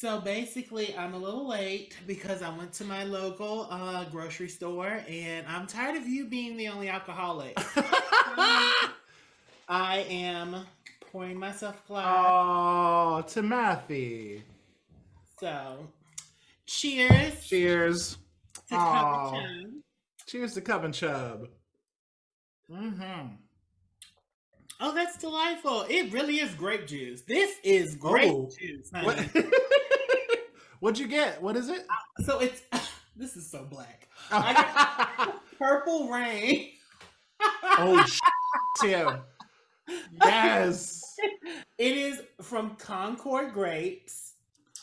So 0.00 0.18
basically, 0.18 0.96
I'm 0.96 1.12
a 1.12 1.18
little 1.18 1.46
late 1.46 1.94
because 2.06 2.40
I 2.40 2.48
went 2.56 2.72
to 2.72 2.84
my 2.86 3.04
local 3.04 3.66
uh, 3.70 4.04
grocery 4.04 4.48
store, 4.48 5.00
and 5.06 5.46
I'm 5.46 5.66
tired 5.66 5.94
of 5.94 6.08
you 6.08 6.24
being 6.24 6.56
the 6.56 6.68
only 6.68 6.88
alcoholic. 6.88 7.52
I 9.68 10.06
am 10.08 10.64
pouring 11.12 11.38
myself 11.38 11.86
glass. 11.86 12.06
oh, 12.18 13.22
Timothy. 13.28 14.42
So, 15.38 15.86
cheers. 16.64 17.44
Cheers. 17.46 18.16
to 18.70 18.76
Cub 18.76 18.78
Aw. 18.80 19.26
of 19.26 19.32
Chub. 19.34 19.70
Cheers 20.26 20.54
to 20.54 20.60
Cub 20.62 20.84
and 20.84 20.94
Chub. 20.94 21.46
Mm-hmm. 22.72 23.34
Oh, 24.80 24.94
that's 24.94 25.18
delightful. 25.18 25.84
It 25.90 26.10
really 26.10 26.36
is 26.40 26.54
grape 26.54 26.86
juice. 26.86 27.20
This 27.20 27.54
is 27.62 27.96
grape 27.96 28.32
Oh. 28.32 28.50
juice. 28.58 28.90
honey. 28.94 29.28
What? 30.80 30.92
What'd 30.92 30.98
you 30.98 31.08
get? 31.08 31.40
What 31.42 31.56
is 31.56 31.68
it? 31.68 31.86
So 32.24 32.40
it's 32.40 32.62
this 33.16 33.36
is 33.36 33.50
so 33.50 33.64
black. 33.64 34.08
I 34.30 35.34
Purple 35.58 36.08
rain. 36.08 36.70
oh, 37.40 38.06
Tim. 38.80 39.18
Yes. 40.22 41.16
It 41.78 41.96
is 41.96 42.22
from 42.40 42.76
Concord 42.76 43.52
Grapes. 43.52 44.34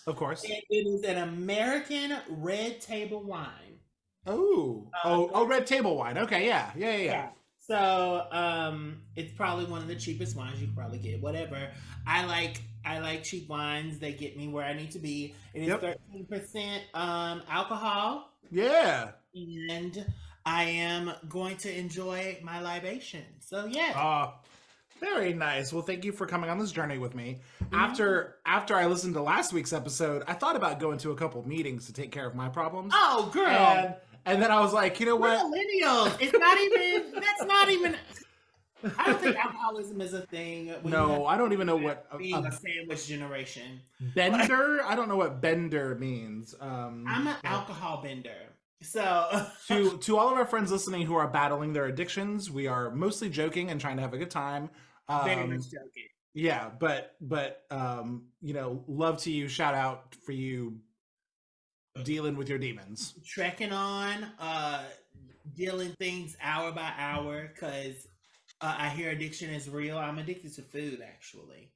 Of 0.06 0.16
course. 0.16 0.44
and 0.44 0.54
it 0.70 0.88
is 0.88 1.04
an 1.04 1.18
American 1.18 2.16
red 2.30 2.80
table 2.80 3.24
wine. 3.24 3.80
Oh, 4.26 4.90
oh, 5.04 5.30
oh, 5.34 5.46
red 5.46 5.66
table 5.66 5.98
wine. 5.98 6.18
Okay, 6.18 6.46
yeah, 6.46 6.72
yeah, 6.78 6.96
yeah. 6.96 7.04
yeah. 7.04 7.30
So 7.60 8.26
um 8.32 9.02
it's 9.16 9.34
probably 9.34 9.66
one 9.66 9.82
of 9.82 9.88
the 9.88 9.96
cheapest 9.96 10.36
wines 10.36 10.62
you 10.62 10.68
could 10.68 10.76
probably 10.76 11.00
get. 11.00 11.22
Whatever. 11.22 11.70
I 12.06 12.26
like 12.26 12.62
I 12.86 13.00
like 13.00 13.24
cheap 13.24 13.50
wines. 13.50 14.00
They 14.00 14.14
get 14.14 14.38
me 14.38 14.48
where 14.48 14.64
I 14.66 14.74
need 14.74 14.92
to 14.92 15.00
be. 15.00 15.36
It 15.54 15.62
is 15.64 15.68
Yep. 15.68 15.82
thirteen 15.82 16.26
percent 16.26 16.84
um 16.94 17.42
alcohol. 17.50 18.32
Yeah. 18.52 19.12
And 19.36 20.06
I 20.46 20.64
am 20.64 21.12
going 21.28 21.58
to 21.58 21.78
enjoy 21.78 22.40
my 22.42 22.62
libation. 22.62 23.24
So 23.40 23.66
yeah. 23.66 23.94
Uh, 23.96 24.32
very 25.00 25.34
nice. 25.34 25.72
Well, 25.72 25.84
thank 25.84 26.06
you 26.06 26.12
for 26.12 26.26
coming 26.26 26.50
on 26.50 26.58
this 26.58 26.72
journey 26.72 26.98
with 26.98 27.14
me. 27.14 27.42
Mm-hmm. 27.64 27.76
After 27.76 28.38
after 28.46 28.74
I 28.76 28.86
listened 28.88 29.14
to 29.16 29.22
last 29.22 29.54
week's 29.54 29.74
episode, 29.74 30.24
I 30.28 30.34
thought 30.34 30.56
about 30.56 30.80
going 30.80 30.98
to 31.00 31.12
a 31.12 31.16
couple 31.16 31.48
meetings 31.48 31.86
to 31.88 31.94
take 31.94 32.12
care 32.12 32.26
of 32.26 32.34
my 32.36 32.50
problems. 32.50 32.94
oh 32.96 33.30
girl. 33.34 33.48
and 33.48 33.96
and 34.26 34.42
then 34.42 34.50
I 34.52 34.60
was 34.60 34.74
like, 34.74 35.00
you 35.00 35.06
know 35.06 35.16
what? 35.16 35.40
millennials. 35.40 36.18
It's 36.20 36.34
not 36.38 36.58
even 36.60 37.12
that's 37.14 37.44
not 37.46 37.70
even 37.70 37.96
I 38.98 39.06
don't 39.06 39.20
think 39.20 39.36
alcoholism 39.36 40.02
is 40.02 40.14
a 40.14 40.22
thing. 40.22 40.74
No, 40.84 41.26
I 41.26 41.38
don't 41.38 41.54
even 41.54 41.68
know 41.68 41.76
what 41.76 42.08
a, 42.12 42.18
being 42.18 42.36
a 42.36 42.50
a 42.50 42.52
sandwich 42.52 43.08
generation. 43.08 43.82
bender. 44.00 44.82
I 44.84 44.96
don't 44.96 45.10
know 45.10 45.16
what 45.16 45.42
bender 45.42 45.96
means. 45.96 46.56
Um, 46.60 47.06
I'm 47.08 47.28
an 47.28 47.36
alcohol 47.44 48.02
bender. 48.04 48.54
So 48.82 49.48
to 49.68 49.98
to 50.02 50.18
all 50.18 50.30
of 50.30 50.38
our 50.38 50.46
friends 50.46 50.72
listening 50.72 51.06
who 51.08 51.16
are 51.16 51.28
battling 51.28 51.74
their 51.74 51.86
addictions, 51.86 52.52
we 52.52 52.68
are 52.68 52.92
mostly 52.92 53.30
joking 53.30 53.72
and 53.72 53.82
trying 53.82 53.98
to 53.98 54.02
have 54.02 54.14
a 54.14 54.18
good 54.18 54.32
time. 54.32 54.70
Um, 55.10 55.26
very 55.26 55.48
much 55.48 55.64
joking. 55.64 56.08
Yeah, 56.34 56.70
but 56.80 57.16
but 57.20 57.64
um, 57.72 58.28
you 58.42 58.54
know, 58.54 58.84
love 58.88 59.18
to 59.24 59.32
you. 59.32 59.48
Shout 59.48 59.74
out 59.74 60.16
for 60.26 60.34
you 60.34 60.78
dealing 62.04 62.38
with 62.38 62.50
your 62.50 62.60
demons. 62.60 63.16
Trekking 63.26 63.72
on, 63.72 64.24
uh 64.40 64.84
dealing 65.56 65.94
things 65.98 66.36
hour 66.42 66.72
by 66.72 66.92
hour 66.98 67.50
because 67.54 68.08
uh, 68.62 68.76
I 68.78 68.90
hear 68.90 69.10
addiction 69.12 69.50
is 69.50 69.70
real. 69.70 69.98
I'm 69.98 70.18
addicted 70.18 70.54
to 70.56 70.62
food 70.62 71.02
actually. 71.06 71.72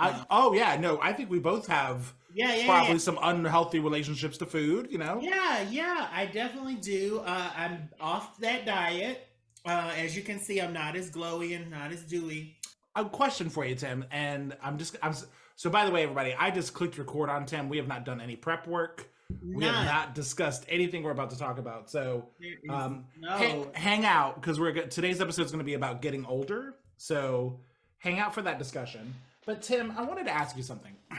I, 0.00 0.24
oh 0.30 0.52
yeah, 0.52 0.76
no, 0.76 1.00
I 1.02 1.12
think 1.12 1.28
we 1.28 1.40
both 1.40 1.66
have 1.66 2.14
Yeah, 2.32 2.54
yeah, 2.54 2.66
probably 2.66 2.92
yeah. 2.92 2.98
some 2.98 3.18
unhealthy 3.20 3.80
relationships 3.80 4.38
to 4.38 4.46
food. 4.46 4.88
You 4.90 4.98
know, 4.98 5.18
Yeah, 5.20 5.62
yeah, 5.68 6.08
I 6.12 6.26
definitely 6.26 6.76
do. 6.76 7.20
Uh, 7.24 7.50
I'm 7.56 7.88
off 8.00 8.38
that 8.38 8.64
diet. 8.64 9.26
Uh, 9.66 9.92
as 9.96 10.16
you 10.16 10.22
can 10.22 10.38
see, 10.38 10.60
I'm 10.60 10.72
not 10.72 10.94
as 10.94 11.10
glowy 11.10 11.56
and 11.56 11.70
not 11.70 11.92
as 11.92 12.02
dewy. 12.02 12.56
a 12.94 13.04
question 13.04 13.50
for 13.50 13.64
you, 13.64 13.74
Tim, 13.74 14.04
and 14.10 14.56
I'm 14.62 14.78
just 14.78 14.96
I'm 15.02 15.14
so. 15.56 15.68
By 15.70 15.84
the 15.84 15.90
way, 15.90 16.04
everybody, 16.04 16.34
I 16.38 16.50
just 16.50 16.74
clicked 16.74 16.96
record 16.96 17.28
on 17.28 17.44
Tim. 17.46 17.68
We 17.68 17.76
have 17.78 17.88
not 17.88 18.04
done 18.04 18.20
any 18.20 18.36
prep 18.36 18.66
work. 18.68 19.08
We 19.42 19.64
have 19.64 19.84
not 19.84 20.14
discussed 20.14 20.64
anything 20.68 21.02
we're 21.02 21.10
about 21.10 21.30
to 21.30 21.38
talk 21.38 21.58
about. 21.58 21.90
So 21.90 22.28
um, 22.70 23.04
no. 23.18 23.30
hang, 23.36 23.66
hang 23.74 24.04
out 24.04 24.40
because 24.40 24.58
we're 24.58 24.72
today's 24.86 25.20
episode 25.20 25.42
is 25.44 25.50
going 25.50 25.58
to 25.58 25.64
be 25.64 25.74
about 25.74 26.00
getting 26.00 26.24
older. 26.24 26.76
So 26.96 27.60
hang 27.98 28.18
out 28.18 28.34
for 28.34 28.42
that 28.42 28.58
discussion. 28.58 29.14
But 29.44 29.62
Tim, 29.62 29.92
I 29.96 30.02
wanted 30.02 30.24
to 30.24 30.32
ask 30.32 30.56
you 30.56 30.62
something. 30.62 30.94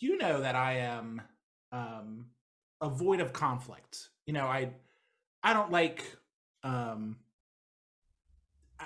You 0.00 0.16
know 0.16 0.42
that 0.42 0.54
I 0.54 0.74
am 0.74 1.20
um, 1.72 2.26
a 2.80 2.88
void 2.88 3.18
of 3.18 3.32
conflict. 3.32 4.10
You 4.26 4.32
know, 4.32 4.46
I 4.46 4.70
I 5.42 5.52
don't 5.52 5.72
like 5.72 6.04
um, 6.62 7.16
I, 8.78 8.84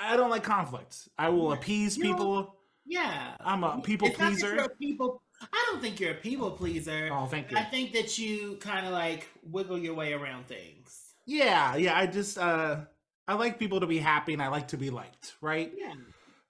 I, 0.00 0.14
I 0.14 0.16
don't 0.16 0.30
like 0.30 0.42
conflict. 0.42 1.06
I 1.18 1.28
will 1.28 1.52
appease 1.52 1.98
you 1.98 2.04
people. 2.04 2.56
yeah, 2.86 3.36
I'm 3.40 3.62
a 3.62 3.78
people 3.82 4.08
It's 4.08 4.16
pleaser. 4.16 4.66
people. 4.80 5.20
I 5.40 5.66
don't 5.70 5.80
think 5.80 6.00
you're 6.00 6.12
a 6.12 6.14
people 6.14 6.50
pleaser. 6.50 7.10
Oh, 7.12 7.26
thank 7.26 7.50
you. 7.50 7.56
I 7.56 7.64
think 7.64 7.92
that 7.92 8.18
you 8.18 8.56
kind 8.60 8.86
of 8.86 8.92
like 8.92 9.28
wiggle 9.50 9.78
your 9.78 9.94
way 9.94 10.12
around 10.12 10.46
things. 10.46 11.12
Yeah, 11.26 11.76
yeah. 11.76 11.98
I 11.98 12.06
just 12.06 12.38
uh, 12.38 12.80
I 13.28 13.34
like 13.34 13.58
people 13.58 13.80
to 13.80 13.86
be 13.86 13.98
happy 13.98 14.32
and 14.32 14.42
I 14.42 14.48
like 14.48 14.68
to 14.68 14.76
be 14.76 14.90
liked, 14.90 15.34
right? 15.40 15.72
Yeah. 15.76 15.94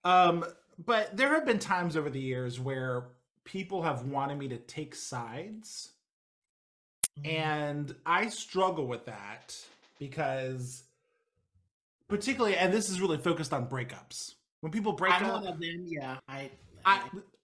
Um, 0.05 0.45
but 0.85 1.17
there 1.17 1.29
have 1.31 1.47
been 1.47 1.59
times 1.59 1.97
over 1.97 2.11
the 2.11 2.21
years 2.21 2.61
where 2.61 3.07
people 3.45 3.83
have 3.83 4.07
wanted 4.07 4.39
me 4.39 4.49
to 4.49 4.59
take 4.59 4.95
sides, 4.95 5.91
Mm-hmm. 7.21 7.31
and 7.31 7.95
I 8.05 8.29
struggle 8.29 8.89
with 8.89 9.05
that 9.07 9.57
because, 10.01 10.83
particularly, 12.09 12.57
and 12.57 12.73
this 12.73 12.91
is 12.91 13.01
really 13.01 13.19
focused 13.19 13.53
on 13.53 13.69
breakups. 13.69 14.35
When 14.63 14.73
people 14.73 14.93
break 14.95 15.15
I'm 15.15 15.27
up, 15.27 15.43
one 15.43 15.53
of 15.53 15.61
them. 15.61 15.85
Yeah, 15.87 16.17
I. 16.29 16.51
I, 16.85 17.03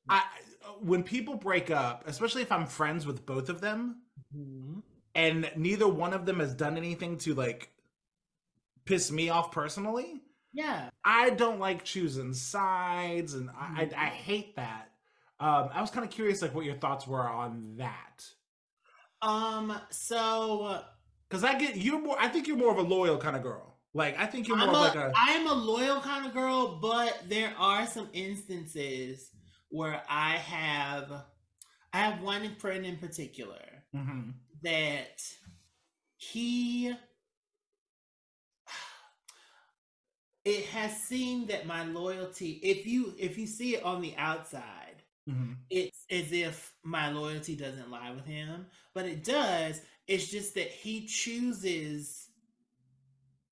I, 0.09 0.23
when 0.81 1.03
people 1.03 1.37
break 1.37 1.71
up, 1.71 2.05
especially 2.07 2.43
if 2.43 2.53
I'm 2.53 2.67
friends 2.67 3.07
with 3.07 3.25
both 3.27 3.49
of 3.49 3.61
them, 3.61 4.03
Mhm. 4.37 4.83
and 5.15 5.51
neither 5.57 5.89
one 5.89 6.13
of 6.13 6.27
them 6.27 6.41
has 6.41 6.55
done 6.55 6.77
anything 6.77 7.19
to 7.19 7.35
like 7.35 7.73
piss 8.85 9.11
me 9.11 9.29
off 9.29 9.53
personally, 9.53 10.23
Yeah. 10.53 10.91
I 11.05 11.31
don't 11.31 11.59
like 11.61 11.85
choosing 11.85 12.35
sides, 12.35 13.35
and 13.35 13.51
I, 13.51 13.89
I, 13.97 14.07
I 14.07 14.07
hate 14.09 14.57
that. 14.57 14.91
Um, 15.39 15.71
I 15.73 15.81
was 15.81 15.91
kind 15.91 16.05
of 16.05 16.11
curious, 16.11 16.43
like, 16.43 16.55
what 16.55 16.65
your 16.65 16.75
thoughts 16.77 17.07
were 17.07 17.27
on 17.29 17.77
that, 17.77 18.25
Um. 19.23 19.79
So 19.91 20.83
because 21.29 21.45
I 21.45 21.59
get 21.59 21.77
you're 21.77 22.01
more. 22.01 22.17
I 22.19 22.29
think 22.29 22.47
you're 22.47 22.57
more 22.57 22.73
of 22.73 22.79
a 22.79 22.83
loyal 22.83 23.19
kind 23.19 23.37
of 23.37 23.43
girl. 23.43 23.77
Like, 23.95 24.19
I 24.19 24.27
think 24.27 24.49
you're 24.49 24.57
more 24.57 24.69
a, 24.69 24.73
like 24.73 24.95
a. 24.95 25.13
I 25.17 25.33
am 25.33 25.47
a 25.47 25.53
loyal 25.55 26.01
kind 26.01 26.27
of 26.27 26.33
girl, 26.33 26.79
but 26.81 27.25
there 27.29 27.53
are 27.59 27.87
some 27.87 28.09
instances 28.13 29.31
where 29.71 30.03
I 30.09 30.37
have, 30.37 31.11
I 31.93 31.99
have 31.99 32.23
one 32.23 32.55
friend 32.57 32.85
in 32.87 32.99
particular 32.99 33.85
Mhm. 33.95 34.35
that 34.63 35.23
he 36.17 36.95
it 40.45 40.67
has 40.67 40.97
seemed 41.03 41.49
that 41.49 41.67
my 41.67 41.85
loyalty 41.85 42.53
if 42.63 42.87
you 42.87 43.15
if 43.19 43.37
you 43.39 43.47
see 43.47 43.75
it 43.77 43.83
on 43.85 44.01
the 44.01 44.17
outside 44.17 45.03
Mhm. 45.29 45.57
it's 45.69 46.05
as 46.11 46.33
if 46.33 46.75
my 46.83 47.11
loyalty 47.11 47.55
doesn't 47.57 47.91
lie 47.91 48.11
with 48.11 48.25
him 48.25 48.67
but 48.95 49.07
it 49.07 49.23
does 49.25 49.83
it's 50.07 50.31
just 50.31 50.55
that 50.55 50.69
he 50.71 51.07
chooses 51.07 52.29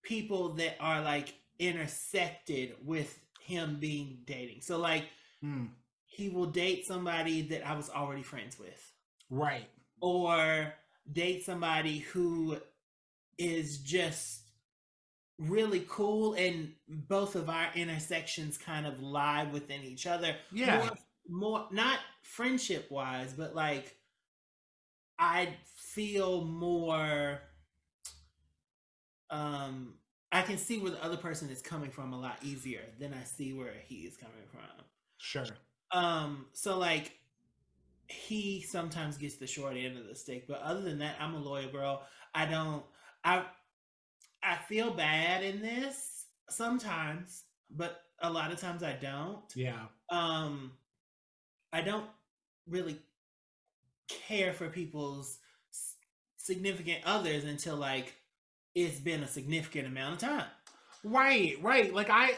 people 0.03 0.55
that 0.55 0.77
are 0.81 1.03
like 1.03 1.35
intersected 1.59 2.75
with 2.85 3.21
him 3.41 3.79
being 3.79 4.23
dating 4.27 4.61
so 4.63 4.79
like 4.79 5.05
Mm. 5.45 5.71
He 6.11 6.29
will 6.29 6.47
date 6.47 6.87
somebody 6.87 7.43
that 7.43 7.67
i 7.67 7.75
was 7.77 7.89
already 7.91 8.23
friends 8.23 8.59
with 8.59 8.93
Right. 9.31 9.69
or 10.01 10.73
date 11.13 11.45
somebody 11.45 11.99
who 11.99 12.57
is 13.39 13.79
just 13.79 14.41
really 15.39 15.85
cool 15.89 16.35
and 16.35 16.73
both 16.89 17.37
of 17.37 17.49
our 17.49 17.69
intersections 17.77 18.59
kind 18.59 18.87
of 18.87 19.01
lie 19.01 19.45
within 19.53 19.85
each 19.85 20.07
other 20.07 20.35
Yeah. 20.51 20.79
more, 20.79 20.91
more 21.29 21.69
not 21.71 21.99
friendship 22.23 22.91
wise 22.91 23.33
but 23.35 23.55
like 23.55 23.95
i 25.19 25.49
feel 25.77 26.45
more 26.45 27.41
um 29.31 29.95
i 30.33 30.43
can 30.43 30.57
see 30.59 30.79
where 30.79 30.91
the 30.91 31.05
other 31.05 31.17
person 31.17 31.49
is 31.51 31.61
coming 31.63 31.91
from 31.91 32.13
a 32.13 32.19
lot 32.19 32.39
easier 32.43 32.83
than 32.99 33.13
i 33.15 33.23
see 33.25 33.53
where 33.53 33.75
he 33.87 33.97
is 33.99 34.17
coming 34.17 34.47
from 34.51 34.85
Sure. 35.21 35.47
Um, 35.93 36.47
so 36.53 36.79
like 36.79 37.13
he 38.09 38.63
sometimes 38.63 39.19
gets 39.19 39.37
the 39.37 39.47
short 39.47 39.77
end 39.77 39.99
of 39.99 40.07
the 40.07 40.15
stick, 40.15 40.47
but 40.49 40.61
other 40.63 40.81
than 40.83 40.99
that, 41.01 41.17
I'm 41.21 41.35
a 41.35 41.39
loyal 41.39 41.71
girl. 41.71 42.03
I 42.35 42.47
don't 42.47 42.85
I 43.25 43.45
I 44.43 44.57
feel 44.69 44.93
bad 44.93 45.43
in 45.43 45.61
this 45.61 46.27
sometimes, 46.49 47.45
but 47.71 48.03
a 48.23 48.31
lot 48.31 48.53
of 48.53 48.61
times 48.61 48.83
I 48.83 48.93
don't. 48.95 49.45
Yeah. 49.55 49.87
Um 50.11 50.73
I 51.73 51.83
don't 51.83 52.07
really 52.67 52.99
care 54.09 54.53
for 54.53 54.69
people's 54.69 55.39
significant 56.37 57.01
others 57.05 57.45
until 57.45 57.77
like 57.77 58.15
it's 58.75 58.99
been 59.01 59.23
a 59.23 59.29
significant 59.29 59.87
amount 59.87 60.15
of 60.23 60.29
time. 60.29 60.47
Right, 61.05 61.57
right. 61.63 61.93
Like 61.93 62.11
I, 62.11 62.33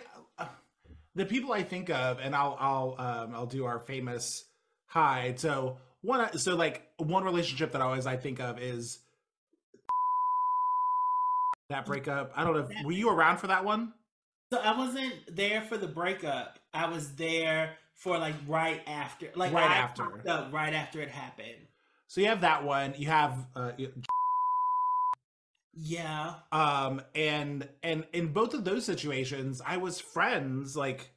the 1.15 1.27
people 1.27 1.53
I 1.53 1.63
think 1.63 1.91
of, 1.91 2.19
and 2.21 2.35
I'll 2.35 2.57
I'll 2.59 2.95
um 2.99 3.35
I'll 3.35 3.47
do 3.47 3.65
our 3.65 3.79
famous 3.81 4.45
hi. 4.87 5.35
So 5.37 5.79
one, 6.03 6.39
so 6.39 6.57
like 6.57 6.87
one 6.99 7.25
relationship 7.25 7.73
that 7.73 7.83
I 7.83 7.85
always 7.85 8.07
I 8.07 8.17
think 8.17 8.41
of 8.41 8.61
is 8.61 8.99
that 11.69 11.87
breakup. 11.87 12.33
I 12.37 12.45
don't 12.45 12.55
know. 12.55 12.69
If, 12.69 12.85
were 12.85 12.93
you 12.93 13.11
around 13.11 13.39
for 13.39 13.49
that 13.49 13.65
one? 13.65 13.93
So 14.53 14.59
I 14.59 14.77
wasn't 14.77 15.15
there 15.37 15.63
for 15.63 15.79
the 15.79 15.87
breakup. 15.87 16.59
I 16.75 16.89
was 16.89 17.15
there 17.15 17.77
for 17.95 18.19
like 18.19 18.35
right 18.49 18.81
after, 18.87 19.29
like 19.37 19.53
Right 19.53 19.71
I 19.71 19.77
after. 19.77 20.05
right 20.51 20.75
after 20.75 21.01
it 21.01 21.11
happened. 21.11 21.69
So 22.09 22.21
you 22.21 22.27
have 22.27 22.41
that 22.41 22.65
one. 22.65 22.95
You 22.97 23.07
have 23.07 23.47
uh, 23.55 23.73
Yeah, 25.73 26.35
um 26.53 27.03
and 27.15 27.69
and 27.83 28.05
in 28.13 28.33
both 28.33 28.55
of 28.55 28.65
those 28.65 28.85
situations, 28.85 29.63
I 29.65 29.77
was 29.79 30.01
friends 30.01 30.77
like 30.77 31.11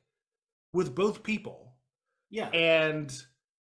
with 0.73 0.94
both 0.95 1.23
people. 1.23 1.73
yeah, 2.29 2.50
and 2.50 3.11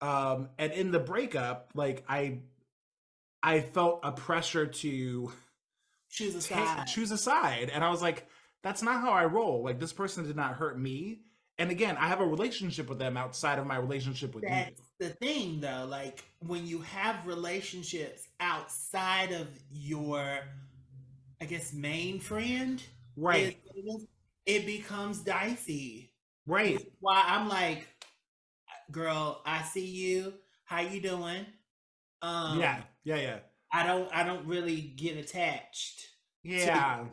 um 0.02 0.50
and 0.58 0.72
in 0.72 0.90
the 0.90 0.98
breakup 0.98 1.70
like 1.74 2.04
i 2.08 2.38
i 3.42 3.60
felt 3.60 4.00
a 4.02 4.12
pressure 4.12 4.66
to 4.66 5.32
choose 6.10 6.34
a 6.34 6.40
take, 6.42 6.64
side. 6.66 6.86
choose 6.86 7.10
a 7.10 7.16
side 7.18 7.70
and 7.72 7.82
i 7.82 7.88
was 7.88 8.02
like 8.02 8.26
that's 8.62 8.82
not 8.82 9.00
how 9.00 9.10
i 9.10 9.24
roll 9.24 9.64
like 9.64 9.80
this 9.80 9.94
person 9.94 10.26
did 10.26 10.36
not 10.36 10.52
hurt 10.54 10.78
me 10.78 11.20
and 11.58 11.70
again 11.70 11.96
i 11.96 12.06
have 12.08 12.20
a 12.20 12.26
relationship 12.26 12.88
with 12.90 12.98
them 12.98 13.16
outside 13.16 13.58
of 13.58 13.66
my 13.66 13.76
relationship 13.78 14.34
with 14.34 14.44
That's 14.44 14.70
you 14.78 14.84
the 14.98 15.10
thing, 15.10 15.60
though. 15.60 15.86
Like 15.88 16.24
when 16.40 16.66
you 16.66 16.80
have 16.82 17.26
relationships 17.26 18.26
outside 18.40 19.32
of 19.32 19.48
your, 19.70 20.38
I 21.40 21.44
guess, 21.44 21.72
main 21.72 22.20
friend, 22.20 22.82
right 23.16 23.58
is- 23.74 24.06
it 24.46 24.64
becomes 24.66 25.18
dicey. 25.20 26.12
right 26.46 26.80
Why 27.00 27.22
I'm 27.26 27.48
like, 27.48 27.86
girl, 28.90 29.42
I 29.44 29.62
see 29.62 29.86
you. 29.86 30.34
How 30.64 30.80
you 30.80 31.00
doing? 31.00 31.46
Um, 32.22 32.58
yeah 32.60 32.82
yeah 33.04 33.16
yeah 33.16 33.38
I 33.72 33.86
don't. 33.86 34.08
I 34.14 34.22
don't 34.24 34.46
really 34.46 34.80
get 34.80 35.16
attached. 35.16 36.06
yeah 36.42 37.04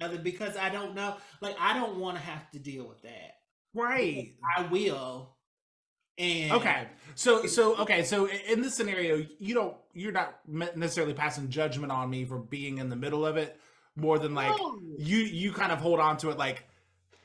other 0.00 0.18
because 0.18 0.56
I 0.56 0.68
don't 0.70 0.94
know. 0.94 1.16
Like 1.40 1.56
I 1.60 1.74
don't 1.74 1.98
want 1.98 2.16
to 2.16 2.22
have 2.22 2.50
to 2.52 2.58
deal 2.58 2.86
with 2.88 3.02
that. 3.02 3.34
right 3.74 4.34
I 4.56 4.62
will. 4.62 5.36
And 6.18 6.52
okay 6.52 6.86
so 7.14 7.44
so 7.44 7.76
okay 7.76 8.02
so 8.02 8.26
in 8.48 8.62
this 8.62 8.74
scenario 8.74 9.22
you 9.38 9.54
don't 9.54 9.76
you're 9.92 10.12
not 10.12 10.38
necessarily 10.48 11.12
passing 11.12 11.50
judgment 11.50 11.92
on 11.92 12.08
me 12.08 12.24
for 12.24 12.38
being 12.38 12.78
in 12.78 12.88
the 12.88 12.96
middle 12.96 13.26
of 13.26 13.36
it 13.36 13.60
more 13.96 14.18
than 14.18 14.34
like 14.34 14.56
No. 14.56 14.78
you 14.98 15.18
you 15.18 15.52
kind 15.52 15.72
of 15.72 15.78
hold 15.78 15.98
on 16.00 16.16
to 16.18 16.30
it 16.30 16.38
like 16.38 16.64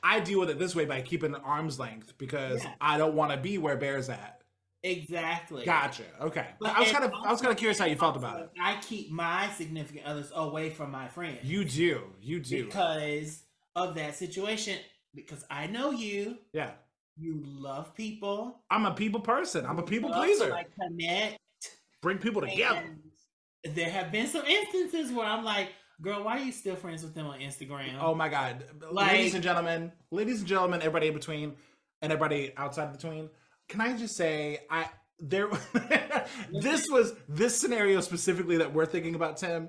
I 0.02 0.18
deal 0.20 0.40
with 0.40 0.50
it 0.50 0.58
this 0.58 0.74
way 0.74 0.84
by 0.84 1.00
keeping 1.02 1.34
an 1.34 1.40
arm's 1.42 1.78
length 1.78 2.18
because 2.18 2.64
Yeah. 2.64 2.72
I 2.80 2.98
don't 2.98 3.14
want 3.14 3.30
to 3.30 3.36
be 3.36 3.58
where 3.58 3.76
Bear's 3.76 4.08
at. 4.08 4.40
exactly. 4.82 5.64
Gotcha. 5.64 6.02
Okay. 6.20 6.46
But 6.60 6.76
I 6.76 6.80
was 6.80 6.90
kind 6.90 7.04
of 7.04 7.12
I 7.14 7.30
was 7.30 7.40
kind 7.40 7.52
of 7.52 7.58
curious 7.58 7.78
how 7.78 7.84
you 7.86 7.96
felt 7.96 8.16
about 8.16 8.40
it. 8.40 8.50
I 8.60 8.78
keep 8.80 9.10
my 9.12 9.48
significant 9.50 10.04
others 10.06 10.32
away 10.34 10.70
from 10.70 10.90
my 10.90 11.08
friends. 11.08 11.38
You 11.44 11.64
do. 11.64 12.02
You 12.20 12.40
do. 12.40 12.64
because 12.66 13.42
of 13.76 13.94
that 13.94 14.16
situation. 14.16 14.78
Because 15.14 15.44
I 15.50 15.66
know 15.66 15.90
you. 15.90 16.38
yeah. 16.52 16.70
You 17.18 17.42
love 17.44 17.94
people. 17.94 18.62
I'm 18.70 18.86
a 18.86 18.94
people 18.94 19.20
person. 19.20 19.66
I'm 19.66 19.78
a 19.78 19.82
people 19.82 20.10
pleaser. 20.10 20.48
Like 20.48 20.70
connect. 20.80 21.38
Bring 22.00 22.16
people 22.18 22.40
together. 22.40 22.82
And 23.64 23.74
there 23.76 23.90
have 23.90 24.10
been 24.10 24.26
some 24.26 24.44
instances 24.46 25.12
where 25.12 25.26
I'm 25.26 25.44
like, 25.44 25.68
girl, 26.02 26.24
why 26.24 26.38
are 26.38 26.42
you 26.44 26.52
still 26.52 26.76
friends 26.76 27.02
with 27.02 27.14
them 27.14 27.26
on 27.26 27.38
Instagram? 27.40 27.96
Oh 28.00 28.14
my 28.14 28.28
god. 28.28 28.64
Like- 28.90 29.12
ladies 29.12 29.34
and 29.34 29.42
gentlemen, 29.42 29.92
ladies 30.10 30.40
and 30.40 30.48
gentlemen, 30.48 30.80
everybody 30.80 31.06
in 31.08 31.14
between 31.14 31.54
and 32.02 32.12
everybody 32.12 32.52
outside 32.56 32.84
of 32.88 32.92
between. 32.92 33.30
Can 33.68 33.80
I 33.80 33.96
just 33.96 34.16
say 34.16 34.60
I 34.68 34.88
there 35.20 35.48
this 36.52 36.88
was 36.90 37.14
this 37.28 37.58
scenario 37.58 38.00
specifically 38.00 38.58
that 38.58 38.74
we're 38.74 38.86
thinking 38.86 39.14
about 39.14 39.36
Tim. 39.38 39.68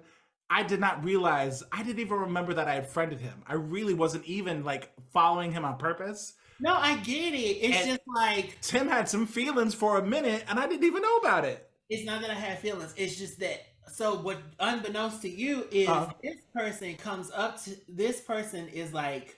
I 0.50 0.64
did 0.64 0.80
not 0.80 1.04
realize 1.04 1.64
I 1.72 1.84
didn't 1.84 2.00
even 2.00 2.18
remember 2.18 2.54
that 2.56 2.68
I 2.68 2.74
had 2.76 2.90
friended 2.90 3.20
him. 3.20 3.44
I 3.48 3.54
really 3.54 3.94
wasn't 3.94 4.26
even 4.26 4.64
like 4.64 4.92
following 5.12 5.52
him 5.52 5.64
on 5.66 5.78
purpose. 5.78 6.34
No, 6.60 6.74
I 6.76 6.98
get 6.98 7.34
it. 7.34 7.38
It's 7.38 7.78
And- 7.78 7.88
just 7.88 8.02
like 8.14 8.58
Tim 8.62 8.88
had 8.88 9.08
some 9.10 9.26
feelings 9.26 9.74
for 9.74 9.98
a 10.00 10.06
minute 10.06 10.44
and 10.48 10.60
I 10.60 10.68
didn't 10.68 10.84
even 10.86 11.02
know 11.02 11.18
about 11.18 11.46
it. 11.46 11.70
it's 11.90 12.06
not 12.06 12.22
that 12.22 12.30
I 12.30 12.36
have 12.36 12.60
feelings. 12.60 12.94
It's 12.98 13.16
just 13.16 13.40
that 13.40 13.62
so 13.94 14.16
what 14.18 14.40
unbeknownst 14.60 15.22
to 15.22 15.30
you 15.30 15.68
is 15.72 15.88
Uh-huh. 15.88 16.12
this 16.22 16.38
person 16.54 16.96
comes 16.96 17.32
up 17.32 17.62
to 17.64 17.76
this 17.88 18.22
person 18.22 18.68
is 18.70 18.94
like 18.94 19.38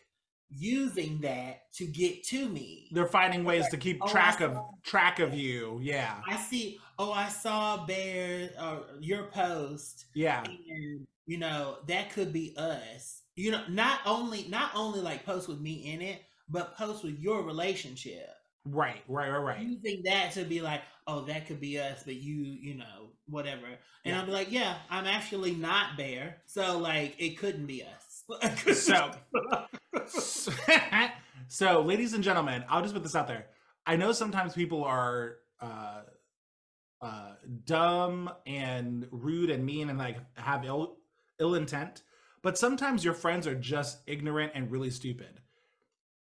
using 0.50 1.20
that 1.22 1.72
to 1.74 1.86
get 1.86 2.24
to 2.26 2.48
me. 2.50 2.88
They're 2.92 3.08
finding 3.08 3.44
ways 3.44 3.68
to 3.70 3.78
keep 3.78 4.00
Oh, 4.02 4.08
track 4.08 4.42
of 4.42 4.58
track 4.84 5.20
of 5.20 5.34
you. 5.34 5.80
Yeah. 5.82 6.22
I 6.30 6.38
see. 6.38 6.80
Oh, 6.98 7.12
I 7.12 7.28
saw 7.30 7.86
Bear 7.86 8.52
or 8.62 8.86
your 9.00 9.24
post, 9.26 10.06
Yeah. 10.14 10.44
and 10.46 11.08
you 11.26 11.38
know 11.38 11.80
that 11.88 12.12
could 12.12 12.32
be 12.32 12.56
us. 12.58 13.22
You 13.36 13.52
know, 13.52 13.64
not 13.68 14.00
only 14.06 14.48
not 14.48 14.72
only 14.76 15.02
like 15.02 15.26
post 15.26 15.48
with 15.50 15.60
me 15.60 15.92
in 15.94 16.02
it, 16.02 16.22
but 16.48 16.78
post 16.78 17.04
with 17.04 17.20
your 17.20 17.44
relationship. 17.44 18.30
Right, 18.66 19.04
right, 19.08 19.30
right, 19.30 19.38
right. 19.40 19.60
Using 19.62 20.04
that 20.04 20.32
to 20.34 20.44
be 20.44 20.62
like, 20.62 20.82
oh, 21.08 21.22
that 21.26 21.46
could 21.48 21.60
be 21.60 21.80
us, 21.80 22.04
but 22.04 22.16
you, 22.16 22.44
you 22.44 22.76
know, 22.76 23.05
whatever. 23.28 23.66
And 23.66 24.16
Yeah. 24.16 24.22
I'm 24.22 24.30
like, 24.30 24.52
yeah, 24.52 24.78
I'm 24.90 25.06
actually 25.06 25.52
not 25.56 25.98
Bear, 25.98 26.38
so 26.46 26.78
like 26.78 27.16
it 27.18 27.38
couldn't 27.38 27.66
be 27.66 27.84
us. 27.84 28.24
So, 28.74 29.12
so, 30.08 30.52
so, 31.48 31.82
ladies 31.82 32.14
and 32.14 32.24
gentlemen, 32.24 32.66
I'll 32.68 32.82
just 32.82 32.94
put 32.94 33.04
this 33.04 33.16
out 33.16 33.28
there. 33.28 33.46
I 33.86 33.96
know 33.98 34.12
sometimes 34.14 34.54
people 34.54 34.84
are 34.84 35.36
uh, 35.62 36.02
uh, 37.02 37.34
dumb 37.66 38.32
and 38.48 39.08
rude 39.12 39.52
and 39.52 39.64
mean 39.66 39.90
and 39.90 40.00
like 40.00 40.18
have 40.38 40.66
ill 40.66 40.98
ill 41.40 41.54
intent, 41.56 42.02
but 42.42 42.58
sometimes 42.58 43.04
your 43.06 43.14
friends 43.14 43.46
are 43.46 43.56
just 43.56 44.00
ignorant 44.08 44.54
and 44.56 44.72
really 44.72 44.90
stupid. 44.90 45.42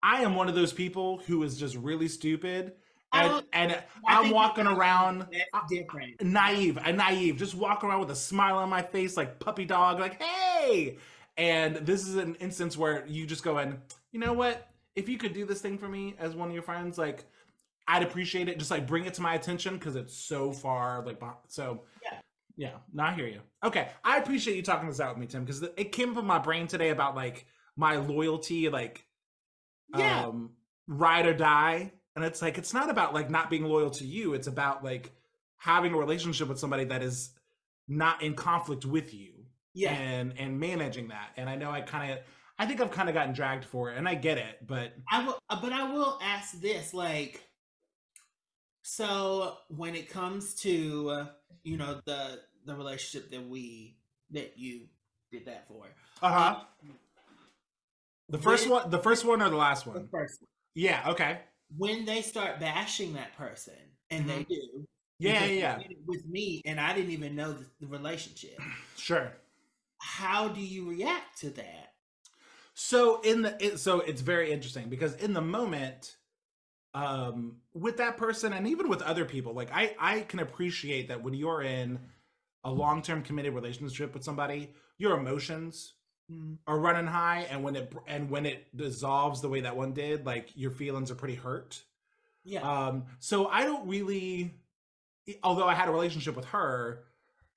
I 0.01 0.23
am 0.23 0.35
one 0.35 0.49
of 0.49 0.55
those 0.55 0.73
people 0.73 1.19
who 1.27 1.41
is 1.43 1.57
just 1.57 1.77
really 1.77 2.09
stupid, 2.09 2.73
and 3.13 3.43
and 3.53 3.83
I'm 4.07 4.31
walking 4.31 4.67
around 4.67 5.27
different. 5.69 6.21
naive, 6.21 6.77
a 6.83 6.91
naive, 6.91 7.37
just 7.37 7.55
walk 7.55 7.83
around 7.83 8.01
with 8.01 8.11
a 8.11 8.15
smile 8.15 8.57
on 8.57 8.69
my 8.69 8.81
face 8.81 9.15
like 9.15 9.39
puppy 9.39 9.65
dog, 9.65 9.99
like 9.99 10.21
hey. 10.21 10.97
And 11.37 11.77
this 11.77 12.07
is 12.07 12.15
an 12.15 12.35
instance 12.35 12.77
where 12.77 13.05
you 13.07 13.25
just 13.25 13.43
go 13.43 13.57
in, 13.57 13.79
you 14.11 14.19
know 14.19 14.33
what? 14.33 14.67
If 14.95 15.09
you 15.09 15.17
could 15.17 15.33
do 15.33 15.45
this 15.45 15.61
thing 15.61 15.77
for 15.77 15.87
me 15.87 16.15
as 16.19 16.35
one 16.35 16.47
of 16.49 16.53
your 16.53 16.63
friends, 16.63 16.97
like 16.97 17.25
I'd 17.87 18.03
appreciate 18.03 18.49
it. 18.49 18.59
Just 18.59 18.71
like 18.71 18.87
bring 18.87 19.05
it 19.05 19.13
to 19.15 19.21
my 19.21 19.35
attention 19.35 19.75
because 19.77 19.95
it's 19.95 20.13
so 20.13 20.51
far 20.51 21.03
like 21.05 21.19
so. 21.47 21.83
Yeah. 22.03 22.17
Yeah, 22.55 22.73
no, 22.93 23.03
I 23.03 23.13
hear 23.13 23.25
you. 23.25 23.41
Okay, 23.63 23.87
I 24.03 24.17
appreciate 24.17 24.55
you 24.55 24.61
talking 24.61 24.87
this 24.87 24.99
out 24.99 25.15
with 25.15 25.17
me, 25.17 25.25
Tim, 25.25 25.43
because 25.43 25.63
it 25.63 25.91
came 25.91 26.15
in 26.15 26.25
my 26.25 26.37
brain 26.37 26.67
today 26.67 26.89
about 26.89 27.15
like 27.15 27.47
my 27.75 27.95
loyalty, 27.97 28.69
like 28.69 29.05
Yeah. 29.95 30.25
um 30.27 30.51
ride 30.87 31.25
or 31.25 31.33
die 31.33 31.93
and 32.15 32.23
it's 32.25 32.41
like 32.41 32.57
it's 32.57 32.73
not 32.73 32.89
about 32.89 33.13
like 33.13 33.29
not 33.29 33.49
being 33.49 33.63
loyal 33.65 33.89
to 33.89 34.05
you 34.05 34.33
it's 34.33 34.47
about 34.47 34.83
like 34.83 35.11
having 35.57 35.93
a 35.93 35.97
relationship 35.97 36.47
with 36.47 36.59
somebody 36.59 36.83
that 36.85 37.01
is 37.01 37.31
not 37.87 38.21
in 38.21 38.33
conflict 38.33 38.85
with 38.85 39.13
you 39.13 39.31
Yeah. 39.73 39.93
and 39.93 40.33
and 40.37 40.59
managing 40.59 41.07
that. 41.09 41.31
And 41.37 41.49
i 41.49 41.55
know 41.55 41.71
i 41.71 41.81
kind 41.81 42.11
of 42.13 42.19
i 42.59 42.65
think 42.65 42.79
i've 42.81 42.91
kind 42.91 43.09
of 43.09 43.15
gotten 43.15 43.33
dragged 43.33 43.65
for 43.65 43.91
it 43.91 43.97
and 43.97 44.07
i 44.07 44.15
get 44.15 44.37
it 44.37 44.65
but 44.65 44.93
I 45.11 45.25
will, 45.25 45.37
uh, 45.49 45.59
but 45.61 45.71
I 45.73 45.91
will 45.91 46.19
ask 46.21 46.59
this: 46.61 46.93
like, 46.93 47.41
so 48.83 49.57
when 49.69 49.95
it 49.95 50.09
comes 50.09 50.53
to 50.55 51.27
you 51.63 51.77
know 51.77 51.99
the 52.05 52.39
the 52.65 52.75
relationship 52.75 53.31
that 53.31 53.47
we 53.47 53.97
that 54.31 54.57
you 54.57 54.87
did 55.31 55.45
that 55.45 55.67
for, 55.67 55.85
uh-huh. 56.21 56.61
the 58.29 58.37
first 58.37 58.69
one 58.69 58.89
the 58.89 58.99
first 58.99 59.25
one 59.25 59.41
or 59.41 59.49
the 59.49 59.55
last 59.55 59.85
one? 59.87 59.95
the 60.03 60.07
first 60.09 60.41
one, 60.41 60.47
yeah 60.75 61.09
okay 61.11 61.39
when 61.77 62.05
they 62.05 62.21
start 62.21 62.59
bashing 62.59 63.13
that 63.13 63.35
person, 63.37 63.73
and 64.11 64.29
they 64.29 64.43
do, 64.43 64.55
Mm-hmm. 64.55 64.87
yeah 65.19 65.45
yeah, 65.45 65.79
with 66.05 66.25
me, 66.27 66.61
and 66.65 66.79
I 66.79 66.93
didn't 66.93 67.11
even 67.11 67.35
know 67.35 67.53
the, 67.53 67.65
the 67.81 67.87
relationship. 67.87 68.67
sure 68.97 69.33
How 69.97 70.49
do 70.49 70.61
you 70.61 70.87
react 70.87 71.39
to 71.39 71.49
that? 71.51 71.93
So 72.73 73.21
in 73.21 73.41
the 73.43 73.55
it, 73.63 73.79
so 73.79 73.99
it's 73.99 74.21
very 74.21 74.51
interesting 74.51 74.89
because 74.89 75.15
in 75.15 75.33
the 75.33 75.41
moment 75.41 76.17
um 76.93 77.57
with 77.73 77.97
that 77.97 78.17
person 78.17 78.53
and 78.53 78.67
even 78.67 78.87
with 78.89 79.01
other 79.01 79.25
people 79.25 79.53
like 79.53 79.69
I 79.71 79.95
I 79.99 80.21
can 80.21 80.39
appreciate 80.39 81.07
that 81.07 81.23
when 81.23 81.33
you're 81.33 81.61
in 81.61 81.99
a 82.63 82.71
long-term 82.71 83.23
committed 83.23 83.53
relationship 83.53 84.13
with 84.13 84.23
somebody 84.23 84.73
your 84.97 85.17
emotions 85.17 85.93
are 86.67 86.79
running 86.79 87.05
high 87.05 87.45
and 87.51 87.63
when 87.63 87.75
it 87.75 87.93
and 88.07 88.29
when 88.29 88.45
it 88.45 88.65
dissolves 88.75 89.41
the 89.41 89.49
way 89.49 89.61
that 89.61 89.75
one 89.75 89.93
did 89.93 90.25
like 90.25 90.49
your 90.55 90.71
feelings 90.71 91.11
are 91.11 91.15
pretty 91.15 91.35
hurt 91.35 91.83
Yeah, 92.43 92.61
um 92.61 93.05
so 93.19 93.47
I 93.47 93.65
don't 93.65 93.87
really 93.87 94.53
although 95.43 95.67
I 95.67 95.73
had 95.73 95.87
a 95.87 95.91
relationship 95.91 96.35
with 96.35 96.45
her, 96.45 97.03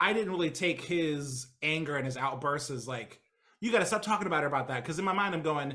I 0.01 0.13
didn't 0.13 0.31
really 0.31 0.51
take 0.51 0.83
his 0.83 1.47
anger 1.63 1.97
and 1.97 2.05
his 2.05 2.17
outbursts 2.17 2.71
as 2.71 2.87
like, 2.87 3.21
you 3.61 3.73
got 3.73 3.81
to 3.81 3.87
stop 3.87 4.03
talking 4.03 4.27
about 4.27 4.43
her 4.43 4.47
about 4.47 4.69
that. 4.69 4.83
Because 4.83 4.99
in 4.99 5.05
my 5.05 5.13
mind, 5.13 5.35
I'm 5.35 5.43
going, 5.43 5.75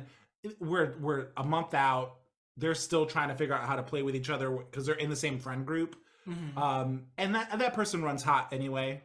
we're 0.59 0.95
we're 0.99 1.27
a 1.35 1.43
month 1.43 1.73
out. 1.73 2.17
They're 2.57 2.75
still 2.75 3.05
trying 3.05 3.29
to 3.29 3.35
figure 3.35 3.55
out 3.55 3.65
how 3.67 3.75
to 3.75 3.83
play 3.83 4.03
with 4.03 4.15
each 4.15 4.29
other 4.29 4.49
because 4.51 4.85
they're 4.85 4.95
in 4.95 5.09
the 5.09 5.15
same 5.15 5.39
friend 5.39 5.65
group. 5.65 5.95
Mhm. 6.27 6.55
Um, 6.55 7.05
and 7.17 7.35
that 7.35 7.57
that 7.57 7.73
person 7.73 8.03
runs 8.03 8.21
hot 8.23 8.53
anyway. 8.53 9.01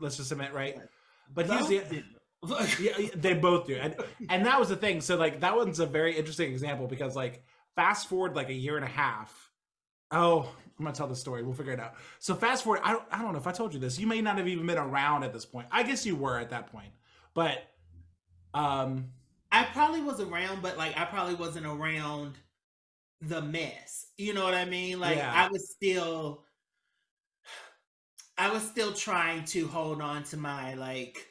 Let's 0.00 0.16
just 0.16 0.32
admit, 0.32 0.52
right? 0.52 0.76
But 1.32 1.46
here's 1.46 1.68
Both 1.68 1.88
the. 1.90 2.04
Yeah, 2.80 2.92
yeah, 2.98 3.08
they 3.14 3.34
both 3.34 3.66
do, 3.66 3.76
and 3.76 3.96
and 4.28 4.46
that 4.46 4.58
was 4.58 4.68
the 4.68 4.76
thing. 4.76 5.00
So 5.00 5.16
like 5.16 5.40
that 5.40 5.56
one's 5.56 5.80
a 5.80 5.86
very 5.86 6.16
interesting 6.16 6.50
example 6.50 6.86
because 6.86 7.16
like 7.16 7.44
fast 7.74 8.08
forward 8.08 8.34
like 8.36 8.48
a 8.48 8.54
year 8.54 8.76
and 8.76 8.84
a 8.84 8.88
half. 8.88 9.50
Oh, 10.10 10.48
I'm 10.78 10.84
gonna 10.84 10.94
tell 10.94 11.06
the 11.06 11.16
story. 11.16 11.42
We'll 11.42 11.54
figure 11.54 11.72
it 11.72 11.80
out. 11.80 11.94
So 12.18 12.34
fast 12.34 12.64
forward. 12.64 12.80
I 12.84 12.92
don't, 12.92 13.04
I 13.10 13.22
don't 13.22 13.32
know 13.32 13.38
if 13.38 13.46
I 13.46 13.52
told 13.52 13.74
you 13.74 13.80
this. 13.80 13.98
You 13.98 14.06
may 14.06 14.20
not 14.20 14.36
have 14.38 14.48
even 14.48 14.66
been 14.66 14.78
around 14.78 15.24
at 15.24 15.32
this 15.32 15.44
point. 15.44 15.66
I 15.70 15.82
guess 15.82 16.04
you 16.04 16.16
were 16.16 16.38
at 16.38 16.50
that 16.50 16.70
point, 16.70 16.92
but 17.34 17.58
um, 18.54 19.06
I 19.52 19.64
probably 19.64 20.00
was 20.00 20.20
around, 20.20 20.62
but 20.62 20.76
like 20.76 20.98
I 20.98 21.04
probably 21.04 21.34
wasn't 21.34 21.66
around 21.66 22.34
the 23.20 23.40
mess. 23.40 24.06
You 24.16 24.34
know 24.34 24.44
what 24.44 24.54
I 24.54 24.64
mean? 24.64 25.00
Like 25.00 25.16
Yeah. 25.16 25.32
I 25.34 25.48
was 25.48 25.70
still 25.70 26.44
I 28.38 28.50
was 28.50 28.62
still 28.62 28.92
trying 28.92 29.44
to 29.46 29.66
hold 29.68 30.02
on 30.02 30.24
to 30.24 30.36
my 30.36 30.74
like 30.74 31.26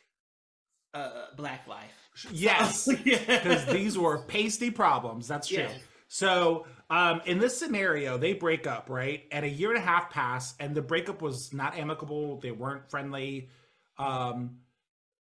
uh 0.96 1.25
black 1.36 1.68
life. 1.68 1.92
yes, 2.32 2.88
because 3.04 3.66
these 3.66 3.98
were 3.98 4.20
pasty 4.20 4.72
problems. 4.72 5.28
That's 5.28 5.48
true. 5.48 5.58
Yeah. 5.60 5.72
So, 6.08 6.66
um, 6.90 7.22
in 7.25 7.40
this 7.40 7.58
scenario, 7.58 8.18
they 8.18 8.34
break 8.34 8.68
up, 8.68 8.90
right? 8.90 9.24
And 9.32 9.44
a 9.44 9.50
year 9.50 9.70
and 9.72 9.78
a 9.80 9.82
half 9.86 10.10
pass, 10.12 10.54
and 10.60 10.74
the 10.74 10.82
breakup 10.82 11.22
was 11.22 11.52
not 11.54 11.78
amicable. 11.78 12.40
They 12.40 12.52
weren't 12.52 12.90
friendly. 12.90 13.50
Um, 13.98 14.58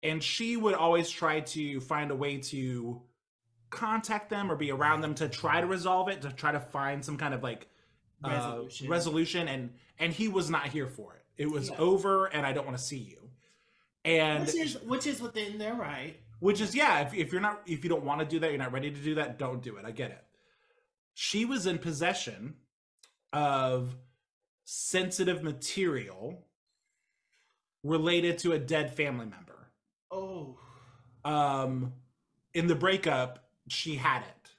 and 0.02 0.22
she 0.22 0.56
would 0.56 0.74
always 0.74 1.10
try 1.10 1.40
to 1.40 1.80
find 1.80 2.10
a 2.10 2.14
way 2.14 2.38
to 2.38 3.02
contact 3.68 4.30
them 4.30 4.50
or 4.50 4.56
be 4.56 4.70
around 4.70 5.00
them 5.02 5.14
to 5.16 5.28
try 5.28 5.60
to 5.60 5.66
resolve 5.66 6.08
it, 6.08 6.22
to 6.22 6.32
try 6.32 6.52
to 6.52 6.60
find 6.60 7.04
some 7.04 7.16
kind 7.18 7.34
of 7.34 7.42
like 7.42 7.66
uh, 8.24 8.30
Resolution. 8.30 8.88
resolution. 8.88 9.48
And 9.48 9.70
and 9.98 10.12
he 10.12 10.28
was 10.28 10.48
not 10.48 10.66
here 10.68 10.86
for 10.86 11.14
it. 11.14 11.24
It 11.42 11.50
was 11.50 11.68
Yeah. 11.68 11.76
over, 11.78 12.26
and 12.26 12.46
I 12.46 12.52
don't 12.52 12.64
want 12.64 12.78
to 12.78 12.82
see 12.82 12.98
you. 12.98 13.19
And 14.04 14.46
which 14.46 14.54
is 14.54 14.78
which 14.82 15.06
is 15.06 15.20
within 15.20 15.58
their 15.58 15.74
right. 15.74 16.16
which 16.40 16.60
is 16.60 16.74
yeah 16.74 17.00
if, 17.00 17.12
if 17.14 17.32
you're 17.32 17.40
not 17.40 17.60
if 17.66 17.84
you 17.84 17.90
don't 17.90 18.04
want 18.04 18.20
to 18.20 18.26
do 18.26 18.38
that 18.40 18.50
you're 18.50 18.58
not 18.58 18.72
ready 18.72 18.90
to 18.90 19.00
do 19.00 19.14
that 19.16 19.38
don't 19.38 19.62
do 19.62 19.76
it 19.76 19.84
i 19.84 19.90
get 19.90 20.10
it 20.10 20.24
she 21.12 21.44
was 21.44 21.66
in 21.66 21.76
possession 21.78 22.54
of 23.32 23.94
sensitive 24.64 25.42
material 25.42 26.46
related 27.84 28.38
to 28.38 28.52
a 28.52 28.58
dead 28.58 28.94
family 28.94 29.26
member 29.26 29.68
Oh. 30.10 30.56
um 31.24 31.92
in 32.54 32.66
the 32.66 32.74
breakup 32.74 33.44
she 33.68 33.94
had 33.96 34.22
it 34.22 34.50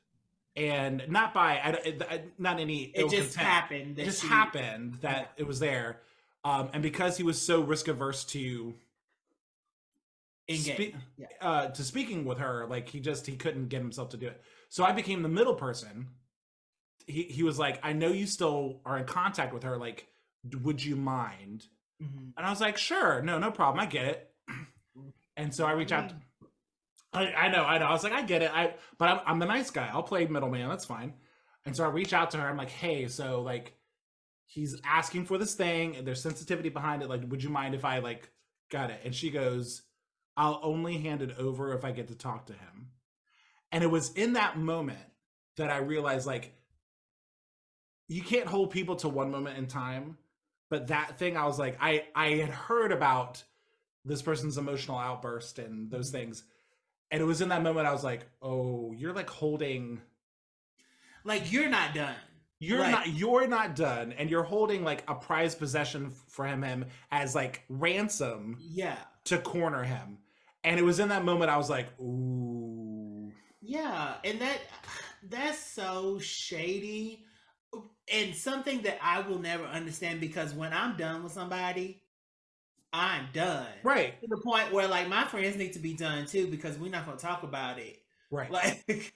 and 0.56 1.04
not 1.10 1.34
by 1.34 1.54
I, 1.58 1.96
I- 2.10 2.22
not 2.38 2.60
any 2.60 2.84
It 2.84 3.10
just 3.10 3.36
content. 3.36 3.48
happened. 3.48 4.00
it 4.00 4.06
just 4.06 4.22
she- 4.22 4.28
happened 4.28 4.96
that 5.02 5.32
it 5.38 5.48
was 5.48 5.60
there 5.60 6.00
um 6.44 6.70
and 6.74 6.84
because 6.84 7.18
he 7.18 7.24
was 7.24 7.42
so 7.42 7.62
risk 7.62 7.88
averse 7.88 8.24
to 8.26 8.76
Engage. 10.56 10.94
Spe- 10.94 10.96
Yeah. 11.18 11.28
uh 11.42 11.68
to 11.70 11.84
speaking 11.84 12.26
with 12.26 12.38
her 12.40 12.66
like 12.70 12.90
he 12.90 13.00
just 13.00 13.26
he 13.28 13.36
couldn't 13.36 13.68
get 13.70 13.82
himself 13.82 14.10
to 14.10 14.18
do 14.18 14.28
it 14.28 14.42
so 14.70 14.84
i 14.84 14.92
became 14.92 15.22
the 15.24 15.30
middle 15.30 15.56
person 15.56 16.08
he 17.08 17.24
he 17.24 17.44
was 17.44 17.58
like 17.60 17.80
i 17.84 17.94
know 17.94 18.10
you 18.10 18.26
still 18.26 18.82
are 18.86 18.98
in 18.98 19.06
contact 19.06 19.54
with 19.54 19.64
her 19.64 19.78
like 19.78 20.08
would 20.64 20.84
you 20.84 20.96
mind 20.96 21.66
Mhm. 22.02 22.34
and 22.36 22.46
i 22.46 22.50
was 22.50 22.60
like 22.62 22.78
sure 22.78 23.22
no 23.22 23.38
no 23.40 23.52
problem 23.52 23.80
i 23.80 23.86
get 23.86 24.06
it 24.06 24.32
and 25.38 25.54
so 25.54 25.66
i 25.66 25.72
reach 25.72 25.92
out 25.92 26.14
I, 27.14 27.32
I 27.34 27.48
know 27.50 27.64
i 27.64 27.78
know 27.78 27.86
i 27.86 27.92
was 27.92 28.04
like 28.04 28.14
i 28.14 28.22
get 28.24 28.42
it 28.42 28.52
i 28.54 28.74
but 28.98 29.10
I'm, 29.10 29.20
I'm 29.26 29.40
the 29.40 29.46
nice 29.46 29.70
guy 29.70 29.90
i'll 29.92 30.02
play 30.04 30.26
middleman 30.26 30.68
that's 30.70 30.86
fine 30.86 31.14
and 31.66 31.76
so 31.76 31.84
i 31.84 31.88
reach 31.90 32.14
out 32.14 32.32
to 32.32 32.38
her 32.38 32.48
i'm 32.48 32.58
like 32.58 32.70
hey 32.72 33.08
so 33.08 33.42
like 33.42 33.76
he's 34.46 34.80
asking 34.84 35.26
for 35.26 35.38
this 35.38 35.54
thing 35.56 35.96
and 35.96 36.06
there's 36.08 36.22
sensitivity 36.22 36.70
behind 36.70 37.02
it 37.04 37.10
like 37.10 37.22
would 37.30 37.44
you 37.44 37.50
mind 37.50 37.76
if 37.76 37.86
i 37.86 38.00
like 38.00 38.30
got 38.72 38.90
it 38.90 39.00
and 39.06 39.14
she 39.14 39.30
goes 39.30 39.84
i'll 40.42 40.60
only 40.64 40.98
hand 40.98 41.22
it 41.22 41.38
over 41.38 41.74
if 41.74 41.86
i 41.86 41.92
get 41.92 42.08
to 42.08 42.16
talk 42.16 42.48
to 42.48 42.54
him 42.54 42.88
and 43.72 43.84
it 43.84 43.88
was 43.88 44.12
in 44.14 44.34
that 44.34 44.58
moment 44.58 45.00
that 45.58 45.70
i 45.70 45.78
realized 45.78 46.26
like 46.26 46.54
you 48.08 48.22
can't 48.22 48.48
hold 48.48 48.72
people 48.72 48.96
to 48.96 49.08
one 49.08 49.32
moment 49.32 49.58
in 49.58 49.68
time 49.68 50.18
but 50.70 50.88
that 50.88 51.18
thing 51.20 51.38
i 51.38 51.46
was 51.46 51.60
like 51.60 51.78
i 51.80 52.04
i 52.16 52.30
had 52.30 52.50
heard 52.50 52.92
about 52.92 53.44
this 54.04 54.22
person's 54.22 54.58
emotional 54.58 54.98
outburst 54.98 55.60
and 55.60 55.92
those 55.92 56.10
mm-hmm. 56.10 56.18
things 56.18 56.44
and 57.12 57.22
it 57.22 57.26
was 57.26 57.42
in 57.42 57.50
that 57.50 57.62
moment 57.62 57.86
i 57.88 57.92
was 57.92 58.04
like 58.04 58.26
oh 58.42 58.92
you're 58.98 59.14
like 59.14 59.30
holding 59.30 60.02
Like 61.24 61.52
you're 61.52 61.70
not 61.70 61.94
done. 61.94 62.16
you're 62.60 62.80
Right. 62.80 62.92
not 62.92 63.08
you're 63.10 63.48
not 63.48 63.76
done 63.76 64.12
and 64.14 64.30
you're 64.30 64.44
holding 64.44 64.84
like 64.84 65.04
a 65.08 65.14
prized 65.16 65.60
possession 65.60 66.12
for 66.30 66.46
him, 66.48 66.64
him 66.64 66.86
as 67.12 67.36
like 67.36 67.64
ransom 67.70 68.58
Yeah. 68.60 68.98
to 69.26 69.38
corner 69.38 69.84
him 69.84 70.18
and 70.64 70.80
it 70.80 70.84
was 70.84 71.00
in 71.00 71.10
that 71.10 71.24
moment 71.26 71.50
i 71.50 71.58
was 71.58 71.70
like 71.70 71.88
ooh 72.00 73.32
Yeah, 73.62 74.16
and 74.24 74.40
that 74.42 74.60
that's 75.24 75.60
so 75.60 76.20
shady 76.20 77.26
and 78.12 78.36
something 78.36 78.82
that 78.84 78.98
I 79.02 79.22
will 79.22 79.40
never 79.40 79.66
understand 79.66 80.20
because 80.20 80.54
when 80.54 80.74
I'm 80.74 80.98
done 80.98 81.24
with 81.24 81.32
somebody, 81.32 82.02
I'm 82.94 83.28
done. 83.34 83.68
right 83.84 84.16
To 84.22 84.28
the 84.28 84.38
point 84.38 84.72
where 84.74 84.88
like 84.88 85.08
my 85.08 85.26
friends 85.26 85.56
need 85.58 85.74
to 85.74 85.80
be 85.80 85.94
done 85.94 86.26
too 86.26 86.48
because 86.48 86.78
we're 86.78 86.92
not 86.92 87.06
going 87.06 87.18
to 87.18 87.24
talk 87.26 87.44
about 87.44 87.80
it. 87.80 88.00
right 88.32 88.52
Like 88.52 89.14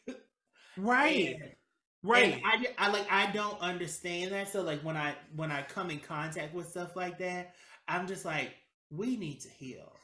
right 0.77 1.35
and- 1.41 1.51
right 2.03 2.33
and 2.33 2.41
I, 2.45 2.67
I 2.77 2.89
like 2.91 3.07
I 3.11 3.31
don't 3.31 3.59
understand 3.61 4.31
that. 4.31 4.49
So 4.51 4.61
like 4.61 4.81
when 4.83 4.97
I 4.97 5.15
when 5.35 5.51
I 5.51 5.63
come 5.63 5.89
in 5.91 5.99
contact 5.99 6.53
with 6.53 6.69
stuff 6.69 6.95
like 6.95 7.17
that, 7.19 7.55
I'm 7.87 8.07
just 8.07 8.25
like 8.25 8.53
we 8.89 9.17
need 9.17 9.41
to 9.41 9.49
heal. 9.49 9.94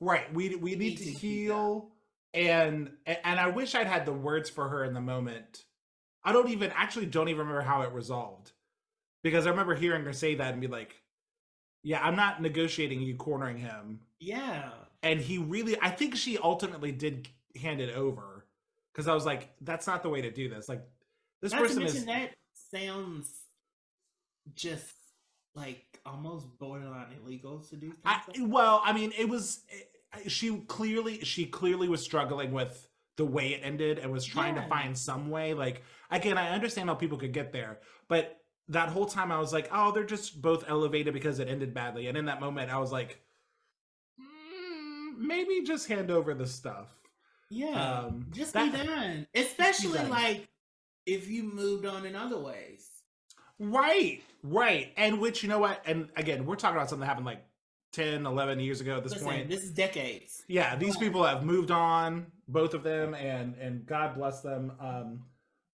Right. 0.00 0.32
We 0.32 0.54
we 0.56 0.70
need 0.70 0.78
need 0.78 0.98
to 0.98 1.04
to 1.04 1.10
heal 1.10 1.90
and 2.34 2.90
and 3.06 3.40
I 3.40 3.48
wish 3.48 3.74
I'd 3.74 3.86
had 3.86 4.06
the 4.06 4.12
words 4.12 4.50
for 4.50 4.68
her 4.68 4.84
in 4.84 4.94
the 4.94 5.00
moment. 5.00 5.64
I 6.24 6.32
don't 6.32 6.50
even 6.50 6.70
actually 6.74 7.06
don't 7.06 7.28
even 7.28 7.40
remember 7.40 7.62
how 7.62 7.82
it 7.82 7.92
resolved. 7.92 8.52
Because 9.22 9.46
I 9.46 9.50
remember 9.50 9.74
hearing 9.74 10.04
her 10.04 10.12
say 10.12 10.36
that 10.36 10.52
and 10.52 10.60
be 10.60 10.68
like, 10.68 11.02
"Yeah, 11.82 12.00
I'm 12.04 12.16
not 12.16 12.40
negotiating 12.40 13.00
you 13.02 13.16
cornering 13.16 13.58
him." 13.58 14.00
Yeah. 14.20 14.70
And 15.02 15.20
he 15.20 15.38
really 15.38 15.76
I 15.80 15.90
think 15.90 16.16
she 16.16 16.38
ultimately 16.38 16.92
did 16.92 17.28
hand 17.60 17.80
it 17.80 17.94
over 17.94 18.44
cuz 18.94 19.08
I 19.08 19.14
was 19.14 19.26
like, 19.26 19.50
"That's 19.60 19.86
not 19.86 20.02
the 20.02 20.10
way 20.10 20.22
to 20.22 20.30
do 20.30 20.48
this." 20.48 20.68
Like 20.68 20.86
this 21.40 21.52
Not 21.52 21.62
person 21.62 21.82
is 21.82 22.04
that 22.04 22.34
sounds 22.52 23.42
just 24.54 24.94
like 25.58 26.00
almost 26.06 26.46
borderline 26.58 27.12
illegal 27.22 27.60
to 27.60 27.76
do. 27.76 27.88
things 27.88 27.98
I, 28.04 28.20
like 28.28 28.36
well, 28.40 28.80
I 28.84 28.92
mean, 28.92 29.12
it 29.18 29.28
was 29.28 29.60
she 30.26 30.56
clearly 30.68 31.24
she 31.24 31.46
clearly 31.46 31.88
was 31.88 32.02
struggling 32.02 32.52
with 32.52 32.88
the 33.16 33.24
way 33.24 33.52
it 33.52 33.60
ended 33.64 33.98
and 33.98 34.12
was 34.12 34.24
trying 34.24 34.54
to 34.54 34.62
find 34.68 34.96
some 34.96 35.28
way. 35.30 35.54
Like 35.54 35.82
again, 36.10 36.38
I 36.38 36.50
understand 36.50 36.88
how 36.88 36.94
people 36.94 37.18
could 37.18 37.32
get 37.32 37.52
there, 37.52 37.80
but 38.08 38.40
that 38.68 38.90
whole 38.90 39.06
time 39.06 39.32
I 39.32 39.38
was 39.38 39.52
like, 39.52 39.68
oh, 39.72 39.92
they're 39.92 40.04
just 40.04 40.40
both 40.42 40.64
elevated 40.68 41.14
because 41.14 41.38
it 41.38 41.48
ended 41.48 41.72
badly. 41.74 42.06
And 42.06 42.16
in 42.18 42.26
that 42.26 42.38
moment, 42.40 42.70
I 42.70 42.78
was 42.78 42.92
like, 42.92 43.18
mm, 44.20 45.18
maybe 45.18 45.62
just 45.64 45.88
hand 45.88 46.10
over 46.10 46.34
the 46.34 46.46
stuff. 46.46 46.88
yeah, 47.50 48.00
um, 48.00 48.26
just 48.30 48.52
that- 48.52 48.70
be 48.70 48.86
done. 48.86 49.26
Especially 49.34 49.98
done. 49.98 50.10
like 50.10 50.48
if 51.06 51.28
you 51.28 51.42
moved 51.42 51.86
on 51.86 52.04
in 52.06 52.14
other 52.14 52.38
ways. 52.38 52.88
Right, 53.58 54.22
right. 54.42 54.92
And 54.96 55.20
which, 55.20 55.42
you 55.42 55.48
know 55.48 55.58
what? 55.58 55.82
And 55.86 56.08
again, 56.16 56.46
we're 56.46 56.56
talking 56.56 56.76
about 56.76 56.88
something 56.88 57.00
that 57.00 57.06
happened 57.06 57.26
like 57.26 57.44
10, 57.92 58.26
11 58.26 58.60
years 58.60 58.80
ago 58.80 58.98
at 58.98 59.02
this 59.02 59.12
Listen, 59.12 59.26
point. 59.28 59.48
this 59.48 59.62
is 59.62 59.70
decades. 59.70 60.42
yeah 60.46 60.76
these 60.76 60.96
people 60.98 61.24
have 61.24 61.42
moved 61.42 61.70
on 61.70 62.26
both 62.46 62.74
of 62.74 62.82
them 62.82 63.14
and 63.14 63.54
and 63.56 63.86
god 63.86 64.14
bless 64.14 64.42
them 64.42 64.72
um 64.78 65.22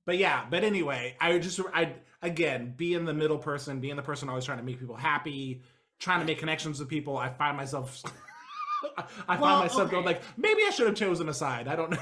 but 0.06 0.16
yeah 0.16 0.44
but 0.48 0.62
anyway 0.62 1.16
i 1.20 1.36
just 1.40 1.60
i 1.74 1.92
again 2.22 2.72
being 2.76 3.04
the 3.04 3.12
middle 3.12 3.36
person 3.36 3.80
being 3.80 3.96
the 3.96 4.02
person 4.02 4.28
always 4.28 4.44
trying 4.44 4.58
to 4.58 4.64
make 4.64 4.78
people 4.78 4.94
happy 4.94 5.62
trying 5.98 6.20
to 6.20 6.24
make 6.26 6.38
connections 6.38 6.78
with 6.78 6.88
people 6.88 7.16
i 7.16 7.28
find 7.28 7.56
myself 7.56 8.00
i 8.96 9.36
Well, 9.36 9.38
find 9.40 9.60
myself 9.68 9.90
going 9.90 10.04
like 10.04 10.22
maybe 10.36 10.60
i 10.66 10.70
should 10.70 10.86
have 10.86 10.96
chosen 10.96 11.28
a 11.28 11.34
side 11.34 11.66
i 11.66 11.74
don't 11.74 11.90
know 11.90 11.98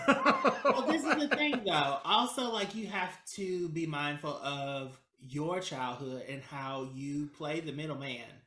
Well, 0.65 0.87
this 0.87 1.05
is 1.05 1.15
the 1.17 1.29
thing 1.37 1.63
though. 1.67 1.99
Also, 2.05 2.51
like 2.53 2.75
you 2.75 2.87
have 2.89 3.13
to 3.35 3.69
be 3.71 3.87
mindful 3.87 4.37
of 4.43 4.99
your 5.23 5.61
childhood 5.61 6.25
and 6.29 6.43
how 6.43 6.85
you 6.95 7.29
play 7.29 7.61
the 7.61 7.73
middleman 7.73 8.43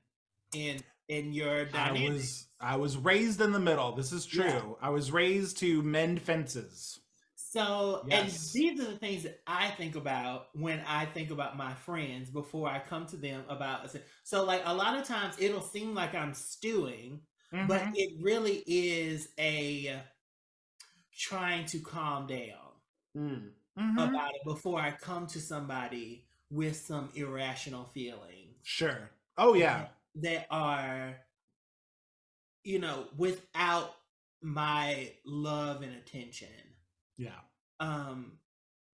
in 0.53 0.83
in 1.07 1.33
your 1.33 1.65
dynamic. 1.65 2.01
I 2.09 2.13
was 2.13 2.47
I 2.59 2.75
was 2.77 2.97
raised 2.97 3.41
in 3.41 3.51
the 3.51 3.59
middle. 3.59 3.93
This 3.93 4.11
is 4.11 4.25
true. 4.25 4.43
Yeah. 4.47 4.61
I 4.81 4.89
was 4.89 5.11
raised 5.11 5.57
to 5.59 5.81
mend 5.83 6.21
fences. 6.21 6.99
So, 7.35 8.05
Yes. 8.05 8.51
and 8.53 8.53
these 8.53 8.79
are 8.79 8.91
the 8.91 8.97
things 8.97 9.23
that 9.23 9.41
I 9.47 9.69
think 9.71 9.95
about 9.95 10.47
when 10.53 10.79
I 10.81 11.05
think 11.05 11.31
about 11.31 11.57
my 11.57 11.73
friends 11.73 12.29
before 12.29 12.69
I 12.69 12.79
come 12.79 13.05
to 13.07 13.17
them 13.17 13.43
about. 13.49 13.95
So, 14.23 14.43
like 14.43 14.61
a 14.65 14.73
lot 14.73 14.97
of 14.99 15.05
times 15.07 15.35
it'll 15.39 15.61
seem 15.61 15.93
like 15.93 16.15
I'm 16.15 16.33
stewing, 16.33 17.25
but 17.61 17.89
Mhm. 17.89 17.93
it 17.93 18.21
really 18.21 18.63
is 18.67 19.29
a 19.39 20.01
trying 21.11 21.65
to 21.67 21.79
calm 21.79 22.27
down 22.27 22.81
Mhm. 23.15 23.53
about 23.97 24.35
it 24.35 24.43
before 24.45 24.79
I 24.79 24.91
come 24.91 25.27
to 25.27 25.39
somebody 25.41 26.24
with 26.51 26.75
some 26.77 27.09
irrational 27.15 27.85
feelings 27.93 28.55
Sure. 28.63 29.09
Oh 29.37 29.53
yeah. 29.53 29.87
that 30.15 30.47
are, 30.49 31.15
you 32.63 32.79
know, 32.79 33.05
without 33.17 33.93
my 34.41 35.11
love 35.25 35.81
and 35.83 35.93
attention. 35.95 36.47
Yeah. 37.17 37.29
um 37.79 38.33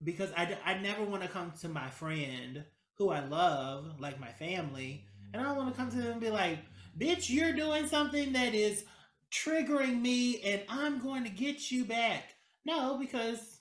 because 0.04 0.32
I, 0.36 0.58
I 0.66 0.80
never 0.80 1.04
want 1.04 1.22
to 1.24 1.30
come 1.30 1.54
to 1.62 1.70
my 1.70 1.90
friend 1.90 2.64
who 2.96 3.10
I 3.10 3.20
love 3.26 4.00
like 4.00 4.20
my 4.20 4.32
family 4.32 5.06
and 5.34 5.42
I 5.42 5.46
don't 5.46 5.58
want 5.58 5.74
to 5.74 5.80
come 5.80 5.92
to 5.92 5.98
them 5.98 6.14
and 6.14 6.22
be 6.22 6.30
like 6.32 6.60
bitch 6.98 7.30
you're 7.30 7.54
doing 7.54 7.88
something 7.88 8.34
that 8.34 8.54
is 8.56 8.84
triggering 9.32 10.02
me 10.02 10.42
and 10.42 10.62
I'm 10.70 11.00
going 11.02 11.24
to 11.24 11.30
get 11.30 11.72
you 11.72 11.86
back 11.86 12.24
no 12.66 12.98
because 13.00 13.60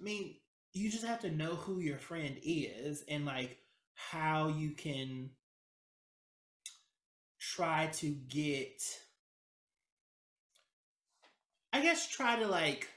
I 0.00 0.04
mean 0.04 0.34
you 0.72 0.90
just 0.90 1.04
have 1.04 1.20
to 1.20 1.30
know 1.30 1.54
who 1.54 1.80
your 1.80 1.98
friend 1.98 2.36
is 2.42 3.04
and 3.08 3.26
like 3.26 3.58
how 3.94 4.48
you 4.48 4.70
can 4.70 5.30
try 7.38 7.86
to 7.94 8.10
get 8.28 8.82
I 11.72 11.82
guess 11.82 12.08
try 12.08 12.38
to 12.40 12.46
like 12.46 12.88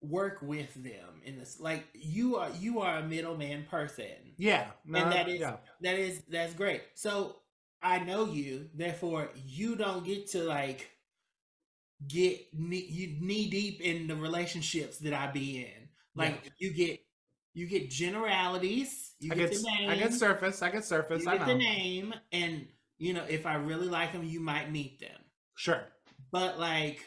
work 0.00 0.38
with 0.42 0.72
them 0.74 1.22
in 1.24 1.38
this 1.38 1.58
like 1.58 1.84
you 1.92 2.36
are 2.36 2.50
you 2.60 2.80
are 2.80 2.98
a 2.98 3.02
middleman 3.02 3.64
person 3.68 4.06
Yeah. 4.36 4.68
No, 4.86 5.00
and 5.00 5.12
that 5.12 5.28
is 5.28 5.40
yeah. 5.40 5.56
that 5.80 5.98
is 5.98 6.22
that's 6.30 6.54
great 6.54 6.82
so 6.94 7.36
i 7.82 7.98
know 7.98 8.26
you 8.26 8.68
therefore 8.74 9.30
you 9.44 9.74
don't 9.74 10.04
get 10.04 10.30
to 10.30 10.44
like 10.44 10.88
get 12.06 12.40
knee, 12.54 12.86
you 12.88 13.16
knee 13.20 13.50
deep 13.50 13.80
in 13.80 14.06
the 14.06 14.14
relationships 14.14 14.98
that 14.98 15.12
i 15.12 15.26
be 15.32 15.58
in 15.62 15.77
like 16.18 16.40
Yeah. 16.44 16.50
you 16.58 16.72
get 16.74 17.00
you 17.54 17.66
get 17.66 17.90
generalities 17.90 19.14
you 19.20 19.32
I 19.32 19.36
get, 19.36 19.50
get 19.50 19.60
the 19.62 19.70
name 19.70 19.90
I 19.90 19.96
get 19.96 20.12
surface. 20.14 20.62
I 20.62 20.70
get 20.70 20.84
surface. 20.84 21.24
you 21.24 21.30
I 21.30 21.38
get 21.38 21.46
know. 21.46 21.52
the 21.54 21.58
name 21.58 22.14
and 22.32 22.66
you 22.98 23.14
know 23.14 23.24
if 23.28 23.46
i 23.46 23.54
really 23.54 23.88
like 23.88 24.12
them 24.12 24.24
you 24.24 24.40
might 24.40 24.70
meet 24.70 25.00
them 25.00 25.20
Sure. 25.56 25.82
but 26.30 26.58
like 26.58 27.00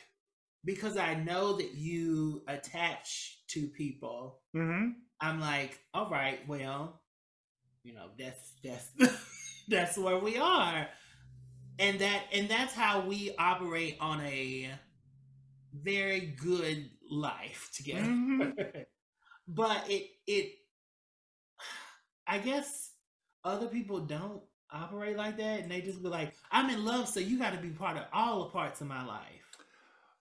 because 0.64 0.96
I 0.96 1.16
know 1.16 1.58
that 1.58 1.74
you 1.74 2.44
attach 2.48 3.40
to 3.48 3.68
people, 3.68 4.42
Mm-hmm. 4.56 4.90
I'm 5.20 5.40
like, 5.40 5.80
all 5.94 6.08
right, 6.10 6.40
well, 6.48 7.02
you 7.84 7.96
know, 7.96 8.08
that's 8.20 8.54
that's 8.64 8.92
that's 9.68 9.98
where 9.98 10.20
we 10.20 10.38
are. 10.38 10.88
And 11.80 11.98
that 12.00 12.22
and 12.32 12.48
that's 12.48 12.74
how 12.76 13.02
we 13.02 13.34
operate 13.40 13.98
on 14.00 14.22
a 14.22 14.70
very 15.74 16.20
good 16.40 16.92
life 17.10 17.72
together. 17.74 18.06
Mhm. 18.06 18.54
but 19.54 19.86
it 19.90 20.08
it 20.28 20.54
I 22.28 22.38
guess 22.40 22.92
other 23.44 23.68
people 23.68 24.00
don't 24.00 24.42
operate 24.72 25.18
like 25.18 25.38
that 25.38 25.60
and 25.62 25.72
they 25.72 25.82
just 25.82 26.02
be 26.02 26.08
like, 26.08 26.34
I'm 26.52 26.70
in 26.70 26.86
love, 26.86 27.08
so 27.10 27.20
you 27.20 27.38
gotta 27.38 27.58
be 27.58 27.70
part 27.70 27.98
of 27.98 28.04
all 28.14 28.40
the 28.46 28.50
parts 28.52 28.80
of 28.82 28.88
my 28.88 29.06
life. 29.06 29.26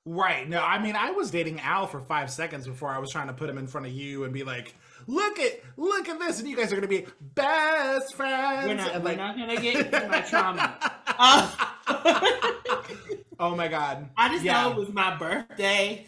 Right. 0.06 0.49
No, 0.49 0.60
I 0.62 0.82
mean, 0.82 0.96
I 0.96 1.10
was 1.12 1.30
dating 1.30 1.60
Al 1.60 1.87
for 1.87 2.00
five 2.00 2.30
seconds 2.30 2.66
before 2.66 2.88
I 2.88 2.99
was 2.99 3.10
trying 3.10 3.26
to 3.28 3.34
put 3.34 3.49
him 3.50 3.58
in 3.58 3.66
front 3.66 3.87
of 3.87 3.92
you 3.92 4.25
and 4.25 4.32
be 4.32 4.42
like, 4.42 4.75
"Look 5.06 5.38
at, 5.38 5.60
look 5.76 6.08
at 6.08 6.18
this," 6.18 6.40
and 6.40 6.49
you 6.49 6.56
guys 6.56 6.72
are 6.72 6.76
gonna 6.76 6.88
be 6.88 7.06
best 7.20 8.14
friends. 8.16 8.66
We're 8.66 8.75
not, 8.75 8.94
and 8.94 9.04
we're 9.04 9.10
like- 9.10 9.18
not 9.18 9.37
gonna 9.37 9.60
get 9.60 9.76
into 9.87 10.08
my 10.08 10.20
trauma. 10.30 10.78
Uh, 11.06 11.50
oh 13.41 13.57
my 13.57 13.67
god. 13.67 14.09
I 14.17 14.29
just 14.29 14.45
Yeah. 14.45 14.63
know 14.63 14.71
it 14.73 14.76
was 14.76 14.91
my 14.91 15.17
birthday. 15.17 16.07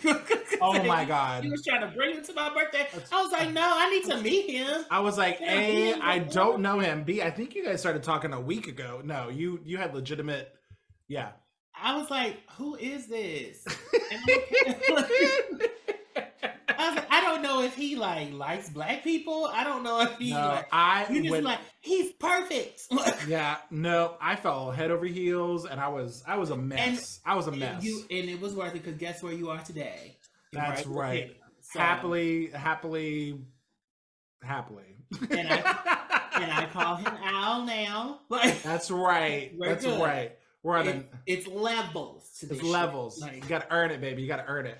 Oh 0.60 0.80
my 0.84 1.04
god. 1.16 1.42
He 1.42 1.50
was 1.50 1.64
trying 1.64 1.80
to 1.80 1.88
bring 1.96 2.16
it 2.16 2.24
to 2.24 2.34
my 2.34 2.52
birthday. 2.54 2.86
I 3.10 3.22
was 3.22 3.32
like, 3.32 3.52
no, 3.52 3.62
I 3.64 3.90
need 3.90 4.04
to 4.04 4.20
meet 4.22 4.50
him. 4.50 4.84
I 4.90 5.00
was 5.00 5.18
like, 5.18 5.40
A, 5.40 5.94
I 5.94 6.20
don't 6.20 6.60
know 6.60 6.78
him. 6.78 7.02
B, 7.02 7.22
I 7.22 7.30
think 7.30 7.54
you 7.54 7.64
guys 7.64 7.80
started 7.80 8.02
talking 8.04 8.32
a 8.32 8.40
week 8.40 8.68
ago. 8.68 9.00
No, 9.04 9.28
you 9.28 9.58
you 9.64 9.78
had 9.78 9.94
legitimate. 9.94 10.52
Yeah. 11.08 11.30
I 11.74 11.96
was 11.96 12.10
like, 12.10 12.36
who 12.52 12.76
is 12.76 13.06
this? 13.08 13.64
And 14.12 14.20
I 16.18 16.28
I 16.78 16.88
was 16.88 16.96
like, 16.96 17.06
I 17.10 17.20
don't 17.20 17.41
know 17.52 17.62
if 17.62 17.74
he 17.74 17.96
like 17.96 18.32
likes 18.32 18.70
black 18.70 19.04
people. 19.04 19.46
I 19.52 19.64
don't 19.64 19.82
know 19.82 20.00
if 20.02 20.16
he 20.18 20.30
no, 20.32 20.38
like. 20.38 20.68
I 20.72 21.06
You 21.10 21.20
just 21.22 21.30
went. 21.32 21.44
like 21.44 21.58
he's 21.80 22.12
perfect. 22.12 22.82
yeah, 23.28 23.56
no, 23.70 24.16
I 24.20 24.36
fell 24.36 24.70
head 24.70 24.90
over 24.90 25.06
heels, 25.06 25.64
and 25.66 25.80
I 25.80 25.88
was 25.88 26.22
I 26.26 26.36
was 26.36 26.50
a 26.50 26.56
mess. 26.56 27.20
I 27.24 27.34
was 27.34 27.46
a 27.46 27.52
mess. 27.52 27.82
You 27.84 28.02
and 28.10 28.28
it 28.28 28.40
was 28.40 28.54
worth 28.54 28.74
it 28.74 28.82
because 28.84 28.98
guess 28.98 29.22
where 29.22 29.32
you 29.32 29.50
are 29.50 29.62
today? 29.62 30.16
That's 30.52 30.86
with 30.86 30.96
right. 30.96 31.36
So- 31.60 31.78
happily, 31.78 32.48
happily, 32.48 33.38
happily. 34.42 34.96
And 35.30 35.48
I, 35.48 36.30
and 36.40 36.50
I 36.50 36.66
call 36.72 36.96
him 36.96 37.12
Al 37.22 37.64
now. 37.64 38.20
Like 38.28 38.62
That's 38.62 38.90
right. 38.90 39.52
That's 39.60 39.84
good. 39.84 40.00
right. 40.00 40.32
We're 40.62 40.76
on 40.78 40.86
it, 40.88 40.94
an 40.94 41.04
it's 41.26 41.46
levels 41.46 42.28
to 42.40 42.46
it's 42.46 42.56
shit. 42.56 42.64
levels. 42.64 43.20
Like, 43.20 43.34
you 43.36 43.48
gotta 43.48 43.66
earn 43.70 43.90
it, 43.90 44.00
baby. 44.00 44.22
You 44.22 44.28
gotta 44.28 44.46
earn 44.46 44.66
it. 44.66 44.78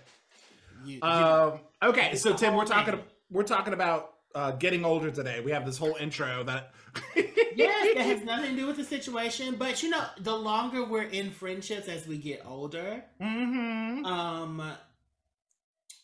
You, 0.85 0.95
you- 0.97 1.03
Um, 1.03 1.61
okay, 1.83 2.15
so 2.17 2.35
Tim, 2.35 2.55
we're 2.55 2.65
talking 2.65 2.95
thing. 2.95 3.05
we're 3.31 3.43
talking 3.45 3.73
about 3.75 4.15
uh, 4.35 4.53
getting 4.53 4.85
older 4.85 5.11
today. 5.11 5.41
We 5.41 5.51
have 5.53 5.67
this 5.67 5.77
whole 5.79 5.97
intro 6.01 6.43
that 6.45 6.73
yes, 7.55 7.95
that 7.95 8.05
has 8.07 8.23
nothing 8.25 8.51
to 8.51 8.57
do 8.57 8.67
with 8.67 8.77
the 8.77 8.85
situation. 8.85 9.57
But 9.59 9.83
you 9.83 9.91
know, 9.91 10.05
the 10.21 10.35
longer 10.37 10.85
we're 10.85 11.03
in 11.05 11.31
friendships 11.31 11.89
as 11.89 12.07
we 12.07 12.19
get 12.19 12.43
older, 12.47 13.03
hmm 13.21 14.05
um, 14.05 14.63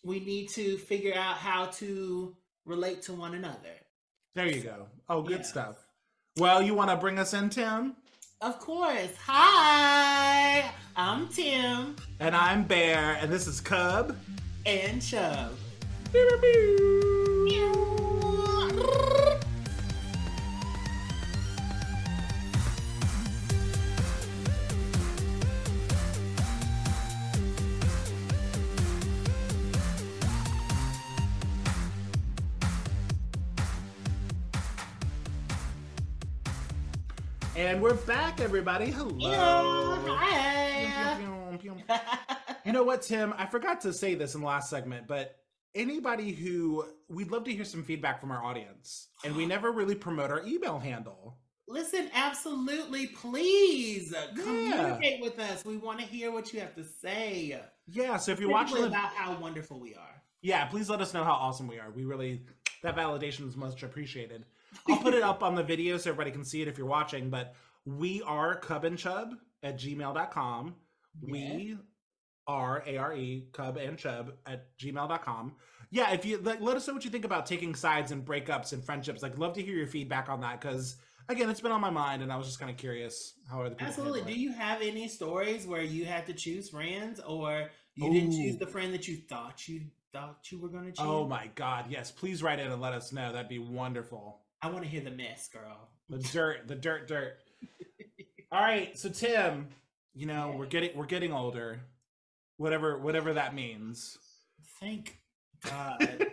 we 0.04 0.20
need 0.20 0.48
to 0.50 0.78
figure 0.78 1.14
out 1.14 1.36
how 1.36 1.66
to 1.66 2.34
relate 2.64 3.02
to 3.02 3.12
one 3.12 3.34
another. 3.34 3.74
There 4.34 4.46
you 4.46 4.60
go. 4.62 4.86
Oh, 5.08 5.22
good 5.22 5.38
Yeah. 5.40 5.44
stuff. 5.46 5.76
Well, 6.36 6.62
you 6.62 6.74
want 6.74 6.90
to 6.90 6.96
bring 6.96 7.18
us 7.18 7.34
in, 7.34 7.50
Tim? 7.50 7.96
Of 8.40 8.60
course. 8.60 9.10
Hi, 9.26 10.70
I'm 10.96 11.28
Tim 11.28 11.96
And 12.20 12.36
I'm 12.36 12.62
Bear, 12.64 13.18
and 13.20 13.32
this 13.32 13.48
is 13.48 13.60
Cub. 13.60 14.16
And 14.68 15.00
Chub. 15.00 15.56
And 37.56 37.80
we're 37.80 37.94
back, 37.94 38.42
everybody. 38.42 38.90
Hello. 38.90 39.16
Yeah, 39.16 40.14
hi. 40.14 40.68
You 42.68 42.74
know 42.74 42.82
what, 42.82 43.00
Tim? 43.00 43.32
I 43.38 43.46
forgot 43.46 43.80
to 43.80 43.94
say 43.94 44.14
this 44.14 44.34
in 44.34 44.42
the 44.42 44.46
last 44.46 44.68
segment, 44.68 45.06
but 45.06 45.36
anybody 45.74 46.32
who 46.32 46.84
we'd 47.08 47.30
love 47.30 47.44
to 47.44 47.50
hear 47.50 47.64
some 47.64 47.82
feedback 47.82 48.20
from 48.20 48.30
our 48.30 48.44
audience, 48.44 49.08
and 49.24 49.34
we 49.34 49.46
never 49.46 49.72
really 49.72 49.94
promote 49.94 50.30
our 50.30 50.44
email 50.46 50.78
handle. 50.78 51.38
Listen, 51.66 52.10
absolutely, 52.12 53.06
please 53.06 54.14
communicate 54.36 55.22
with 55.22 55.38
us. 55.38 55.64
We 55.64 55.78
want 55.78 56.00
to 56.00 56.04
hear 56.04 56.30
what 56.30 56.52
you 56.52 56.60
have 56.60 56.74
to 56.74 56.84
say. 56.84 57.58
Yeah, 57.86 58.18
so 58.18 58.32
if 58.32 58.38
you're 58.38 58.50
watching, 58.50 58.84
about 58.84 59.14
how 59.14 59.38
wonderful 59.38 59.80
we 59.80 59.94
are. 59.94 60.22
yeah, 60.42 60.66
please 60.66 60.90
let 60.90 61.00
us 61.00 61.14
know 61.14 61.24
how 61.24 61.32
awesome 61.32 61.68
we 61.68 61.78
are. 61.78 61.90
We 61.90 62.04
really 62.04 62.42
that 62.82 62.94
validation 62.94 63.48
is 63.48 63.56
much 63.56 63.82
appreciated. 63.82 64.44
I'll 64.90 64.98
put 64.98 65.14
it 65.14 65.22
up 65.22 65.42
on 65.42 65.54
the 65.54 65.62
video 65.62 65.96
so 65.96 66.10
everybody 66.10 66.32
can 66.32 66.44
see 66.44 66.60
it 66.60 66.68
if 66.68 66.76
you're 66.76 66.86
watching. 66.86 67.30
But 67.30 67.54
we 67.86 68.20
are 68.26 68.56
Cub 68.56 68.84
and 68.84 68.98
Chub 68.98 69.32
at 69.62 69.78
gmail.com. 69.78 70.74
We 71.22 71.78
are 72.48 72.82
A 72.86 72.96
R 72.96 73.14
E 73.14 73.46
Cub 73.52 73.76
and 73.76 73.96
Chub 73.96 74.32
at 74.46 74.76
gmail.com. 74.78 75.54
Yeah, 75.90 76.12
if 76.12 76.24
you 76.26 76.38
like, 76.38 76.60
let 76.60 76.76
us 76.76 76.88
know 76.88 76.94
what 76.94 77.04
you 77.04 77.10
think 77.10 77.24
about 77.24 77.46
taking 77.46 77.74
sides 77.74 78.10
and 78.10 78.24
breakups 78.24 78.72
and 78.72 78.82
friendships. 78.84 79.22
Like, 79.22 79.38
love 79.38 79.52
to 79.54 79.62
hear 79.62 79.74
your 79.74 79.86
feedback 79.86 80.28
on 80.28 80.40
that 80.40 80.60
because 80.60 80.96
again, 81.28 81.48
it's 81.50 81.60
been 81.60 81.72
on 81.72 81.80
my 81.80 81.90
mind, 81.90 82.22
and 82.22 82.32
I 82.32 82.36
was 82.36 82.46
just 82.46 82.58
kind 82.58 82.70
of 82.70 82.76
curious 82.76 83.34
how 83.50 83.60
other 83.60 83.70
people. 83.70 83.86
Absolutely. 83.86 84.22
Do 84.22 84.38
you 84.38 84.52
have 84.52 84.82
any 84.82 85.08
stories 85.08 85.66
where 85.66 85.82
you 85.82 86.04
had 86.04 86.26
to 86.26 86.32
choose 86.32 86.70
friends, 86.70 87.20
or 87.20 87.70
you 87.94 88.10
didn't 88.12 88.32
choose 88.32 88.56
the 88.56 88.66
friend 88.66 88.92
that 88.94 89.06
you 89.08 89.16
thought 89.16 89.68
you 89.68 89.82
thought 90.12 90.50
you 90.50 90.58
were 90.58 90.68
going 90.68 90.84
to 90.84 90.90
oh 90.90 90.92
choose? 90.92 91.06
Oh 91.06 91.26
my 91.26 91.48
God! 91.54 91.86
Yes, 91.88 92.10
please 92.10 92.42
write 92.42 92.58
in 92.58 92.70
and 92.70 92.80
let 92.80 92.92
us 92.94 93.12
know. 93.12 93.32
That'd 93.32 93.48
be 93.48 93.58
wonderful. 93.58 94.40
I 94.60 94.70
want 94.70 94.82
to 94.84 94.88
hear 94.90 95.00
the 95.02 95.10
mess, 95.10 95.48
girl. 95.48 95.88
The 96.10 96.18
dirt, 96.18 96.66
the 96.66 96.74
dirt, 96.74 97.06
dirt. 97.08 97.34
All 98.50 98.60
right, 98.62 98.96
so 98.98 99.08
Tim, 99.10 99.68
you 100.14 100.26
know 100.26 100.50
Yeah. 100.50 100.56
we're 100.56 100.66
getting 100.66 100.96
we're 100.96 101.06
getting 101.06 101.32
older, 101.32 101.80
whatever 102.58 102.98
whatever 102.98 103.32
that 103.32 103.54
means. 103.54 104.18
thank 104.80 105.18
God. 105.64 106.26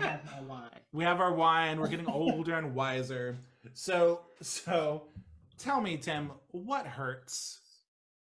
Have 0.00 0.20
wine. 0.46 0.68
we 0.92 1.04
have 1.04 1.20
our 1.20 1.32
wine. 1.32 1.80
We're 1.80 1.88
getting 1.88 2.08
older 2.08 2.54
and 2.54 2.74
wiser. 2.74 3.36
So, 3.72 4.20
so, 4.42 5.04
tell 5.56 5.80
me, 5.80 5.96
Tim, 5.96 6.32
what 6.50 6.86
hurts 6.86 7.60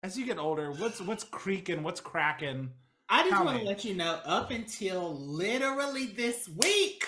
as 0.03 0.19
you 0.19 0.27
get 0.27 0.39
older? 0.39 0.73
What's 0.73 1.01
what's 1.01 1.25
creaking? 1.25 1.83
What's 1.83 2.01
cracking? 2.01 2.71
I 3.09 3.29
just 3.29 3.45
want 3.45 3.59
to 3.59 3.65
let 3.65 3.85
you 3.85 3.95
know, 3.97 4.21
up 4.25 4.53
until 4.53 5.17
literally 5.17 6.07
this 6.07 6.49
week, 6.49 7.05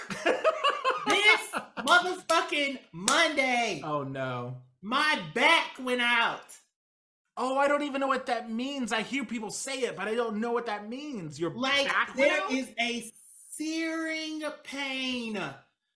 this 1.06 1.40
motherfucking 1.78 2.78
Monday, 2.90 3.82
oh 3.84 4.02
no! 4.02 4.56
my 4.80 5.20
back 5.34 5.76
went 5.80 6.00
out. 6.00 6.40
Oh, 7.36 7.56
I 7.58 7.66
don't 7.68 7.82
even 7.82 8.00
know 8.00 8.08
what 8.08 8.26
that 8.26 8.50
means. 8.50 8.92
I 8.92 9.02
hear 9.02 9.24
people 9.24 9.50
say 9.50 9.80
it, 9.80 9.96
but 9.96 10.06
I 10.08 10.14
don't 10.14 10.36
know 10.36 10.52
what 10.52 10.66
that 10.66 10.88
means. 10.88 11.40
Your 11.40 11.50
Like 11.54 11.86
back 11.86 12.14
there 12.14 12.40
out? 12.42 12.52
is 12.52 12.68
a 12.78 13.10
searing 13.50 14.42
pain 14.64 15.38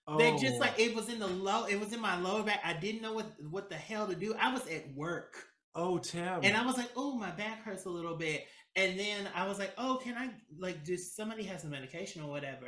oh. 0.06 0.18
that 0.18 0.38
just 0.40 0.58
like 0.60 0.78
it 0.78 0.94
was 0.94 1.08
in 1.08 1.18
the 1.18 1.26
low, 1.26 1.64
it 1.66 1.78
was 1.78 1.92
in 1.92 2.00
my 2.00 2.18
lower 2.18 2.42
back. 2.42 2.60
I 2.64 2.72
didn't 2.72 3.02
know 3.02 3.12
what 3.12 3.26
what 3.50 3.68
the 3.68 3.76
hell 3.76 4.06
to 4.06 4.14
do. 4.14 4.34
I 4.40 4.52
was 4.52 4.66
at 4.68 4.92
work. 4.94 5.34
oh, 5.74 5.98
Tim. 5.98 6.40
And 6.42 6.56
I 6.56 6.64
was 6.64 6.78
like, 6.78 6.90
oh, 6.96 7.14
my 7.18 7.30
back 7.32 7.62
hurts 7.62 7.84
a 7.84 7.90
little 7.90 8.16
bit. 8.16 8.46
And 8.76 8.98
then 8.98 9.28
I 9.34 9.46
was 9.46 9.58
like, 9.58 9.72
oh, 9.78 10.00
can 10.02 10.16
I, 10.16 10.30
like, 10.58 10.84
does 10.84 11.14
somebody 11.14 11.42
have 11.44 11.60
some 11.60 11.70
medication 11.70 12.22
or 12.22 12.28
whatever? 12.30 12.66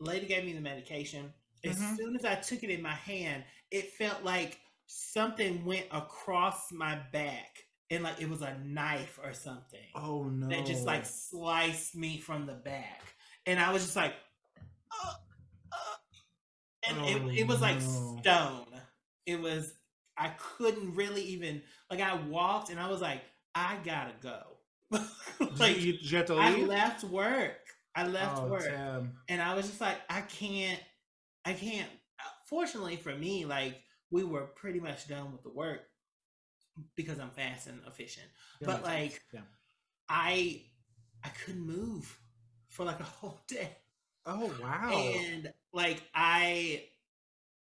The 0.00 0.06
lady 0.06 0.26
gave 0.26 0.44
me 0.44 0.52
the 0.54 0.60
medication. 0.60 1.32
As 1.64 1.78
Mhm. 1.78 1.96
soon 1.96 2.16
as 2.16 2.24
I 2.24 2.36
took 2.36 2.62
it 2.62 2.70
in 2.70 2.80
my 2.82 2.94
hand, 2.94 3.44
it 3.70 3.92
felt 3.92 4.22
like 4.24 4.58
something 4.86 5.64
went 5.64 5.86
across 5.90 6.70
my 6.72 6.96
back 7.12 7.48
and 7.90 8.02
like 8.04 8.20
it 8.20 8.28
was 8.28 8.42
a 8.42 8.56
knife 8.64 9.18
or 9.22 9.32
something 9.32 9.80
oh 9.94 10.24
no! 10.24 10.48
that 10.48 10.66
just 10.66 10.84
like 10.84 11.06
sliced 11.06 11.96
me 11.96 12.18
from 12.18 12.46
the 12.46 12.52
back. 12.52 13.02
And 13.48 13.58
I 13.58 13.72
was 13.72 13.82
just 13.82 13.96
like, 13.96 14.12
uh, 14.92 15.14
uh, 15.72 15.96
and 16.86 16.98
Oh, 17.00 17.30
it, 17.30 17.38
it 17.38 17.46
was 17.46 17.62
like 17.62 17.80
stone. 17.80 18.66
It 19.24 19.40
was, 19.40 19.72
I 20.18 20.32
couldn't 20.38 20.94
really 20.94 21.22
even, 21.22 21.62
like, 21.90 22.02
I 22.02 22.14
walked 22.28 22.68
and 22.68 22.78
I 22.78 22.90
was 22.90 23.00
like, 23.00 23.22
I 23.54 23.78
gotta 23.84 24.12
go. 24.22 24.42
Like, 25.58 25.80
you, 25.80 25.94
you 26.00 26.24
I 26.30 26.56
left 26.62 27.04
work. 27.04 27.56
I 27.94 28.06
left 28.06 28.38
oh, 28.38 28.48
work. 28.48 28.64
Tim. 28.64 29.12
And 29.28 29.40
I 29.40 29.54
was 29.54 29.66
just 29.66 29.80
like, 29.80 29.96
I 30.10 30.20
can't, 30.20 30.80
I 31.44 31.52
can't. 31.54 31.88
Fortunately 32.48 32.96
for 32.96 33.14
me, 33.14 33.46
like, 33.46 33.80
we 34.10 34.24
were 34.24 34.42
pretty 34.56 34.78
much 34.78 35.08
done 35.08 35.32
with 35.32 35.42
the 35.42 35.50
work 35.50 35.80
because 36.96 37.18
I'm 37.18 37.30
fast 37.30 37.66
and 37.66 37.80
efficient. 37.86 38.26
That 38.60 38.66
But, 38.66 38.84
like, 38.84 39.22
yeah. 39.32 39.40
I 40.08 40.62
I 41.24 41.28
couldn't 41.44 41.66
move 41.66 42.18
for 42.68 42.84
like 42.84 43.00
a 43.00 43.04
whole 43.04 43.38
day. 43.48 43.76
Oh 44.26 44.50
wow! 44.62 44.90
And 44.90 45.52
like 45.72 46.02
I 46.14 46.84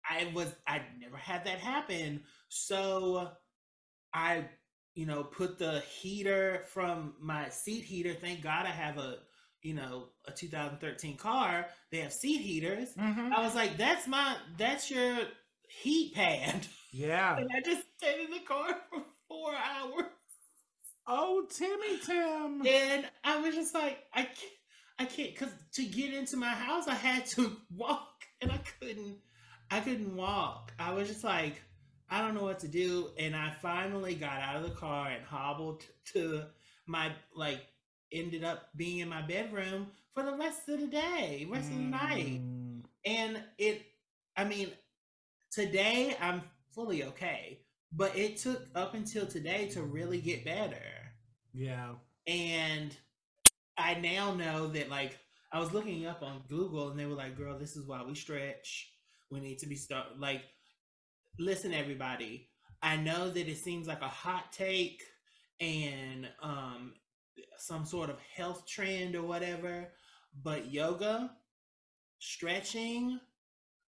I 0.09 0.31
was 0.33 0.53
I 0.67 0.81
never 0.99 1.17
had 1.17 1.45
that 1.45 1.59
happen. 1.59 2.23
So 2.49 3.29
I 4.13 4.45
you 4.95 5.05
know 5.05 5.23
put 5.23 5.57
the 5.59 5.81
heater 5.81 6.63
from 6.67 7.13
my 7.19 7.49
seat 7.49 7.83
heater. 7.83 8.13
Thank 8.13 8.41
God 8.41 8.65
I 8.65 8.69
have 8.71 8.97
a 8.97 9.19
you 9.61 9.73
know 9.73 10.09
a 10.25 10.31
2013 10.31 11.17
car. 11.17 11.67
They 11.91 11.99
have 11.99 12.13
seat 12.13 12.41
heaters. 12.41 12.93
Mhm. 12.95 13.31
I 13.33 13.41
was 13.41 13.55
like 13.55 13.77
that's 13.77 14.07
my 14.07 14.35
that's 14.57 14.89
your 14.89 15.17
heat 15.67 16.15
pad. 16.15 16.67
Yeah. 16.91 17.37
And 17.39 17.49
I 17.55 17.61
just 17.61 17.83
stayed 17.97 18.25
in 18.25 18.31
the 18.31 18.39
car 18.39 18.75
for 18.89 19.03
4 19.27 19.53
hours. 19.55 20.05
Oh, 21.07 21.45
Timmy 21.49 21.99
Tim. 22.05 22.65
And 22.65 23.09
I 23.23 23.37
was 23.37 23.55
just 23.55 23.73
like, 23.73 23.99
I 24.13 24.23
can't, 24.23 24.53
I 24.99 25.05
can't, 25.05 25.33
because 25.33 25.53
to 25.73 25.85
get 25.85 26.13
into 26.13 26.37
my 26.37 26.49
house, 26.49 26.87
I 26.87 26.95
had 26.95 27.25
to 27.27 27.55
walk, 27.75 28.25
and 28.41 28.51
I 28.51 28.59
couldn't, 28.79 29.17
I 29.71 29.79
couldn't 29.79 30.15
walk. 30.15 30.73
I 30.79 30.93
was 30.93 31.07
just 31.07 31.23
like, 31.23 31.61
I 32.09 32.21
don't 32.21 32.35
know 32.35 32.43
what 32.43 32.59
to 32.59 32.67
do, 32.67 33.11
and 33.17 33.35
I 33.35 33.51
finally 33.61 34.15
got 34.15 34.41
out 34.41 34.57
of 34.57 34.63
the 34.63 34.75
car 34.75 35.09
and 35.09 35.23
hobbled 35.25 35.85
to 36.13 36.43
my 36.85 37.11
like, 37.35 37.61
ended 38.11 38.43
up 38.43 38.69
being 38.75 38.99
in 38.99 39.09
my 39.09 39.21
bedroom 39.21 39.87
for 40.13 40.23
the 40.23 40.33
rest 40.33 40.67
of 40.69 40.79
the 40.79 40.87
day, 40.87 41.47
rest 41.49 41.69
of 41.71 41.77
the 41.77 41.83
night, 41.83 42.41
Mm, 42.41 42.83
and 43.05 43.41
it, 43.57 43.85
I 44.35 44.43
mean, 44.45 44.71
today 45.51 46.15
I'm 46.21 46.43
fully 46.73 47.03
okay, 47.03 47.61
but 47.91 48.15
it 48.15 48.37
took 48.37 48.67
up 48.75 48.93
until 48.93 49.25
today 49.25 49.67
to 49.69 49.83
really 49.83 50.19
get 50.21 50.45
better 50.45 51.11
Yeah. 51.53 51.95
and 52.27 52.95
I 53.77 53.95
now 53.95 54.33
know 54.33 54.67
that 54.69 54.89
like 54.89 55.17
I 55.51 55.59
was 55.59 55.71
looking 55.73 56.05
up 56.05 56.21
on 56.23 56.43
Google 56.49 56.89
and 56.89 56.99
they 56.99 57.05
were 57.05 57.15
like, 57.15 57.37
"Girl, 57.37 57.57
this 57.57 57.75
is 57.77 57.85
why 57.87 58.03
we 58.03 58.15
stretch. 58.15 58.91
We 59.31 59.39
need 59.39 59.59
to 59.59 59.67
be 59.67 59.75
start 59.75 60.19
like 60.19 60.43
listen 61.39 61.73
everybody. 61.73 62.49
I 62.81 62.97
know 62.97 63.29
that 63.29 63.47
it 63.47 63.57
seems 63.57 63.87
like 63.87 64.01
a 64.01 64.07
hot 64.07 64.51
take 64.51 65.03
and 65.59 66.27
um 66.41 66.93
some 67.57 67.85
sort 67.85 68.09
of 68.09 68.19
health 68.35 68.65
trend 68.67 69.15
or 69.15 69.23
whatever, 69.23 69.89
but 70.43 70.71
yoga, 70.71 71.31
stretching, 72.19 73.19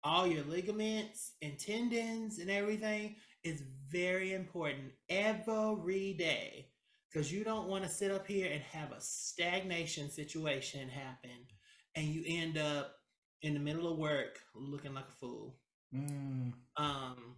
all 0.05 0.27
your 0.27 0.45
ligaments 0.45 1.33
and 1.43 1.59
tendons 1.59 2.39
and 2.39 2.51
everything 2.51 3.17
is 3.43 3.63
very 3.89 4.33
important 4.33 4.91
every 5.09 6.13
day 6.13 6.69
because 7.11 7.31
you 7.31 7.43
don't 7.43 7.69
want 7.69 7.83
to 7.83 7.89
sit 7.89 8.11
up 8.11 8.27
here 8.27 8.49
and 8.51 8.61
have 8.63 8.91
a 8.93 9.01
stagnation 9.01 10.09
situation 10.11 10.89
happen 10.89 11.47
and 11.95 12.07
you 12.07 12.23
end 12.27 12.57
up 12.57 12.95
in 13.43 13.53
the 13.55 13.59
middle 13.61 13.91
of 13.91 13.97
work 13.99 14.39
looking 14.55 14.93
like 14.95 15.09
a 15.09 15.13
fool 15.19 15.57
Mm. 15.93 16.53
um 16.77 17.35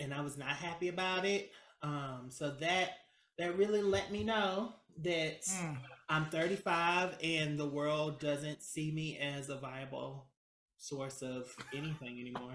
and 0.00 0.14
i 0.14 0.20
was 0.20 0.38
not 0.38 0.48
happy 0.50 0.88
about 0.88 1.24
it 1.24 1.52
um 1.82 2.26
so 2.30 2.50
that 2.60 2.90
that 3.38 3.56
really 3.58 3.82
let 3.82 4.10
me 4.12 4.24
know 4.24 4.74
that 5.02 5.42
Mm. 5.46 5.78
i'm 6.08 6.26
35 6.26 7.16
and 7.22 7.58
the 7.58 7.66
world 7.68 8.20
doesn't 8.20 8.62
see 8.62 8.90
me 8.92 9.18
as 9.18 9.48
a 9.50 9.56
viable 9.56 10.28
source 10.78 11.22
of 11.22 11.46
anything 11.74 12.20
anymore 12.20 12.52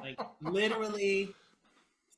like 0.00 0.18
literally 0.42 1.28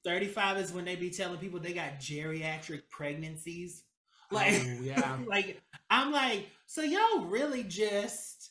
35 0.04 0.58
is 0.58 0.72
when 0.72 0.84
they 0.84 0.96
be 0.96 1.10
telling 1.10 1.38
people 1.38 1.58
they 1.60 1.72
got 1.72 1.98
geriatric 2.00 2.82
pregnancies 2.90 3.84
like 4.30 4.54
Oh, 4.54 4.78
yeah. 4.82 5.16
like 5.26 5.60
i'm 5.90 6.12
like 6.12 6.48
so 6.66 6.82
y'all 6.82 7.24
really 7.26 7.62
just 7.62 8.50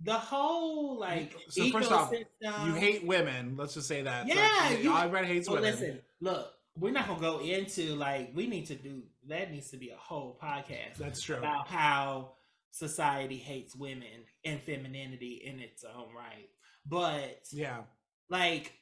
the 0.00 0.14
whole 0.14 0.98
like 0.98 1.34
So 1.48 1.68
first 1.70 1.90
off, 1.90 2.12
you 2.40 2.72
hate 2.74 3.04
women. 3.04 3.56
Let's 3.56 3.74
just 3.74 3.88
say 3.88 4.02
that. 4.02 4.28
Yeah, 4.28 4.70
you- 4.70 4.96
everybody 4.96 5.26
hates 5.26 5.48
well 5.48 5.60
women. 5.60 5.72
listen 5.72 6.00
look 6.20 6.52
we're 6.76 6.92
not 6.92 7.08
gonna 7.08 7.20
go 7.20 7.40
into 7.40 7.96
like 7.96 8.30
we 8.34 8.46
need 8.46 8.66
to 8.66 8.76
do 8.76 9.02
that 9.26 9.50
needs 9.50 9.70
to 9.70 9.76
be 9.76 9.90
a 9.90 9.96
whole 9.96 10.38
podcast 10.40 10.94
That's 10.98 11.20
true. 11.20 11.36
about 11.36 11.66
how 11.66 12.30
society 12.70 13.36
hates 13.36 13.74
women 13.74 14.24
and 14.44 14.60
femininity 14.62 15.42
in 15.44 15.60
its 15.60 15.84
own 15.84 16.14
right. 16.14 16.48
But 16.86 17.46
Yeah. 17.52 17.82
like 18.30 18.72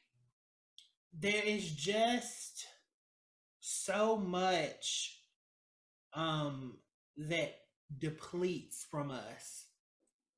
there 1.13 1.43
is 1.43 1.71
just 1.71 2.65
so 3.59 4.17
much 4.17 5.19
um 6.13 6.77
that 7.17 7.55
depletes 7.99 8.85
from 8.89 9.11
us 9.11 9.65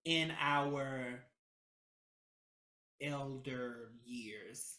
in 0.06 0.32
our 0.40 1.22
elder 3.02 3.92
years. 4.06 4.78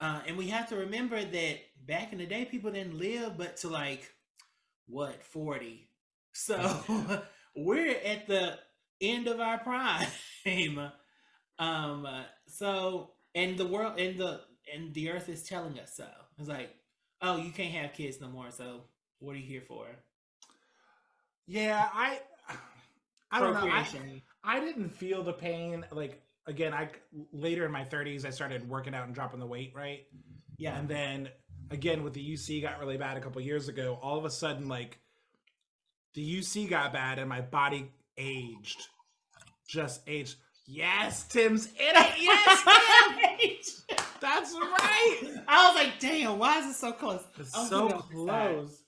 Uh, 0.00 0.20
and 0.26 0.36
we 0.36 0.46
have 0.48 0.68
to 0.68 0.76
remember 0.76 1.22
that 1.22 1.58
back 1.86 2.12
in 2.12 2.18
the 2.18 2.26
day 2.26 2.44
people 2.44 2.70
didn't 2.70 2.98
live 2.98 3.36
but 3.36 3.56
to 3.56 3.68
like 3.68 4.08
what 4.86 5.22
40 5.24 5.88
so 6.32 6.58
we're 7.58 7.96
at 8.04 8.26
the 8.26 8.58
end 9.00 9.26
of 9.28 9.40
our 9.40 9.58
prime 9.58 10.06
um 11.58 12.06
uh, 12.06 12.22
so 12.46 13.10
and 13.34 13.58
the 13.58 13.66
world 13.66 13.98
and 13.98 14.18
the 14.18 14.40
and 14.74 14.92
the 14.94 15.10
earth 15.10 15.28
is 15.28 15.42
telling 15.42 15.78
us 15.78 15.94
so 15.96 16.06
it's 16.38 16.48
like 16.48 16.70
oh 17.22 17.36
you 17.36 17.50
can't 17.50 17.72
have 17.72 17.92
kids 17.92 18.20
no 18.20 18.28
more 18.28 18.50
so 18.50 18.82
what 19.20 19.34
are 19.34 19.38
you 19.38 19.46
here 19.46 19.62
for 19.66 19.86
Yeah, 21.46 21.88
I 21.92 22.20
I 23.30 23.40
don't 23.40 23.54
know. 23.54 23.68
I, 23.70 23.86
I 24.44 24.60
didn't 24.60 24.90
feel 24.90 25.22
the 25.22 25.32
pain 25.32 25.84
like 25.90 26.22
again, 26.46 26.72
I 26.72 26.88
later 27.32 27.66
in 27.66 27.72
my 27.72 27.84
30s 27.84 28.24
I 28.24 28.30
started 28.30 28.68
working 28.68 28.94
out 28.94 29.06
and 29.06 29.14
dropping 29.14 29.40
the 29.40 29.46
weight, 29.46 29.72
right? 29.74 30.06
yeah 30.58 30.78
And 30.78 30.88
then 30.88 31.28
again 31.70 32.02
with 32.04 32.14
the 32.14 32.32
UC 32.32 32.62
got 32.62 32.78
really 32.80 32.96
bad 32.96 33.16
a 33.16 33.20
couple 33.20 33.40
years 33.40 33.68
ago. 33.68 33.98
All 34.02 34.18
of 34.18 34.24
a 34.24 34.30
sudden 34.30 34.68
like 34.68 34.98
the 36.18 36.38
UC 36.40 36.68
got 36.68 36.92
bad 36.92 37.20
and 37.20 37.28
my 37.28 37.40
body 37.40 37.92
aged. 38.16 38.88
Just 39.68 40.00
aged. 40.08 40.34
Yes, 40.66 41.22
Tim's 41.28 41.66
in 41.66 41.72
it. 41.78 42.12
Yes, 42.20 42.64
Tim! 43.86 43.96
That's 44.20 44.52
right. 44.52 45.20
I 45.46 45.68
was 45.68 45.76
like, 45.76 46.00
damn, 46.00 46.40
why 46.40 46.58
is 46.58 46.66
it 46.66 46.74
so 46.74 46.90
close? 46.90 47.22
It's 47.38 47.54
I 47.56 47.68
so 47.68 47.88
side. 47.88 48.00
close. 48.12 48.82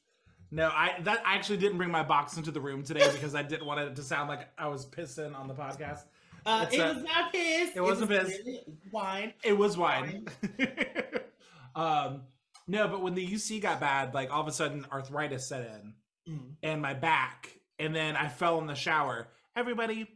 No, 0.50 0.70
I 0.70 0.96
that 1.04 1.22
I 1.24 1.36
actually 1.36 1.58
didn't 1.58 1.78
bring 1.78 1.92
my 1.92 2.02
box 2.02 2.36
into 2.36 2.50
the 2.50 2.60
room 2.60 2.82
today 2.82 3.08
because 3.12 3.36
I 3.36 3.42
didn't 3.44 3.64
want 3.64 3.78
it 3.78 3.94
to 3.94 4.02
sound 4.02 4.28
like 4.28 4.48
I 4.58 4.66
was 4.66 4.84
pissing 4.84 5.32
on 5.38 5.46
the 5.46 5.54
podcast. 5.54 6.00
Uh, 6.44 6.66
it 6.72 6.80
a- 6.80 6.94
was 6.94 7.04
not 7.04 7.32
piss. 7.32 7.70
it 7.76 7.80
wasn't 7.80 8.10
was 8.10 8.24
piss. 8.28 8.58
Wine. 8.90 9.34
It 9.44 9.56
was 9.56 9.78
wine. 9.78 10.26
um, 11.76 12.22
no, 12.66 12.88
but 12.88 13.02
when 13.02 13.14
the 13.14 13.24
UC 13.24 13.62
got 13.62 13.78
bad, 13.78 14.14
like 14.14 14.32
all 14.32 14.40
of 14.40 14.48
a 14.48 14.52
sudden 14.52 14.84
arthritis 14.90 15.46
set 15.48 15.60
in 15.60 15.94
Mm. 16.28 16.54
and 16.62 16.82
my 16.82 16.94
back, 16.94 17.50
and 17.78 17.94
then 17.96 18.14
I 18.16 18.28
fell 18.28 18.58
in 18.60 18.66
the 18.66 18.74
shower. 18.74 19.28
Everybody, 19.56 20.06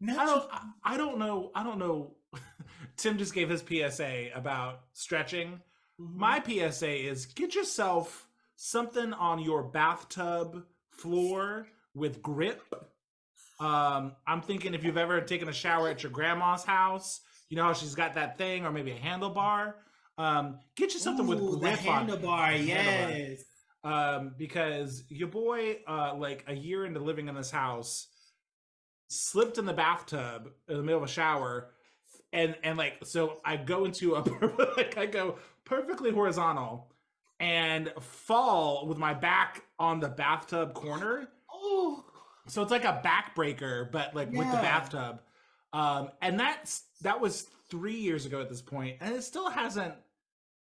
No, 0.00 0.18
I 0.18 0.24
don't, 0.26 0.50
I- 0.84 0.96
don't 0.96 1.18
know, 1.18 1.50
I 1.54 1.62
don't 1.64 1.78
know. 1.78 2.16
Tim 2.96 3.18
just 3.18 3.34
gave 3.34 3.48
his 3.48 3.62
PSA 3.62 4.28
about 4.34 4.80
stretching. 4.92 5.60
Mhm. 6.00 6.14
My 6.16 6.40
PSA 6.42 7.08
is 7.08 7.26
get 7.26 7.54
yourself 7.54 8.26
something 8.56 9.12
on 9.14 9.38
your 9.40 9.62
bathtub 9.64 10.64
floor 10.90 11.66
with 11.94 12.20
grip. 12.22 12.62
Um, 13.60 14.12
I'm 14.26 14.42
thinking 14.42 14.74
if 14.74 14.84
you've 14.84 14.96
ever 14.96 15.20
taken 15.20 15.48
a 15.48 15.52
shower 15.52 15.88
at 15.88 16.02
your 16.02 16.12
grandma's 16.12 16.64
house, 16.64 17.20
you 17.48 17.56
know 17.56 17.64
how 17.64 17.72
she's 17.72 17.94
got 17.94 18.14
that 18.14 18.36
thing, 18.36 18.64
or 18.66 18.70
maybe 18.72 18.90
a 18.92 18.98
handlebar. 18.98 19.74
Um, 20.18 20.58
get 20.76 20.92
you 20.94 21.00
something 21.00 21.26
with 21.26 21.40
Ooh, 21.40 21.52
the 21.52 21.58
grip 21.58 21.86
on 21.88 22.08
handlebar. 22.08 22.66
Handlebar. 22.66 23.38
Um, 23.84 24.34
because 24.38 25.04
your 25.08 25.28
boy, 25.28 25.78
uh, 25.86 26.14
like 26.16 26.44
a 26.48 26.54
year 26.54 26.86
into 26.86 27.00
living 27.00 27.28
in 27.28 27.34
this 27.34 27.50
house, 27.50 28.08
slipped 29.08 29.58
in 29.58 29.66
the 29.66 29.74
bathtub 29.74 30.50
in 30.68 30.76
the 30.76 30.82
middle 30.82 31.02
of 31.02 31.08
a 31.08 31.12
shower, 31.12 31.70
and 32.32 32.56
and 32.64 32.78
like 32.78 32.94
so 33.04 33.40
I 33.44 33.56
go 33.56 33.84
into 33.84 34.14
a 34.14 34.20
like 34.76 34.96
I 34.96 35.06
go 35.06 35.38
perfectly 35.64 36.10
horizontal 36.10 36.90
and 37.40 37.92
fall 38.00 38.86
with 38.86 38.96
my 38.96 39.12
back 39.12 39.62
on 39.78 40.00
the 40.00 40.08
bathtub 40.08 40.72
corner. 40.72 41.28
Oh, 41.52 42.04
So 42.48 42.62
it's 42.62 42.70
like 42.70 42.84
a 42.84 43.02
backbreaker, 43.04 43.90
but 43.90 44.14
like 44.14 44.30
with 44.30 44.50
the 44.50 44.56
bathtub. 44.56 45.20
Um, 45.72 46.10
and 46.22 46.38
that's 46.38 46.84
that 47.02 47.20
was 47.20 47.48
three 47.68 47.96
years 47.96 48.24
ago 48.26 48.40
at 48.40 48.48
this 48.48 48.62
point, 48.62 48.96
and 49.00 49.14
it 49.14 49.22
still 49.24 49.50
hasn't 49.50 49.94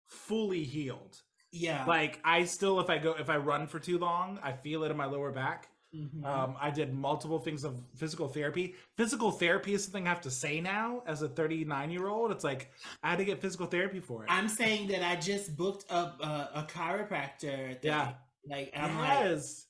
fully 0.06 0.64
healed 0.64 1.22
yeah. 1.56 1.84
like 1.86 2.20
i 2.24 2.44
still 2.44 2.80
if 2.80 2.88
i 2.90 2.98
go 2.98 3.14
if 3.18 3.28
i 3.30 3.36
run 3.36 3.66
for 3.66 3.78
too 3.78 3.98
long 3.98 4.38
i 4.42 4.52
feel 4.52 4.84
it 4.84 4.90
in 4.90 4.96
my 4.96 5.06
lower 5.06 5.32
back 5.32 5.68
Mhm. 5.94 6.24
um 6.26 6.56
i 6.60 6.68
did 6.70 6.92
multiple 6.92 7.38
things 7.38 7.64
of 7.64 7.80
physical 7.96 8.28
therapy 8.28 8.74
physical 8.96 9.30
therapy 9.30 9.72
is 9.72 9.84
something 9.84 10.06
i 10.06 10.10
have 10.10 10.20
to 10.22 10.30
say 10.30 10.60
now 10.60 11.02
as 11.06 11.22
a 11.22 11.28
39 11.28 11.90
year 11.90 12.08
old 12.08 12.32
it's 12.32 12.44
like 12.44 12.70
i 13.02 13.10
had 13.10 13.18
to 13.18 13.24
get 13.24 13.40
physical 13.40 13.66
therapy 13.66 14.00
for 14.00 14.24
it 14.24 14.30
I'm 14.30 14.48
saying 14.48 14.88
that 14.88 15.02
I 15.08 15.14
just 15.16 15.56
booked 15.56 15.84
up 15.90 16.20
a, 16.20 16.50
a 16.54 16.62
chiropractor. 16.68 17.80
Thing. 17.80 17.90
Yeah. 17.92 18.12
Like 18.48 18.72
I'm 18.76 18.98
like, 18.98 19.08
yes 19.20 19.66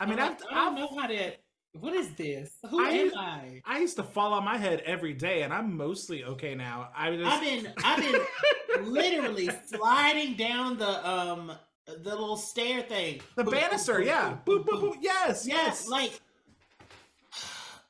i 0.00 0.06
mean 0.06 0.18
I'm 0.18 0.32
I've, 0.32 0.38
I 0.50 0.54
don't 0.54 0.72
I've, 0.72 0.78
know 0.78 0.98
how 0.98 1.06
to. 1.06 1.32
What 1.72 1.94
is 1.94 2.10
this? 2.14 2.50
Who 2.68 2.84
I- 2.84 2.88
am 2.90 3.12
I? 3.16 3.62
I 3.64 3.78
used 3.78 3.96
to 3.96 4.02
fall 4.02 4.32
on 4.32 4.44
my 4.44 4.56
head 4.56 4.80
every 4.84 5.12
day 5.14 5.42
and 5.42 5.52
i'm 5.52 5.76
mostly 5.76 6.24
okay 6.24 6.54
now 6.54 6.88
i 6.96 7.14
just 7.14 7.30
I've 7.30 7.40
been 7.40 7.72
I've 7.84 7.98
been 8.02 8.92
literally 8.92 9.48
sliding 9.66 10.34
down 10.34 10.78
the 10.78 11.08
um 11.08 11.52
the 11.86 12.10
little 12.10 12.36
stair 12.36 12.82
thing. 12.82 13.20
the 13.36 13.44
Boop, 13.44 13.50
banister 13.52 13.94
boop, 14.00 14.06
yeah 14.06 14.36
boop, 14.44 14.64
boop 14.64 14.80
boop 14.80 14.80
boop 14.94 14.96
yes 15.00 15.46
Yes, 15.46 15.46
yes 15.46 15.88
like 15.88 16.20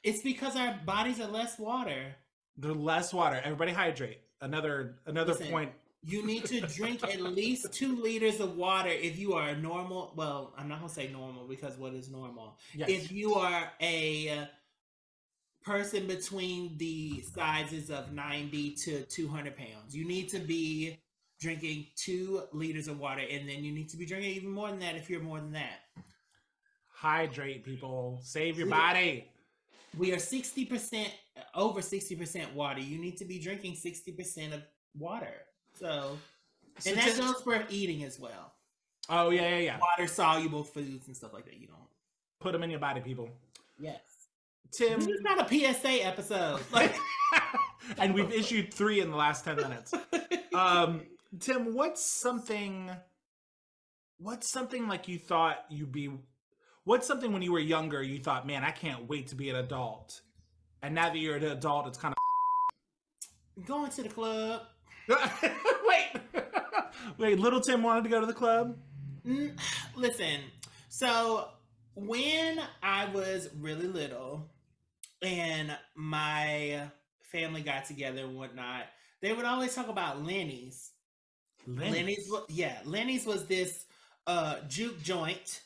it's 0.03 0.23
because 0.23 0.57
our 0.57 0.79
bodies 0.85 1.21
are 1.21 1.29
less 1.29 1.59
water. 1.59 2.14
there's 2.57 2.77
less 2.77 3.12
water 3.14 3.40
everybody 3.45 3.73
hydrate 3.73 4.19
another 4.43 4.97
another 5.07 5.33
Listen, 5.33 5.49
point 5.51 5.73
You 6.03 6.27
need 6.27 6.47
to 6.47 6.61
drink 6.63 7.05
at 7.05 7.21
least 7.21 7.73
two 7.75 8.01
liters 8.01 8.41
of 8.41 8.57
water 8.57 8.89
if 8.89 9.19
you 9.19 9.35
are 9.35 9.51
a 9.51 9.57
normal. 9.57 10.13
Well, 10.17 10.55
I'm 10.57 10.69
not 10.69 10.81
gonna 10.81 10.93
say 10.93 11.09
normal 11.09 11.47
because 11.47 11.77
what 11.77 11.93
is 11.93 12.11
normal? 12.11 12.59
yes. 12.75 12.89
If 12.89 13.13
you 13.13 13.35
are 13.35 13.71
a 13.81 14.31
uh, 14.31 14.45
person 15.63 16.07
between 16.07 16.79
the 16.79 17.23
sizes 17.35 17.91
of 17.91 18.13
90 18.13 18.75
to 18.77 19.03
200 19.03 19.57
pounds, 19.57 19.95
you 19.95 20.07
need 20.07 20.31
to 20.31 20.39
be 20.39 20.99
drinking 21.39 21.87
two 21.97 22.43
liters 22.53 22.89
of 22.89 22.99
water, 22.99 23.23
and 23.31 23.49
then 23.49 23.65
you 23.65 23.73
need 23.73 23.89
to 23.91 23.97
be 23.97 24.07
drinking 24.07 24.31
even 24.31 24.51
more 24.51 24.69
than 24.69 24.79
that 24.81 24.97
if 24.97 25.11
you're 25.11 25.21
more 25.21 25.41
than 25.41 25.53
that. 25.53 25.81
hydrate 26.93 27.65
people 27.65 28.21
save 28.23 28.59
your 28.59 28.69
body 28.69 29.27
We 29.99 30.13
are 30.13 30.17
60% 30.17 31.09
over 31.55 31.81
60% 31.81 32.55
water. 32.55 32.81
You 32.81 32.99
need 32.99 33.17
to 33.17 33.25
be 33.25 33.39
drinking 33.39 33.75
60% 33.75 34.55
of 34.55 34.63
water. 34.97 35.35
So, 35.81 36.19
So 36.79 36.90
and 36.90 36.99
that 36.99 37.14
Tim- 37.16 37.25
goes 37.27 37.43
for 37.43 37.64
eating 37.71 38.05
as 38.05 38.19
well. 38.21 38.53
oh 39.09 39.31
yeah 39.31 39.49
yeah 39.49 39.59
yeah 39.59 39.79
Water 39.81 40.07
soluble 40.07 40.62
foods 40.64 41.07
and 41.09 41.16
stuff 41.16 41.33
like 41.33 41.45
that. 41.47 41.57
You 41.59 41.66
don't. 41.69 41.79
put 42.40 42.53
them 42.53 42.62
in 42.62 42.71
your 42.71 42.81
body 42.81 43.01
people 43.01 43.29
Yes. 43.79 44.01
tim 44.73 44.99
This 45.01 45.09
is 45.09 45.21
not 45.23 45.40
a 45.40 45.49
PSA 45.75 46.05
episode. 46.05 46.61
Like, 46.73 46.95
and 47.99 48.12
we've 48.14 48.33
issued 48.33 48.73
three 48.75 49.01
in 49.01 49.11
the 49.11 49.16
last 49.16 49.45
10 49.45 49.57
minutes 49.57 49.95
um 50.55 51.03
tim 51.38 51.75
what's 51.75 52.05
something 52.05 52.90
what's 54.19 54.49
something 54.51 54.87
like 54.88 55.09
you 55.09 55.19
thought 55.19 55.64
you'd 55.71 55.93
be 55.93 56.11
what's 56.85 57.07
something 57.07 57.33
when 57.33 57.40
you 57.43 57.53
were 57.53 57.59
younger 57.61 58.03
you 58.03 58.19
thought 58.19 58.47
man 58.47 58.62
i 58.64 58.71
can't 58.71 59.09
wait 59.09 59.29
to 59.29 59.35
be 59.37 59.49
an 59.49 59.57
adult 59.57 60.21
and 60.83 60.95
now 60.95 61.09
that 61.09 61.19
you're 61.19 61.37
an 61.37 61.45
adult 61.45 61.87
it's 61.87 61.97
kind 61.99 62.14
of 63.57 63.66
going 63.66 63.90
to 63.90 64.03
the 64.03 64.09
club. 64.09 64.62
wait 65.87 66.23
wait 67.18 67.38
little 67.38 67.61
tim 67.61 67.83
wanted 67.83 68.05
to 68.05 68.11
go 68.11 68.20
to 68.20 68.27
the 68.27 68.35
club 68.35 68.77
Mm, 69.27 69.53
Listen, 69.96 70.40
so 70.88 71.49
when 71.94 72.59
I 72.83 73.07
was 73.12 73.51
really 73.61 73.87
little 73.87 74.49
and 75.23 75.77
my 75.94 76.88
family 77.25 77.61
got 77.61 77.85
together 77.85 78.23
and 78.25 78.37
whatnot, 78.37 78.85
they 79.20 79.33
would 79.33 79.44
always 79.44 79.75
talk 79.75 79.88
about 79.88 80.25
Lenny's. 80.25 80.92
Lenny's, 81.66 82.29
wa- 82.31 82.44
yeah, 82.49 82.79
Lenny's 82.85 83.27
was 83.27 83.46
this 83.46 83.85
uh 84.27 84.57
juke 84.68 85.03
joint 85.03 85.61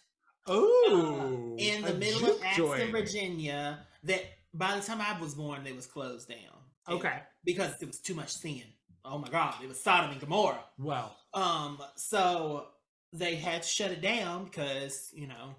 oh 0.47 1.55
in 1.59 1.83
the 1.83 1.95
middle 1.95 2.31
of 2.31 2.43
Axton, 2.43 2.67
joint. 2.67 2.91
Virginia. 2.91 3.87
That 4.03 4.23
by 4.53 4.77
the 4.77 4.83
time 4.85 5.01
I 5.01 5.19
was 5.21 5.35
born, 5.35 5.63
they 5.63 5.73
was 5.73 5.87
closed 5.87 6.29
down. 6.29 6.39
Okay 6.89 7.21
because 7.45 7.81
it 7.81 7.87
was 7.87 7.99
too 8.01 8.15
much 8.15 8.31
sin. 8.31 8.63
Oh 9.05 9.19
my 9.19 9.29
God, 9.29 9.55
it 9.63 9.69
was 9.69 9.81
Sodom 9.81 10.11
and 10.11 10.21
Gomorrah. 10.21 10.65
well 10.79 11.17
Um, 11.33 11.79
so 11.97 12.67
they 13.13 13.37
had 13.37 13.63
to 13.63 13.69
shut 13.69 13.91
it 13.91 14.01
down 14.01 14.45
because 14.45 15.11
you 15.15 15.27
know 15.27 15.57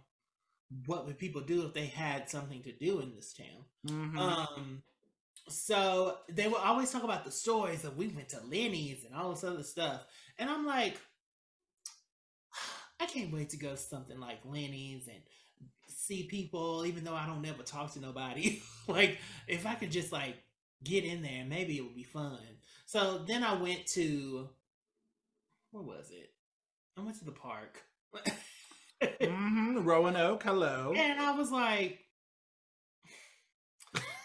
what 0.86 1.06
would 1.06 1.18
people 1.20 1.42
do 1.42 1.66
if 1.66 1.74
they 1.74 1.86
had 1.86 2.30
something 2.30 2.62
to 2.64 2.72
do 2.72 3.00
in 3.00 3.16
this 3.16 3.34
town? 3.34 3.66
mhm. 3.88 4.18
Um, 4.18 4.84
so 5.48 6.18
they 6.30 6.48
would 6.48 6.62
always 6.62 6.92
talk 6.92 7.04
about 7.04 7.24
the 7.24 7.32
stories 7.32 7.84
of 7.86 7.98
we 7.98 8.08
went 8.08 8.30
to 8.30 8.40
Lenny's 8.50 9.06
and 9.06 9.16
all 9.16 9.32
this 9.32 9.44
other 9.44 9.64
stuff, 9.64 10.02
and 10.40 10.50
I'm 10.50 10.66
like, 10.66 10.98
I 13.00 13.06
can't 13.06 13.32
wait 13.34 13.50
to 13.50 13.58
go 13.58 13.72
to 13.72 13.78
something 13.78 14.20
like 14.20 14.40
Lenny's 14.46 15.08
and 15.08 15.22
see 15.88 16.24
people, 16.24 16.86
even 16.86 17.04
though 17.04 17.16
I 17.16 17.26
don't 17.26 17.42
never 17.42 17.64
talk 17.64 17.94
to 17.94 18.00
nobody. 18.00 18.62
like 18.88 19.20
if 19.48 19.66
I 19.66 19.76
could 19.76 19.92
just 19.92 20.12
like 20.12 20.36
get 20.84 21.04
in 21.04 21.22
there, 21.22 21.46
maybe 21.46 21.78
it 21.78 21.82
would 21.84 21.96
be 21.96 22.04
fun. 22.04 22.40
So 22.96 23.20
then 23.28 23.44
I 23.44 23.56
went 23.56 23.88
to 23.88 24.48
where 25.72 25.84
was 25.84 26.12
it? 26.12 26.30
I 26.98 27.02
went 27.02 27.20
to 27.20 27.26
the 27.26 27.32
park. 27.34 27.84
Mhm, 29.22 29.84
Roanoke, 29.86 30.42
hello. 30.44 30.94
And 30.96 31.20
I 31.20 31.32
was 31.32 31.52
like, 31.52 32.00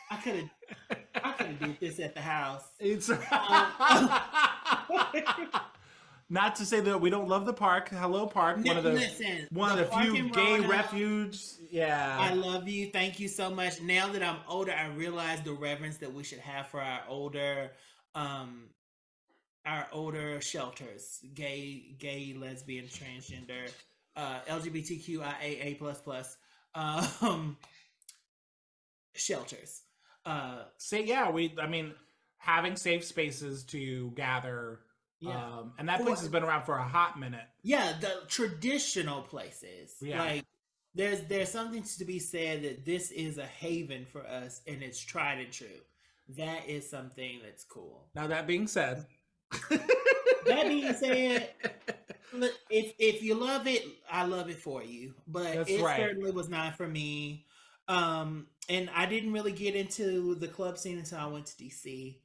I 0.09 0.17
could 0.23 0.37
have, 0.37 0.51
I 1.17 1.33
could 1.33 1.47
have 1.47 1.59
did 1.59 1.81
this 1.81 1.99
at 1.99 2.15
the 2.15 2.21
house. 2.21 2.63
It's 2.79 3.11
Um, 3.11 3.19
not 6.29 6.55
to 6.57 6.65
say 6.65 6.79
that 6.79 7.01
we 7.01 7.11
don't 7.11 7.29
love 7.29 7.47
the 7.47 7.53
park. 7.53 7.89
Hello, 7.89 8.29
park. 8.29 8.65
One 8.65 8.77
of 8.77 8.85
the 8.85 8.93
Listen, 8.93 9.49
one 9.51 9.73
of 9.73 9.79
the 9.79 9.87
few 9.87 10.31
gay 10.31 10.61
Roanoke, 10.61 11.35
Yeah, 11.73 12.17
I 12.21 12.35
love 12.35 12.69
you. 12.69 12.91
Thank 12.93 13.19
you 13.19 13.27
so 13.27 13.51
much. 13.51 13.83
Now 13.83 14.07
that 14.13 14.23
I'm 14.23 14.39
older, 14.49 14.73
I 14.73 14.87
realize 14.87 15.43
the 15.43 15.55
reverence 15.55 15.97
that 15.97 16.15
we 16.15 16.23
should 16.23 16.39
have 16.39 16.69
for 16.69 16.81
our 16.81 17.01
older, 17.09 17.73
um, 18.15 18.65
our 19.67 19.87
older 19.93 20.41
shelters, 20.41 21.21
gay, 21.35 21.95
gay, 21.99 22.35
lesbian, 22.39 22.87
transgender, 22.87 23.71
uh, 24.17 24.41
LGBTQIAA 24.49 25.79
plus 25.79 26.01
plus, 26.01 26.37
um, 26.75 27.57
shelters. 29.15 29.83
Uh, 30.25 30.63
Say 30.79 31.05
yeah. 31.05 31.31
We. 31.31 31.55
I 31.61 31.67
mean, 31.67 31.93
having 32.39 32.77
safe 32.77 33.05
spaces 33.05 33.65
to 33.65 34.11
gather. 34.15 34.81
yeah. 35.21 35.31
Um, 35.37 35.73
and 35.79 35.89
that 35.89 36.03
place 36.03 36.21
has 36.21 36.29
been 36.29 36.43
around 36.43 36.65
for 36.65 36.77
a 36.77 36.83
hot 36.89 37.19
minute. 37.19 37.45
yeah 37.63 37.93
the 38.01 38.23
traditional 38.29 39.23
places 39.23 39.95
Yeah. 40.01 40.19
like 40.23 40.45
there's 40.95 41.21
there's 41.25 41.51
something 41.51 41.83
to 41.99 42.05
be 42.07 42.19
said 42.19 42.63
that 42.63 42.85
this 42.87 43.11
is 43.11 43.37
a 43.39 43.45
haven 43.47 44.05
for 44.07 44.27
us 44.27 44.63
and 44.67 44.83
it's 44.83 44.99
tried 44.99 45.39
and 45.39 45.53
true 45.53 45.67
that 46.37 46.69
is 46.69 46.89
something 46.89 47.41
that's 47.45 47.65
cool 47.65 48.07
Now 48.15 48.27
that 48.27 48.47
being 48.47 48.67
said, 48.67 49.07
that 50.47 50.67
being 50.69 50.95
said 50.95 51.51
if 52.71 52.93
if 52.99 53.23
you 53.23 53.35
love 53.35 53.67
it, 53.67 53.85
I 54.11 54.25
love 54.25 54.49
it 54.51 54.59
for 54.59 54.83
you. 54.83 55.15
But 55.27 55.55
That's 55.55 55.71
it 55.71 55.81
right. 55.81 55.97
certainly 55.97 56.31
was 56.31 56.49
not 56.49 56.77
for 56.77 56.87
me. 56.89 57.47
Um, 57.89 58.47
and 58.69 58.89
I 58.95 59.07
didn't 59.07 59.33
really 59.33 59.53
get 59.53 59.75
into 59.75 60.35
the 60.37 60.49
club 60.49 60.79
scene 60.79 60.99
until 60.99 61.19
I 61.19 61.27
went 61.27 61.47
to 61.47 61.57
DC. 61.57 62.21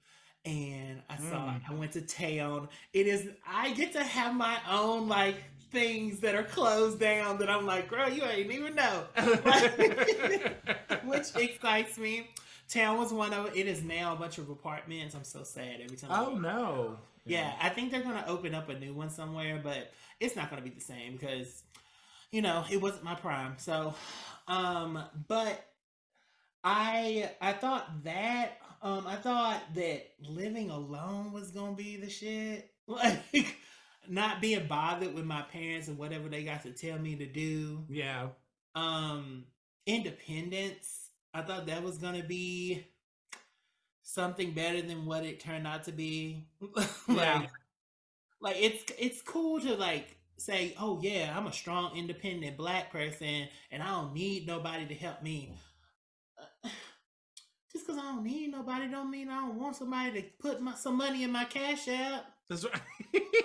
And 0.46 1.02
I 1.10 1.18
saw 1.18 1.56
Mm. 1.56 1.62
I 1.70 1.74
went 1.74 1.94
to 1.94 2.02
town. 2.02 2.70
It 2.94 3.08
is 3.08 3.28
I 3.48 3.74
get 3.74 3.94
to 3.94 4.04
have 4.04 4.36
my 4.36 4.58
own 4.70 5.08
like 5.08 5.38
things 5.72 6.20
that 6.22 6.36
are 6.36 6.44
closed 6.44 7.00
down 7.00 7.39
that 7.39 7.50
I'm 7.50 7.65
like, 7.65 7.89
girl, 7.89 8.10
you 8.10 8.24
ain't 8.24 8.52
even 8.52 8.76
know. 8.76 9.06
Which 11.04 11.36
excites 11.36 11.98
me. 11.98 12.30
Town 12.69 12.97
was 12.97 13.13
one 13.13 13.34
of 13.34 13.56
it 13.56 13.67
is 13.67 13.84
now 13.84 14.13
a 14.13 14.15
bunch 14.15 14.38
of 14.38 14.49
apartments. 14.49 15.15
I'm 15.15 15.23
so 15.23 15.43
sad 15.43 15.82
every 15.84 15.97
time. 15.97 16.10
Oh 16.12 16.36
no. 16.36 16.97
Yeah, 17.25 17.54
I 17.62 17.69
think 17.69 17.91
they're 17.91 18.04
gonna 18.04 18.25
open 18.28 18.54
up 18.54 18.69
a 18.69 18.80
new 18.80 18.93
one 18.93 19.10
somewhere, 19.10 19.60
but 19.63 19.91
it's 20.19 20.36
not 20.36 20.49
gonna 20.49 20.62
be 20.62 20.69
the 20.69 20.82
same 20.82 21.13
because 21.13 21.63
you 22.32 22.41
know 22.41 22.65
it 22.71 22.82
wasn't 22.82 23.04
my 23.04 23.15
prime. 23.15 23.54
So, 23.58 23.93
um, 24.47 25.04
but 25.28 25.65
I 26.63 27.32
I 27.41 27.54
thought 27.54 28.04
that 28.04 28.58
um 28.82 29.06
I 29.08 29.15
thought 29.15 29.62
that 29.75 30.08
living 30.28 30.69
alone 30.69 31.32
was 31.32 31.51
gonna 31.51 31.75
be 31.75 31.97
the 31.97 32.10
shit. 32.10 32.71
Like 32.88 33.58
not 34.08 34.41
being 34.41 34.67
bothered 34.67 35.15
with 35.15 35.25
my 35.25 35.41
parents 35.41 35.88
and 35.88 35.97
whatever 35.97 36.30
they 36.30 36.43
got 36.43 36.62
to 36.63 36.71
tell 36.71 36.99
me 36.99 37.15
to 37.15 37.25
do. 37.25 37.84
Yeah. 37.89 38.28
Um, 38.75 39.45
independence. 39.86 41.05
I 41.36 41.41
thought 41.41 41.67
that 41.67 41.84
was 41.84 41.98
gonna 41.98 42.24
be 42.24 42.88
something 44.04 44.52
better 44.54 44.82
than 44.82 45.06
what 45.06 45.26
it 45.26 45.39
turned 45.41 45.67
out 45.67 45.84
to 45.86 45.91
be. 45.91 46.48
Yeah. 47.10 47.39
like, 47.39 47.50
like 48.41 48.56
it's 48.60 48.84
it's 48.98 49.21
cool 49.21 49.60
to 49.62 49.76
like 49.76 50.17
say, 50.38 50.76
oh 50.80 51.00
yeah, 51.02 51.34
I'm 51.36 51.48
a 51.48 51.54
strong, 51.54 51.98
independent 51.98 52.58
black 52.58 52.91
person, 52.91 53.48
and 53.71 53.84
I 53.84 53.88
don't 53.88 54.13
need 54.13 54.48
nobody 54.48 54.86
to 54.88 54.95
help 54.95 55.21
me. 55.21 55.54
Uh, 56.39 56.69
Just 57.74 57.88
because 57.88 58.02
I 58.02 58.06
don't 58.06 58.24
need 58.24 58.52
nobody, 58.52 58.88
don't 58.88 59.12
mean 59.12 59.30
I 59.30 59.41
don't 59.41 59.60
want 59.60 59.76
somebody 59.76 60.21
to 60.21 60.28
put 60.39 60.62
my, 60.62 60.76
some 60.76 60.95
money 60.98 61.24
in 61.24 61.32
my 61.32 61.43
cash 61.43 61.89
app. 61.89 62.26
That's 62.50 62.65
right. 62.65 63.21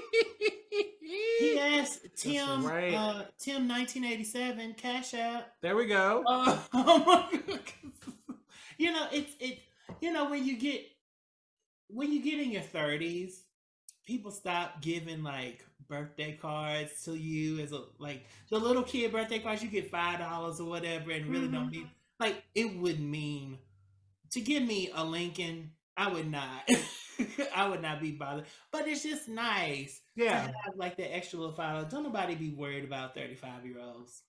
Asked 1.61 2.17
Tim, 2.17 2.65
right. 2.65 2.95
uh, 2.95 3.25
Tim, 3.39 3.69
1987, 3.69 4.75
cash 4.75 5.15
app. 5.15 5.53
there 5.61 5.77
we 5.77 5.87
go. 5.87 6.25
Uh, 6.27 6.59
oh 6.73 7.29
you 8.81 8.93
know, 8.93 9.07
it's 9.13 9.33
it. 9.39 9.59
You 10.01 10.11
know, 10.11 10.31
when 10.31 10.45
you 10.45 10.57
get 10.57 10.87
when 11.89 12.11
you 12.11 12.23
get 12.23 12.41
in 12.41 12.51
your 12.51 12.63
thirties, 12.63 13.45
people 14.07 14.31
stop 14.31 14.81
giving 14.81 15.23
like 15.23 15.65
birthday 15.87 16.39
cards 16.41 17.05
to 17.05 17.15
you 17.15 17.61
as 17.61 17.73
a 17.73 17.83
like 17.99 18.25
the 18.49 18.59
little 18.59 18.83
kid 18.83 19.13
birthday 19.13 19.39
cards. 19.39 19.63
You 19.63 19.69
get 19.69 19.91
five 19.91 20.19
dollars 20.19 20.61
or 20.61 20.69
whatever, 20.69 21.11
and 21.11 21.27
really 21.27 21.49
don't 21.49 21.71
mean 21.71 21.91
like 22.19 22.43
it 22.55 22.75
would 22.79 23.01
mean 23.01 23.59
to 24.31 24.41
give 24.41 24.63
me 24.63 24.91
a 24.95 25.05
Lincoln. 25.05 25.73
I 26.01 26.09
would 26.09 26.31
not. 26.31 26.69
I 27.55 27.69
would 27.69 27.83
not 27.83 28.01
be 28.01 28.13
bothered, 28.13 28.47
but 28.73 28.89
it's 28.89 29.03
just 29.03 29.29
nice 29.29 30.01
to 30.17 30.25
Yeah. 30.25 30.41
have 30.47 30.53
like 30.77 30.97
that 30.97 31.15
extra 31.15 31.39
little 31.39 31.55
five. 31.55 31.91
Don't 31.91 32.03
nobody 32.05 32.35
be 32.35 32.51
worried 32.51 32.85
about 32.85 33.15
thirty-five 33.15 33.67
year 33.67 33.79
olds. 33.79 34.23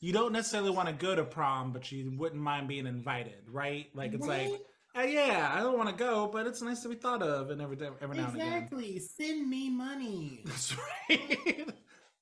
You 0.00 0.12
don't 0.12 0.32
necessarily 0.32 0.70
want 0.70 0.88
to 0.88 0.94
go 0.94 1.14
to 1.14 1.24
prom, 1.24 1.72
but 1.72 1.90
you 1.92 2.12
wouldn't 2.16 2.40
mind 2.40 2.68
being 2.68 2.86
invited, 2.86 3.48
right? 3.50 3.86
Like 3.94 4.14
it's 4.14 4.26
like, 4.26 4.48
Right? 4.48 5.04
uh, 5.04 5.06
yeah, 5.06 5.50
I 5.54 5.60
don't 5.60 5.76
want 5.76 5.90
to 5.90 5.94
go, 5.94 6.28
but 6.32 6.46
it's 6.46 6.62
nice 6.62 6.80
to 6.82 6.88
be 6.88 6.94
thought 6.96 7.22
of, 7.22 7.50
and 7.50 7.60
every 7.60 7.76
every 8.00 8.16
now 8.16 8.28
and 8.28 8.36
again. 8.36 8.46
Exactly. 8.62 8.98
Send 9.00 9.48
me 9.50 9.68
money. 9.70 10.42
That's 10.46 10.74
right. 11.10 11.68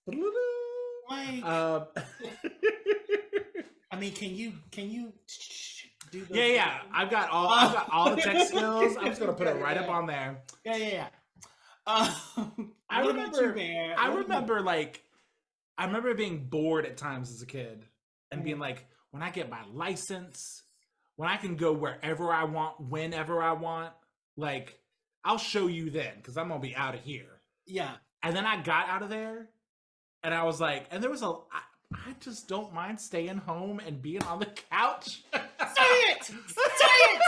Like, 1.09 1.45
Um, 1.45 1.87
I 3.91 3.97
mean, 3.97 4.13
can 4.13 4.35
you 4.35 4.53
can 4.71 4.91
you 4.91 5.13
do 6.21 6.27
yeah, 6.31 6.47
yeah. 6.47 6.79
I've 6.93 7.11
got 7.11 7.31
all 7.31 7.49
I've 7.49 7.73
got 7.73 7.89
all 7.91 8.15
the 8.15 8.23
tech 8.23 8.47
skills. 8.49 8.97
I'm 8.99 9.07
just 9.07 9.21
gonna 9.21 9.33
put 9.33 9.47
it 9.47 9.57
right 9.57 9.77
up 9.77 9.89
on 9.89 10.07
there. 10.07 10.43
Yeah, 10.65 10.77
yeah, 10.77 10.89
yeah. 10.89 11.07
Um, 11.87 12.73
I 12.91 13.01
remember- 13.07 13.57
I 13.99 14.15
remember 14.15 14.61
like 14.61 15.03
I 15.77 15.87
remember 15.87 16.15
being 16.15 16.45
bored 16.47 16.87
at 16.87 16.97
times 16.97 17.31
as 17.31 17.43
a 17.43 17.47
kid 17.47 17.85
and 18.31 18.45
being 18.45 18.59
like, 18.59 18.87
when 19.11 19.23
I 19.23 19.31
get 19.31 19.51
my 19.51 19.65
license, 19.73 20.63
when 21.17 21.29
I 21.29 21.37
can 21.37 21.57
go 21.57 21.73
wherever 21.73 22.33
I 22.33 22.45
want, 22.45 22.81
whenever 22.81 23.43
I 23.43 23.53
want, 23.53 23.93
like 24.37 24.79
I'll 25.25 25.39
show 25.39 25.67
you 25.67 25.91
then 25.91 26.13
because 26.17 26.37
I'm 26.37 26.49
gonna 26.49 26.61
be 26.61 26.77
out 26.77 26.95
of 26.95 27.01
here. 27.01 27.41
Yeah. 27.67 27.93
And 28.23 28.35
then 28.37 28.47
I 28.47 28.63
got 28.63 28.89
out 28.89 29.03
of 29.03 29.11
there 29.11 29.49
and 30.23 30.33
I 30.35 30.45
was 30.45 30.61
like, 30.61 30.87
and 30.91 31.03
there 31.03 31.11
was 31.11 31.23
a 31.23 31.27
I, 31.27 31.61
I 31.93 32.15
just 32.21 32.49
don't 32.49 32.73
mind 32.73 33.01
staying 33.01 33.39
home 33.39 33.81
and 33.87 34.01
being 34.01 34.23
on 34.25 34.39
the 34.41 34.47
couch. 34.71 35.23
Say 35.77 35.83
it. 35.83 36.25
Say 36.25 36.35
it. 37.11 37.23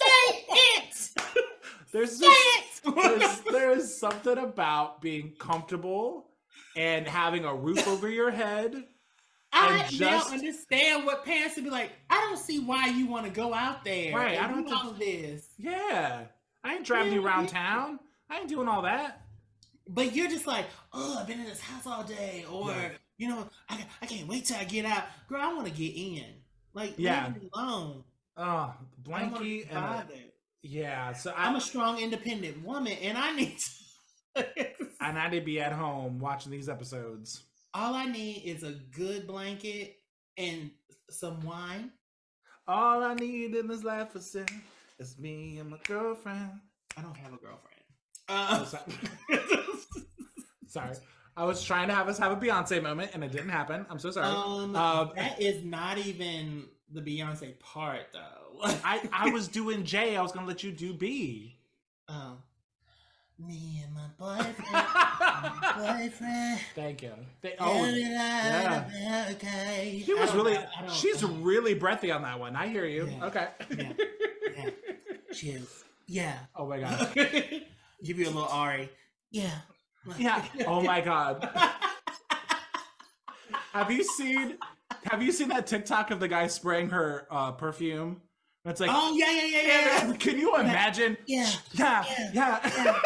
Say 0.00 0.44
it. 0.58 1.44
There's 1.92 2.18
Say 2.18 2.26
just 2.26 2.86
it. 2.86 2.94
there's, 2.94 3.40
there 3.52 3.70
is 3.72 3.98
something 3.98 4.38
about 4.38 5.00
being 5.00 5.32
comfortable 5.38 6.26
and 6.76 7.06
having 7.06 7.44
a 7.44 7.54
roof 7.54 7.86
over 7.88 8.08
your 8.08 8.30
head. 8.30 8.84
I 9.52 9.86
just- 9.88 10.00
now 10.00 10.22
understand 10.30 11.06
what 11.06 11.24
parents 11.24 11.56
would 11.56 11.64
be 11.64 11.70
like. 11.70 11.92
I 12.10 12.20
don't 12.20 12.38
see 12.38 12.60
why 12.60 12.88
you 12.88 13.06
want 13.06 13.24
to 13.24 13.32
go 13.32 13.54
out 13.54 13.84
there. 13.84 14.14
Right, 14.14 14.38
I 14.38 14.48
don't 14.48 14.66
do 14.68 14.74
all 14.74 14.92
this. 14.92 15.46
Yeah. 15.58 16.24
I 16.62 16.74
ain't 16.74 16.84
driving 16.84 17.12
you 17.14 17.24
around 17.24 17.44
yeah. 17.44 17.60
town. 17.60 18.00
I 18.28 18.38
ain't 18.40 18.48
doing 18.48 18.68
all 18.68 18.82
that. 18.82 19.22
But 19.88 20.14
you're 20.14 20.28
just 20.28 20.46
like, 20.46 20.66
oh, 20.92 21.18
I've 21.20 21.26
been 21.26 21.38
in 21.40 21.46
this 21.46 21.60
house 21.60 21.86
all 21.86 22.02
day, 22.02 22.44
or 22.50 22.70
Yeah. 22.72 22.88
you 23.18 23.28
know, 23.28 23.48
I, 23.68 23.86
I 24.02 24.06
can't 24.06 24.28
wait 24.28 24.44
till 24.46 24.56
I 24.56 24.64
get 24.64 24.84
out. 24.84 25.04
Girl, 25.28 25.40
I 25.40 25.52
want 25.54 25.66
to 25.66 25.72
get 25.72 25.94
in. 25.94 26.24
Like, 26.76 26.94
Yeah. 26.98 27.28
leave 27.32 27.42
me 27.42 27.48
alone. 27.54 28.04
Oh, 28.36 28.74
blankie 29.02 29.66
and 29.70 29.78
a, 29.78 30.06
yeah. 30.62 31.12
So 31.14 31.32
I, 31.34 31.46
I'm 31.46 31.56
a 31.56 31.60
strong, 31.60 31.98
independent 31.98 32.62
woman, 32.62 32.92
and 33.02 33.16
I 33.16 33.34
need. 33.34 33.56
To... 34.36 34.46
and 35.00 35.18
I 35.18 35.30
need 35.30 35.40
to 35.40 35.44
be 35.46 35.58
at 35.58 35.72
home 35.72 36.18
watching 36.18 36.52
these 36.52 36.68
episodes. 36.68 37.44
all 37.72 37.94
I 37.94 38.04
need 38.04 38.42
is 38.44 38.62
a 38.62 38.72
good 38.94 39.26
blanket 39.26 39.96
and 40.36 40.70
some 41.08 41.40
wine. 41.46 41.92
All 42.68 43.02
I 43.02 43.14
need 43.14 43.54
in 43.54 43.68
this 43.68 43.82
life 43.82 44.14
is 44.14 44.30
sin. 44.32 44.44
It's 44.98 45.18
me 45.18 45.56
and 45.58 45.70
my 45.70 45.78
girlfriend. 45.86 46.50
I 46.98 47.00
don't 47.00 47.16
have 47.16 47.32
a 47.32 47.38
girlfriend. 47.38 47.80
Oh, 48.28 48.34
Uh, 48.34 48.64
sorry. 48.66 48.92
sorry. 50.66 50.96
I 51.36 51.44
was 51.44 51.62
trying 51.62 51.88
to 51.88 51.94
have 51.94 52.08
us 52.08 52.18
have 52.18 52.32
a 52.32 52.36
Beyonce 52.36 52.82
moment 52.82 53.10
and 53.14 53.22
it 53.22 53.30
didn't 53.30 53.50
happen. 53.50 53.84
I'm 53.90 53.98
so 53.98 54.10
sorry. 54.10 54.26
um, 54.26 54.74
Um, 54.74 55.10
that 55.16 55.40
is 55.40 55.64
not 55.64 55.98
even 55.98 56.64
the 56.92 57.00
Beyonce 57.02 57.58
part, 57.58 58.06
though. 58.12 58.60
I, 58.84 59.06
I 59.12 59.28
was 59.30 59.48
doing 59.48 59.84
J. 59.84 60.16
I 60.16 60.22
was 60.22 60.32
gonna 60.32 60.46
let 60.46 60.62
you 60.62 60.72
do 60.72 60.94
B. 60.94 61.58
Oh, 62.08 62.38
me 63.38 63.82
and 63.84 63.92
my 63.94 64.06
boyfriend, 64.18 64.56
my 64.72 65.98
boyfriend. 65.98 66.60
Thank 66.74 67.02
you. 67.02 67.12
They, 67.42 67.54
oh, 67.58 67.84
yeah. 67.86 68.88
Okay. 69.32 70.02
she 70.06 70.14
was 70.14 70.32
really. 70.34 70.54
know, 70.54 70.64
She's 70.90 71.22
really 71.22 71.74
breathy 71.74 72.10
on 72.10 72.22
that 72.22 72.40
one. 72.40 72.56
I 72.56 72.68
hear 72.68 72.86
you. 72.86 73.10
Yeah. 73.10 73.26
Okay. 73.26 73.48
Yeah. 73.76 73.92
Yeah. 74.56 74.70
She 75.32 75.48
is. 75.50 75.84
Yeah. 76.06 76.38
Oh 76.54 76.66
my 76.66 76.78
god. 76.80 77.10
Give 78.02 78.18
you 78.18 78.24
a 78.24 78.30
little 78.30 78.44
Ari. 78.48 78.88
Yeah. 79.30 79.50
Yeah. 80.18 80.44
Oh 80.66 80.80
my 80.82 81.00
god. 81.00 81.48
Have 83.72 83.90
you 83.90 84.02
seen? 84.04 84.58
Have 85.10 85.22
you 85.22 85.32
seen 85.32 85.48
that 85.48 85.66
TikTok 85.66 86.10
of 86.10 86.20
the 86.20 86.28
guy 86.28 86.46
spraying 86.46 86.90
her 86.90 87.26
uh, 87.30 87.52
perfume? 87.52 88.22
It's 88.64 88.80
like, 88.80 88.90
Oh 88.92 89.14
yeah, 89.16 89.30
yeah, 89.30 89.44
yeah, 89.44 89.62
yeah. 89.62 90.08
yeah. 90.08 90.16
can 90.18 90.38
you 90.38 90.56
imagine? 90.56 91.16
Yeah. 91.26 91.50
Yeah, 91.72 92.04
Yeah. 92.32 92.60
yeah. 92.74 93.00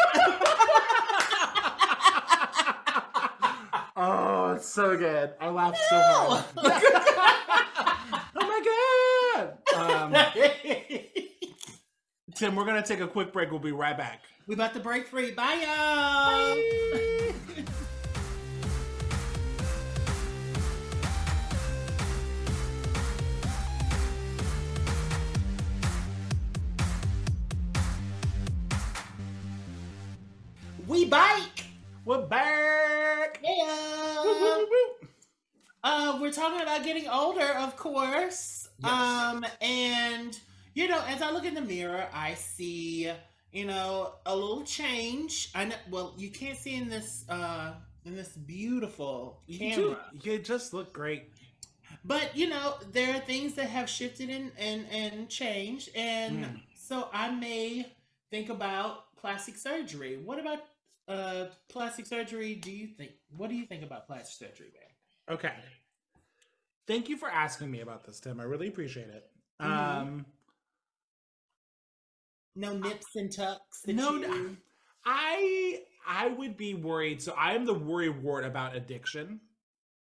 oh, 3.95 4.53
it's 4.55 4.67
so 4.67 4.97
good. 4.97 5.33
I 5.39 5.49
laughed 5.49 5.77
so 5.89 6.01
hard. 6.03 6.45
oh 8.35 8.47
my 8.47 8.61
god. 9.35 9.57
Um, 9.75 10.15
Tim, 12.35 12.55
we're 12.55 12.65
gonna 12.65 12.83
take 12.83 12.99
a 13.01 13.07
quick 13.07 13.33
break. 13.33 13.51
We'll 13.51 13.59
be 13.59 13.71
right 13.71 13.97
back. 13.97 14.21
we 14.47 14.55
about 14.55 14.73
to 14.73 14.79
break 14.79 15.07
free. 15.07 15.31
Bye, 15.31 15.63
y'all. 15.65 16.57
we 30.87 31.05
bike. 31.05 31.65
We're 32.05 32.25
back. 32.25 33.39
Woo, 33.43 33.49
Yeah. 33.49 34.23
woo, 34.23 34.67
woo. 34.69 35.07
Uh, 35.83 36.17
we're 36.21 36.31
talking 36.31 36.61
about 36.61 36.83
getting 36.83 37.07
older, 37.07 37.47
of 37.57 37.75
course. 37.75 38.69
Yes. 38.79 38.91
Um, 38.91 39.45
and 39.61 40.39
you 40.73 40.87
know, 40.87 41.01
as 41.07 41.21
I 41.21 41.31
look 41.31 41.45
in 41.45 41.53
the 41.53 41.61
mirror, 41.61 42.07
I 42.13 42.33
see, 42.35 43.11
you 43.51 43.65
know, 43.65 44.13
a 44.25 44.35
little 44.35 44.63
change. 44.63 45.49
I 45.55 45.65
know. 45.65 45.75
Well, 45.89 46.13
you 46.17 46.29
can't 46.29 46.57
see 46.57 46.75
in 46.75 46.89
this 46.89 47.25
uh 47.29 47.73
in 48.05 48.15
this 48.15 48.29
beautiful 48.29 49.41
You, 49.47 49.59
camera. 49.59 50.05
do- 50.21 50.31
you 50.31 50.39
just 50.39 50.73
look 50.73 50.93
great. 50.93 51.29
But 52.03 52.35
you 52.35 52.49
know, 52.49 52.75
there 52.91 53.15
are 53.15 53.19
things 53.19 53.53
that 53.55 53.69
have 53.69 53.89
shifted 53.89 54.29
and 54.29 54.51
and, 54.57 54.85
and 54.91 55.29
changed, 55.29 55.89
and 55.95 56.45
Mm. 56.45 56.61
so 56.75 57.09
I 57.13 57.29
may 57.31 57.91
think 58.31 58.49
about 58.49 59.15
plastic 59.17 59.55
surgery. 59.57 60.17
What 60.17 60.39
about 60.39 60.59
uh 61.07 61.45
plastic 61.67 62.05
surgery? 62.05 62.55
Do 62.55 62.71
you 62.71 62.87
think? 62.87 63.11
What 63.35 63.49
do 63.49 63.55
you 63.55 63.65
think 63.65 63.83
about 63.83 64.07
plastic 64.07 64.47
surgery, 64.49 64.71
man? 64.73 65.35
Okay. 65.37 65.53
Thank 66.87 67.09
you 67.09 67.17
for 67.17 67.29
asking 67.29 67.69
me 67.71 67.81
about 67.81 68.03
this, 68.05 68.19
Tim. 68.19 68.39
I 68.39 68.43
really 68.43 68.67
appreciate 68.67 69.09
it. 69.09 69.29
Mhm. 69.61 69.65
Um, 69.67 70.25
No 72.55 72.77
nips 72.77 73.15
and 73.15 73.31
tucks. 73.31 73.81
No, 73.87 74.15
you... 74.15 74.57
I 75.05 75.79
I 76.07 76.27
would 76.27 76.57
be 76.57 76.73
worried. 76.73 77.21
So 77.21 77.33
I 77.37 77.53
am 77.53 77.65
the 77.65 77.73
worry 77.73 78.09
wart 78.09 78.45
about 78.45 78.75
addiction, 78.75 79.39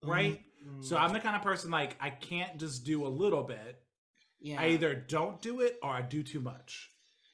right? 0.04 0.40
Mhm. 0.66 0.84
So 0.84 0.98
I'm 0.98 1.14
the 1.14 1.20
kind 1.20 1.36
of 1.36 1.42
person 1.42 1.72
like 1.72 1.96
I 2.00 2.10
can't 2.10 2.58
just 2.58 2.86
do 2.86 3.06
a 3.06 3.10
little 3.10 3.44
bit. 3.44 3.82
yeah. 4.42 4.62
I 4.62 4.68
either 4.70 4.96
don't 4.96 5.42
do 5.42 5.62
it 5.62 5.78
or 5.84 5.90
I 5.90 6.02
do 6.02 6.24
too 6.24 6.40
much. 6.40 6.90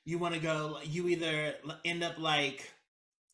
you 0.06 0.18
want 0.20 0.34
to 0.36 0.40
go. 0.40 0.80
You 0.84 1.08
either 1.10 1.56
end 1.84 2.04
up 2.04 2.18
like 2.20 2.72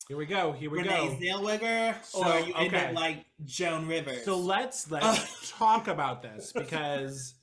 Here 0.08 0.16
we 0.16 0.26
go. 0.26 0.52
Here 0.52 0.70
we 0.70 0.78
Renee 0.78 0.88
go. 0.88 1.16
Zellweger, 1.20 1.94
or 2.14 2.24
So, 2.24 2.36
you 2.38 2.54
end 2.54 2.74
okay. 2.74 2.86
up 2.86 2.94
like 2.94 3.24
Joan 3.44 3.86
Rivers. 3.86 4.24
So 4.24 4.36
let's 4.38 4.90
let's 4.90 5.50
talk 5.58 5.88
about 5.88 6.22
this 6.22 6.52
because 6.56 7.34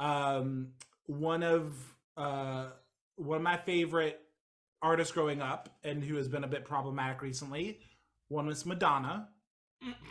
um 0.00 0.68
one 1.06 1.42
of 1.42 1.72
uh 2.16 2.66
one 3.16 3.36
of 3.36 3.42
my 3.42 3.56
favorite 3.56 4.20
artists 4.82 5.12
growing 5.12 5.40
up 5.40 5.68
and 5.84 6.02
who 6.02 6.16
has 6.16 6.28
been 6.28 6.44
a 6.44 6.48
bit 6.48 6.64
problematic 6.64 7.22
recently, 7.22 7.78
one 8.28 8.46
was 8.46 8.64
Madonna. 8.66 9.28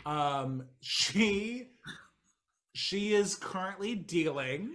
Um 0.06 0.66
she 0.82 1.70
she 2.76 3.14
is 3.14 3.36
currently 3.36 3.95
dealing 3.95 4.72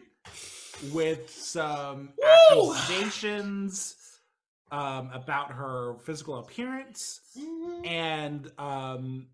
with 0.93 1.31
some 1.31 2.11
Woo! 2.53 2.73
accusations 2.75 3.97
um 4.71 5.11
about 5.13 5.53
her 5.53 5.95
physical 6.05 6.39
appearance 6.39 7.21
Mhm. 7.39 7.87
and 7.87 8.53
um 8.59 9.29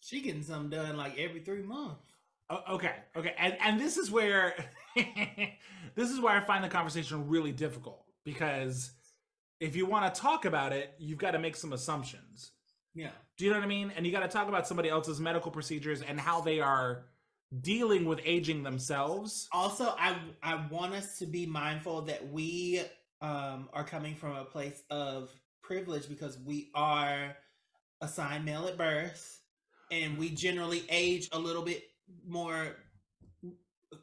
she 0.00 0.20
getting 0.20 0.42
something 0.42 0.70
done 0.70 0.96
like 0.96 1.18
every 1.18 1.40
three 1.40 1.62
months. 1.62 2.02
Okay 2.70 2.94
okay 3.16 3.34
and 3.38 3.56
and 3.60 3.80
this 3.80 3.96
is 3.96 4.10
where 4.10 4.54
this 5.94 6.10
is 6.10 6.20
where 6.20 6.32
i 6.36 6.40
find 6.40 6.62
the 6.64 6.68
conversation 6.68 7.28
really 7.28 7.52
difficult 7.52 8.05
because 8.26 8.90
if 9.58 9.74
you 9.74 9.86
want 9.86 10.14
to 10.14 10.20
talk 10.20 10.44
about 10.44 10.74
it 10.74 10.92
you've 10.98 11.16
got 11.16 11.30
to 11.30 11.38
make 11.38 11.56
some 11.56 11.72
assumptions. 11.72 12.52
Yeah. 12.94 13.10
do 13.36 13.44
you 13.44 13.50
know 13.50 13.58
what 13.58 13.64
i 13.64 13.68
mean? 13.68 13.92
And 13.94 14.06
you 14.06 14.12
got 14.12 14.20
to 14.20 14.28
talk 14.28 14.48
about 14.48 14.66
somebody 14.66 14.88
else's 14.88 15.20
medical 15.20 15.50
procedures 15.50 16.02
and 16.02 16.18
how 16.20 16.40
they 16.40 16.60
are 16.60 17.04
dealing 17.60 18.06
with 18.06 18.20
aging 18.24 18.62
themselves. 18.62 19.48
Also, 19.52 19.94
I 19.98 20.16
I 20.42 20.66
want 20.70 20.94
us 20.94 21.18
to 21.18 21.26
be 21.26 21.46
mindful 21.46 22.02
that 22.02 22.30
we 22.30 22.82
um 23.20 23.68
are 23.72 23.84
coming 23.84 24.14
from 24.14 24.34
a 24.36 24.44
place 24.44 24.82
of 24.90 25.30
privilege 25.62 26.08
because 26.08 26.38
we 26.38 26.70
are 26.74 27.36
assigned 28.00 28.44
male 28.44 28.66
at 28.66 28.76
birth, 28.76 29.40
and 29.90 30.18
we 30.18 30.30
generally 30.30 30.84
age 30.88 31.28
a 31.32 31.38
little 31.38 31.62
bit 31.62 31.82
more 32.26 32.76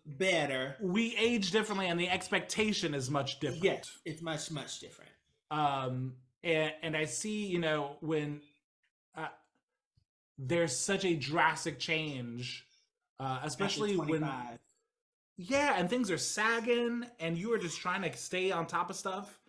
better. 0.06 0.76
we 0.82 1.16
age 1.18 1.52
differently 1.52 1.88
and 1.88 2.00
the 2.00 2.10
expectation 2.10 2.94
is 2.94 3.10
much 3.10 3.40
different 3.40 3.64
Yes, 3.64 3.98
it's 4.06 4.22
much 4.22 4.52
much 4.52 4.80
different. 4.80 5.12
um 5.52 6.14
and, 6.44 6.74
and 6.82 6.98
i 6.98 7.06
see 7.06 7.46
you 7.46 7.60
know 7.60 7.98
when 8.02 8.42
uh, 9.16 9.28
there's 10.38 10.78
such 10.78 11.06
a 11.06 11.16
drastic 11.16 11.80
change 11.80 12.66
uh 13.20 13.40
especially 13.44 13.96
when 13.98 14.28
yeah 15.38 15.76
and 15.78 15.90
things 15.90 16.12
are 16.12 16.18
sagging 16.18 17.06
and 17.20 17.38
you 17.38 17.54
are 17.54 17.58
just 17.58 17.80
trying 17.80 18.02
to 18.02 18.16
stay 18.18 18.52
on 18.52 18.66
top 18.68 18.90
of 18.90 18.96
stuff 18.96 19.40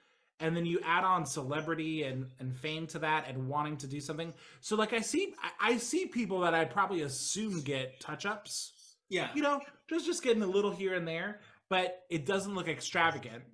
and 0.41 0.57
then 0.57 0.66
you 0.66 0.80
add 0.85 1.05
on 1.05 1.24
celebrity 1.24 2.03
and 2.03 2.26
and 2.39 2.57
fame 2.57 2.87
to 2.87 2.99
that 2.99 3.26
and 3.28 3.49
wanting 3.49 3.76
to 3.76 3.87
do 3.87 4.01
something 4.01 4.32
so 4.61 4.76
like 4.76 4.93
i 4.93 5.01
see 5.01 5.32
i, 5.43 5.72
I 5.72 5.76
see 5.78 6.07
people 6.07 6.41
that 6.41 6.55
i 6.55 6.64
probably 6.64 7.03
assume 7.03 7.62
get 7.62 8.01
touch-ups 8.01 8.72
yeah, 9.09 9.28
you 9.34 9.42
know, 9.42 9.61
just 9.88 10.07
just 10.07 10.22
getting 10.22 10.42
a 10.42 10.46
little 10.46 10.70
here 10.70 10.94
and 10.94 11.07
there, 11.07 11.40
but 11.68 12.02
it 12.11 12.26
doesn't 12.26 12.55
look 12.55 12.68
extravagant. 12.68 13.44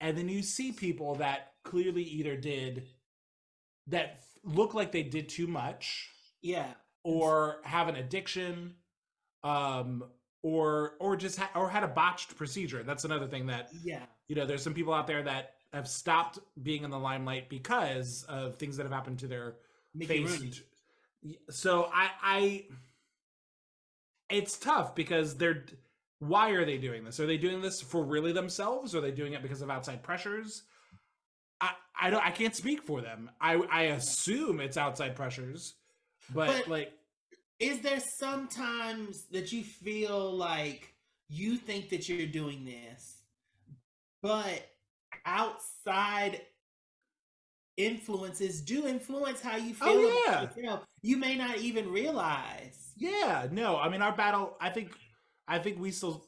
And 0.00 0.16
then 0.16 0.28
you 0.28 0.42
see 0.42 0.72
people 0.72 1.16
that 1.16 1.52
clearly 1.64 2.04
either 2.04 2.36
did 2.36 2.86
that 3.88 4.20
look 4.44 4.74
like 4.74 4.92
they 4.92 5.02
did 5.02 5.28
too 5.28 5.46
much 5.46 6.08
yeah, 6.40 6.68
or 7.02 7.58
have 7.64 7.88
an 7.88 7.96
addiction 7.96 8.74
um 9.44 10.02
or 10.42 10.94
or 11.00 11.16
just 11.16 11.38
ha- 11.38 11.50
or 11.54 11.68
had 11.68 11.84
a 11.84 11.88
botched 11.88 12.36
procedure. 12.36 12.82
That's 12.82 13.04
another 13.04 13.26
thing 13.26 13.46
that 13.46 13.70
yeah. 13.82 14.02
you 14.28 14.36
know, 14.36 14.46
there's 14.46 14.62
some 14.62 14.74
people 14.74 14.94
out 14.94 15.06
there 15.06 15.22
that 15.22 15.54
have 15.72 15.88
stopped 15.88 16.38
being 16.62 16.84
in 16.84 16.90
the 16.90 16.98
limelight 16.98 17.48
because 17.48 18.24
of 18.28 18.56
things 18.56 18.76
that 18.76 18.84
have 18.84 18.92
happened 18.92 19.18
to 19.20 19.26
their 19.26 19.56
Mickey 19.94 20.24
face. 20.26 20.40
Rooney. 20.40 21.38
So 21.50 21.90
I, 21.92 22.10
I, 22.22 22.64
it's 24.30 24.58
tough 24.58 24.94
because 24.94 25.36
they're. 25.36 25.64
Why 26.20 26.50
are 26.50 26.64
they 26.64 26.78
doing 26.78 27.04
this? 27.04 27.20
Are 27.20 27.26
they 27.26 27.38
doing 27.38 27.60
this 27.62 27.80
for 27.80 28.02
really 28.02 28.32
themselves? 28.32 28.94
Or 28.94 28.98
are 28.98 29.00
they 29.00 29.12
doing 29.12 29.34
it 29.34 29.42
because 29.42 29.62
of 29.62 29.70
outside 29.70 30.02
pressures? 30.02 30.64
I, 31.60 31.70
I 32.00 32.10
don't. 32.10 32.24
I 32.24 32.30
can't 32.30 32.56
speak 32.56 32.82
for 32.82 33.00
them. 33.00 33.30
I, 33.40 33.54
I 33.70 33.82
assume 33.84 34.60
it's 34.60 34.76
outside 34.76 35.14
pressures, 35.14 35.74
but, 36.34 36.48
But- 36.48 36.68
like, 36.68 36.92
Is 37.60 37.80
there 37.80 38.00
sometimes 38.20 39.26
that 39.30 39.52
you 39.52 39.62
feel 39.64 40.36
like 40.36 40.92
you 41.28 41.56
think 41.56 41.88
that 41.90 42.08
you're 42.08 42.26
doing 42.26 42.64
this, 42.64 43.22
but 44.22 44.68
outside 45.24 46.40
influences 47.76 48.60
do 48.62 48.86
influence 48.86 49.40
how 49.40 49.56
you 49.56 49.74
oh, 49.80 49.84
feel 49.84 49.88
Oh, 49.88 50.08
about 50.08 50.56
yeah. 50.56 50.62
yourself? 50.62 50.84
You 51.02 51.16
may 51.16 51.36
not 51.36 51.58
even 51.58 51.90
realize. 51.90 52.87
Yeah, 52.98 53.46
no. 53.50 53.76
I 53.78 53.88
mean, 53.88 54.02
our 54.02 54.14
battle. 54.14 54.56
I 54.60 54.70
think. 54.70 54.90
I 55.46 55.58
think 55.58 55.78
we 55.80 55.90
still. 55.90 56.24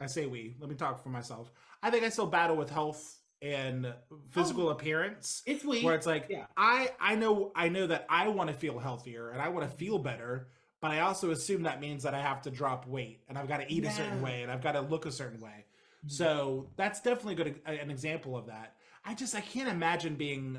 I 0.00 0.06
say 0.06 0.26
we. 0.26 0.56
Let 0.60 0.68
me 0.68 0.76
talk 0.76 1.02
for 1.02 1.08
myself. 1.08 1.52
I 1.82 1.90
think 1.90 2.04
I 2.04 2.08
still 2.08 2.26
battle 2.26 2.56
with 2.56 2.68
health 2.70 3.20
and 3.40 3.94
physical 4.30 4.70
appearance. 4.70 5.42
It's 5.46 5.64
weird. 5.64 5.84
where 5.84 5.94
it's 5.94 6.06
like 6.06 6.26
Yeah. 6.30 6.46
I 6.56 6.90
I 6.98 7.14
know 7.14 7.52
I 7.54 7.68
know 7.68 7.86
that 7.86 8.06
I 8.08 8.28
want 8.28 8.48
to 8.50 8.56
feel 8.56 8.78
healthier 8.78 9.30
and 9.30 9.40
I 9.40 9.48
want 9.48 9.70
to 9.70 9.76
feel 9.76 9.98
better, 9.98 10.48
but 10.80 10.90
I 10.90 11.00
also 11.00 11.30
assume 11.30 11.62
that 11.64 11.80
means 11.80 12.02
that 12.04 12.14
I 12.14 12.20
have 12.20 12.42
to 12.42 12.50
drop 12.50 12.86
weight 12.86 13.20
and 13.28 13.36
I've 13.38 13.48
got 13.48 13.58
to 13.60 13.70
eat 13.72 13.84
a 13.84 13.90
certain 13.90 14.22
way 14.22 14.42
and 14.42 14.50
I've 14.50 14.62
got 14.62 14.72
to 14.72 14.80
look 14.80 15.04
a 15.06 15.12
certain 15.12 15.40
way. 15.40 15.66
Mhm. 16.06 16.10
So 16.10 16.70
that's 16.76 17.00
definitely 17.02 17.34
good 17.34 17.60
an 17.66 17.90
example 17.90 18.36
of 18.36 18.46
that. 18.46 18.76
I 19.04 19.14
just 19.14 19.34
I 19.34 19.40
can't 19.42 19.68
imagine 19.68 20.14
being 20.16 20.58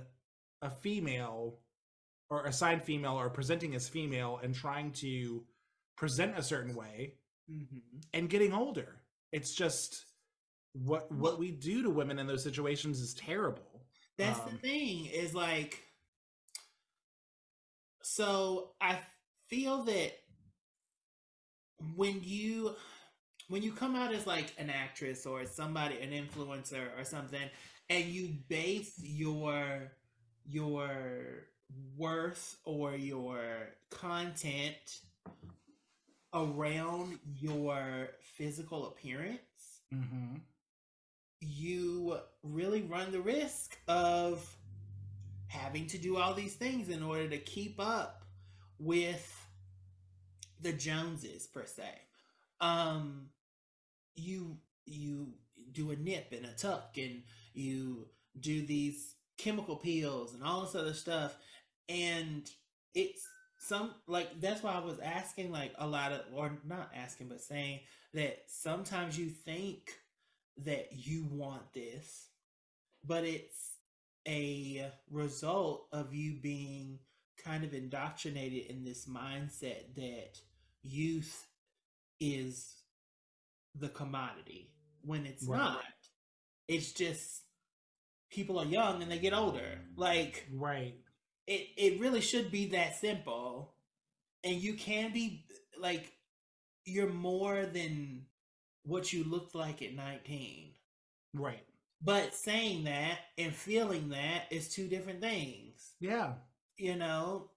a 0.61 0.69
female 0.69 1.57
or 2.29 2.45
assigned 2.45 2.83
female 2.83 3.13
or 3.19 3.29
presenting 3.29 3.75
as 3.75 3.87
female 3.87 4.39
and 4.43 4.55
trying 4.55 4.91
to 4.91 5.45
present 5.95 6.37
a 6.37 6.43
certain 6.43 6.75
way 6.75 7.17
Mhm. 7.49 8.03
and 8.13 8.29
getting 8.29 8.53
older. 8.53 9.01
It's 9.31 9.53
just 9.55 10.05
what 10.73 11.11
what 11.11 11.37
we 11.39 11.51
do 11.51 11.83
to 11.83 11.89
women 11.89 12.19
in 12.19 12.27
those 12.27 12.43
situations 12.43 12.99
is 12.99 13.13
terrible. 13.13 13.87
That's 14.17 14.39
the 14.41 14.51
Um, 14.51 14.57
thing 14.59 15.05
is 15.05 15.33
like 15.33 15.81
so 18.01 18.75
I 18.81 18.99
feel 19.49 19.83
that 19.83 20.13
when 21.95 22.23
you 22.23 22.75
when 23.47 23.61
you 23.61 23.71
come 23.71 23.95
out 23.95 24.13
as 24.13 24.25
like 24.25 24.53
an 24.57 24.69
actress 24.69 25.25
or 25.25 25.45
somebody 25.45 25.99
an 25.99 26.11
influencer 26.11 26.97
or 26.99 27.03
something 27.03 27.49
and 27.89 28.05
you 28.05 28.29
base 28.47 28.93
your 28.99 29.91
your 30.47 31.47
worth 31.97 32.57
or 32.65 32.95
your 32.95 33.39
content 33.89 34.99
around 36.33 37.17
your 37.39 38.09
physical 38.37 38.87
appearance 38.87 39.81
mhm. 39.93 40.39
you 41.39 42.17
really 42.43 42.81
run 42.81 43.11
the 43.11 43.21
risk 43.21 43.77
of 43.87 44.45
having 45.47 45.87
to 45.87 45.97
do 45.97 46.17
all 46.17 46.33
these 46.33 46.55
things 46.55 46.89
in 46.89 47.01
order 47.01 47.27
to 47.29 47.37
keep 47.37 47.79
up 47.79 48.23
with 48.79 49.31
the 50.61 50.73
Joneses 50.73 51.47
per 51.47 51.65
se. 51.65 51.89
Um 52.59 53.27
you 54.15 54.57
you 54.85 55.33
do 55.71 55.91
a 55.91 55.95
nip 55.95 56.31
and 56.31 56.45
a 56.45 56.53
tuck 56.53 56.97
and 56.97 57.23
you 57.53 58.07
do 58.39 58.65
these 58.65 59.14
chemical 59.37 59.75
peels 59.75 60.33
and 60.33 60.43
all 60.43 60.61
this 60.61 60.75
other 60.75 60.93
stuff 60.93 61.35
and 61.89 62.49
it's 62.93 63.27
some 63.59 63.93
like 64.07 64.39
that's 64.41 64.63
why 64.63 64.73
I 64.73 64.79
was 64.79 64.99
asking 64.99 65.51
like 65.51 65.73
a 65.77 65.87
lot 65.87 66.11
of 66.11 66.21
or 66.33 66.51
not 66.65 66.91
asking 66.95 67.27
but 67.27 67.41
saying 67.41 67.79
that 68.13 68.43
sometimes 68.47 69.17
you 69.17 69.29
think 69.29 69.91
that 70.63 70.89
you 70.93 71.25
want 71.29 71.73
this, 71.73 72.29
but 73.05 73.23
it's 73.25 73.73
a 74.27 74.91
result 75.11 75.87
of 75.91 76.13
you 76.13 76.35
being 76.41 76.99
kind 77.43 77.63
of 77.63 77.73
indoctrinated 77.73 78.67
in 78.71 78.83
this 78.83 79.05
mindset 79.07 79.95
that 79.95 80.39
youth 80.81 81.47
is 82.19 82.73
the 83.75 83.89
commodity 83.89 84.71
when 85.01 85.25
it's 85.25 85.47
Right. 85.47 85.59
not. 85.59 85.83
It's 86.67 86.93
just 86.93 87.44
people 88.31 88.59
are 88.59 88.65
young 88.65 89.01
and 89.01 89.11
they 89.11 89.19
get 89.19 89.33
older. 89.33 89.79
Like 89.95 90.47
Right. 90.53 90.95
it 91.47 91.67
it 91.77 91.99
really 91.99 92.21
should 92.21 92.51
be 92.51 92.67
that 92.69 92.95
simple. 92.95 93.73
And 94.43 94.55
you 94.55 94.75
can 94.75 95.11
be 95.13 95.45
like 95.79 96.11
you're 96.85 97.09
more 97.11 97.65
than 97.65 98.25
what 98.83 99.11
you 99.11 99.23
looked 99.23 99.55
like 99.55 99.81
at 99.81 99.93
19. 99.95 100.73
Right. 101.33 101.63
But 102.01 102.35
saying 102.35 102.83
that 102.83 103.17
and 103.37 103.53
feeling 103.53 104.09
that 104.09 104.43
is 104.51 104.69
two 104.69 104.87
different 104.87 105.21
things. 105.21 105.93
Yeah. 105.99 106.33
You 106.77 106.95
know, 106.95 107.49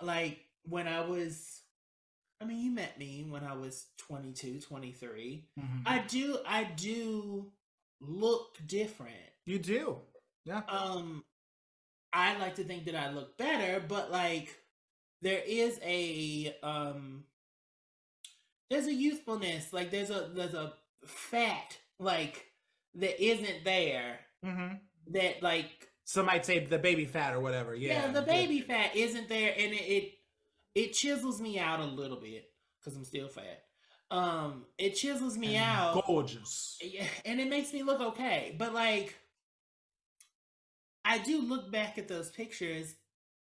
like 0.00 0.38
when 0.64 0.86
I 0.86 1.00
was 1.00 1.62
I 2.40 2.44
mean, 2.44 2.60
you 2.60 2.70
met 2.70 2.98
me 2.98 3.26
when 3.30 3.42
I 3.44 3.54
was 3.54 3.86
22, 3.96 4.60
23. 4.60 5.48
Mhm. 5.58 5.82
I 5.86 6.00
do 6.00 6.38
I 6.46 6.64
do 6.64 7.50
look 8.00 8.58
different. 8.66 9.14
you 9.46 9.58
do. 9.58 9.98
Yeah. 10.46 10.62
Um 10.68 11.24
I 12.12 12.38
like 12.38 12.56
to 12.56 12.64
think 12.64 12.86
that 12.86 12.96
I 12.96 13.10
look 13.12 13.38
better, 13.38 13.80
but 13.86 14.10
like 14.12 14.56
there 15.22 15.42
is 15.46 15.78
a 15.84 16.56
um 16.62 17.24
there's 18.70 18.86
a 18.86 18.94
youthfulness, 18.94 19.72
like 19.72 19.90
there's 19.90 20.10
a 20.10 20.30
there's 20.34 20.54
a 20.54 20.74
fat 21.06 21.78
like 21.98 22.46
that 22.94 23.22
isn't 23.22 23.64
there 23.64 24.20
hmm 24.42 24.78
that 25.08 25.42
like 25.42 25.88
Some 26.04 26.26
might 26.26 26.46
say 26.46 26.64
the 26.64 26.78
baby 26.78 27.04
fat 27.04 27.34
or 27.34 27.40
whatever. 27.40 27.74
Yeah. 27.74 27.92
yeah, 27.92 28.12
the 28.12 28.22
baby 28.22 28.60
fat 28.60 28.96
isn't 28.96 29.28
there 29.28 29.52
and 29.56 29.72
it 29.72 29.76
it, 29.76 30.12
it 30.74 30.92
chisels 30.92 31.40
me 31.40 31.58
out 31.58 31.80
a 31.80 31.84
little 31.84 32.20
bit 32.20 32.50
because 32.80 32.96
I'm 32.96 33.04
still 33.04 33.28
fat. 33.28 33.62
Um 34.10 34.64
it 34.78 34.92
chisels 34.94 35.36
me 35.38 35.56
And 35.56 35.64
out 35.64 36.04
Gorgeous. 36.06 36.78
yeah, 36.80 37.06
and 37.24 37.40
it 37.40 37.48
makes 37.48 37.72
me 37.72 37.82
look 37.82 38.00
okay. 38.00 38.54
But 38.58 38.74
like, 38.74 39.16
I 41.06 41.18
do 41.18 41.40
look 41.40 41.70
back 41.70 41.98
at 41.98 42.08
those 42.08 42.30
pictures, 42.30 42.96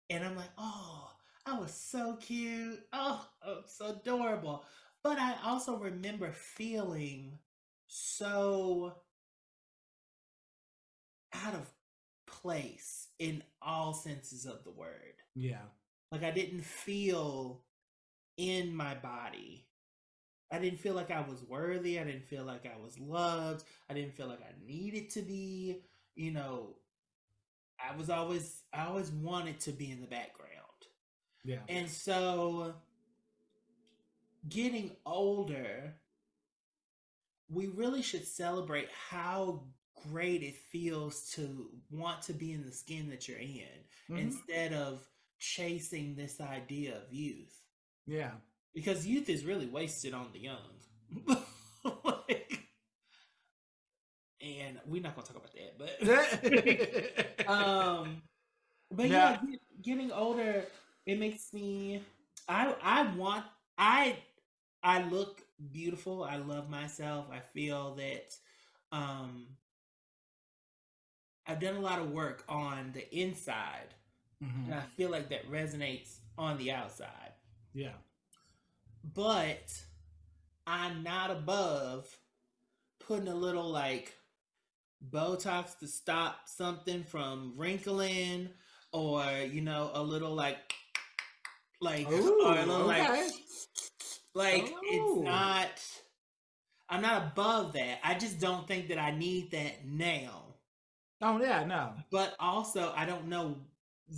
and 0.08 0.24
I'm 0.24 0.36
like, 0.36 0.50
oh, 0.56 1.10
I 1.44 1.58
was 1.58 1.74
so 1.74 2.16
cute. 2.20 2.78
Oh, 2.92 3.26
oh 3.44 3.62
so 3.66 3.88
adorable. 3.88 4.64
But 5.02 5.18
I 5.18 5.34
also 5.44 5.76
remember 5.76 6.30
feeling 6.32 7.38
so 7.88 8.94
out 11.34 11.54
of 11.54 11.68
place 12.26 13.08
in 13.18 13.42
all 13.60 13.94
senses 13.94 14.46
of 14.46 14.62
the 14.62 14.70
word. 14.70 15.14
Yeah. 15.34 15.62
Like 16.12 16.22
I 16.22 16.30
didn't 16.30 16.64
feel 16.64 17.62
in 18.36 18.74
my 18.74 18.94
body. 18.94 19.66
I 20.52 20.58
didn't 20.58 20.80
feel 20.80 20.94
like 20.94 21.10
I 21.10 21.20
was 21.20 21.42
worthy. 21.48 21.98
I 21.98 22.04
didn't 22.04 22.26
feel 22.26 22.44
like 22.44 22.66
I 22.66 22.80
was 22.80 22.98
loved. 22.98 23.64
I 23.88 23.94
didn't 23.94 24.14
feel 24.14 24.26
like 24.28 24.42
I 24.42 24.52
needed 24.64 25.10
to 25.10 25.22
be. 25.22 25.82
You 26.16 26.32
know, 26.32 26.76
I 27.88 27.96
was 27.96 28.10
always, 28.10 28.62
I 28.72 28.84
always 28.86 29.10
wanted 29.10 29.60
to 29.60 29.72
be 29.72 29.90
in 29.90 30.00
the 30.00 30.06
background. 30.06 30.48
Yeah. 31.44 31.60
And 31.68 31.88
so 31.88 32.74
getting 34.48 34.96
older, 35.06 35.94
we 37.48 37.66
really 37.68 38.02
should 38.02 38.26
celebrate 38.26 38.88
how 39.10 39.64
great 40.10 40.42
it 40.42 40.56
feels 40.56 41.30
to 41.32 41.70
want 41.90 42.22
to 42.22 42.32
be 42.32 42.52
in 42.52 42.64
the 42.64 42.72
skin 42.72 43.08
that 43.10 43.28
you're 43.28 43.38
in 43.38 43.84
Mhm. 44.08 44.18
instead 44.18 44.72
of 44.72 45.06
chasing 45.38 46.14
this 46.14 46.40
idea 46.40 46.96
of 47.02 47.12
youth 47.12 47.62
Yeah. 48.06 48.32
because 48.74 49.06
youth 49.06 49.28
is 49.28 49.44
really 49.44 49.66
wasted 49.66 50.14
on 50.14 50.32
the 50.32 50.38
young 50.38 50.80
Like- 52.04 52.68
and 54.40 54.79
we're 54.90 55.02
not 55.02 55.16
gonna 55.16 55.26
talk 55.28 55.36
about 55.36 55.54
that 55.54 55.78
but 55.78 57.46
um 57.46 58.22
but 58.90 59.10
yeah, 59.10 59.36
Yeah. 59.40 59.58
getting 59.82 60.12
older 60.12 60.64
it 61.06 61.18
makes 61.18 61.52
me 61.54 62.02
i 62.48 62.74
i 62.82 63.02
want 63.16 63.44
i 63.78 64.16
i 64.82 65.02
look 65.04 65.42
beautiful 65.72 66.24
i 66.24 66.36
love 66.36 66.70
myself 66.70 67.26
i 67.32 67.40
feel 67.54 67.94
that 67.96 68.36
um 68.92 69.46
i've 71.46 71.60
done 71.60 71.76
a 71.76 71.80
lot 71.80 72.00
of 72.00 72.10
work 72.12 72.44
on 72.48 72.92
the 72.92 73.14
inside 73.16 73.94
Mhm. 74.42 74.66
and 74.66 74.74
i 74.74 74.82
feel 74.96 75.10
like 75.10 75.28
that 75.30 75.50
resonates 75.50 76.18
on 76.38 76.58
the 76.58 76.72
outside 76.72 77.32
Yeah. 77.74 77.96
but 79.14 79.84
i'm 80.66 81.02
not 81.02 81.30
above 81.30 82.18
putting 83.00 83.28
a 83.28 83.34
little 83.34 83.68
like 83.70 84.14
botox 85.12 85.78
to 85.78 85.86
stop 85.86 86.40
something 86.46 87.02
from 87.04 87.54
wrinkling 87.56 88.50
or 88.92 89.24
you 89.50 89.60
know 89.62 89.90
a 89.94 90.02
little 90.02 90.34
like 90.34 90.58
like 91.80 92.10
Ooh, 92.10 92.42
or 92.44 92.52
a 92.58 92.66
little 92.66 92.90
okay. 92.90 92.98
like 92.98 93.32
like 94.34 94.72
Oh. 94.72 94.80
it's 94.82 95.24
not 95.24 95.68
i'm 96.90 97.00
not 97.02 97.22
above 97.32 97.72
that 97.74 97.98
i 98.04 98.14
just 98.14 98.38
don't 98.40 98.68
think 98.68 98.88
that 98.88 98.98
i 98.98 99.10
need 99.10 99.50
that 99.52 99.86
now 99.86 100.44
Oh 101.22 101.38
yeah. 101.40 101.64
No. 101.64 101.92
but 102.10 102.34
also 102.40 102.92
i 102.96 103.04
don't 103.06 103.28
know 103.28 103.56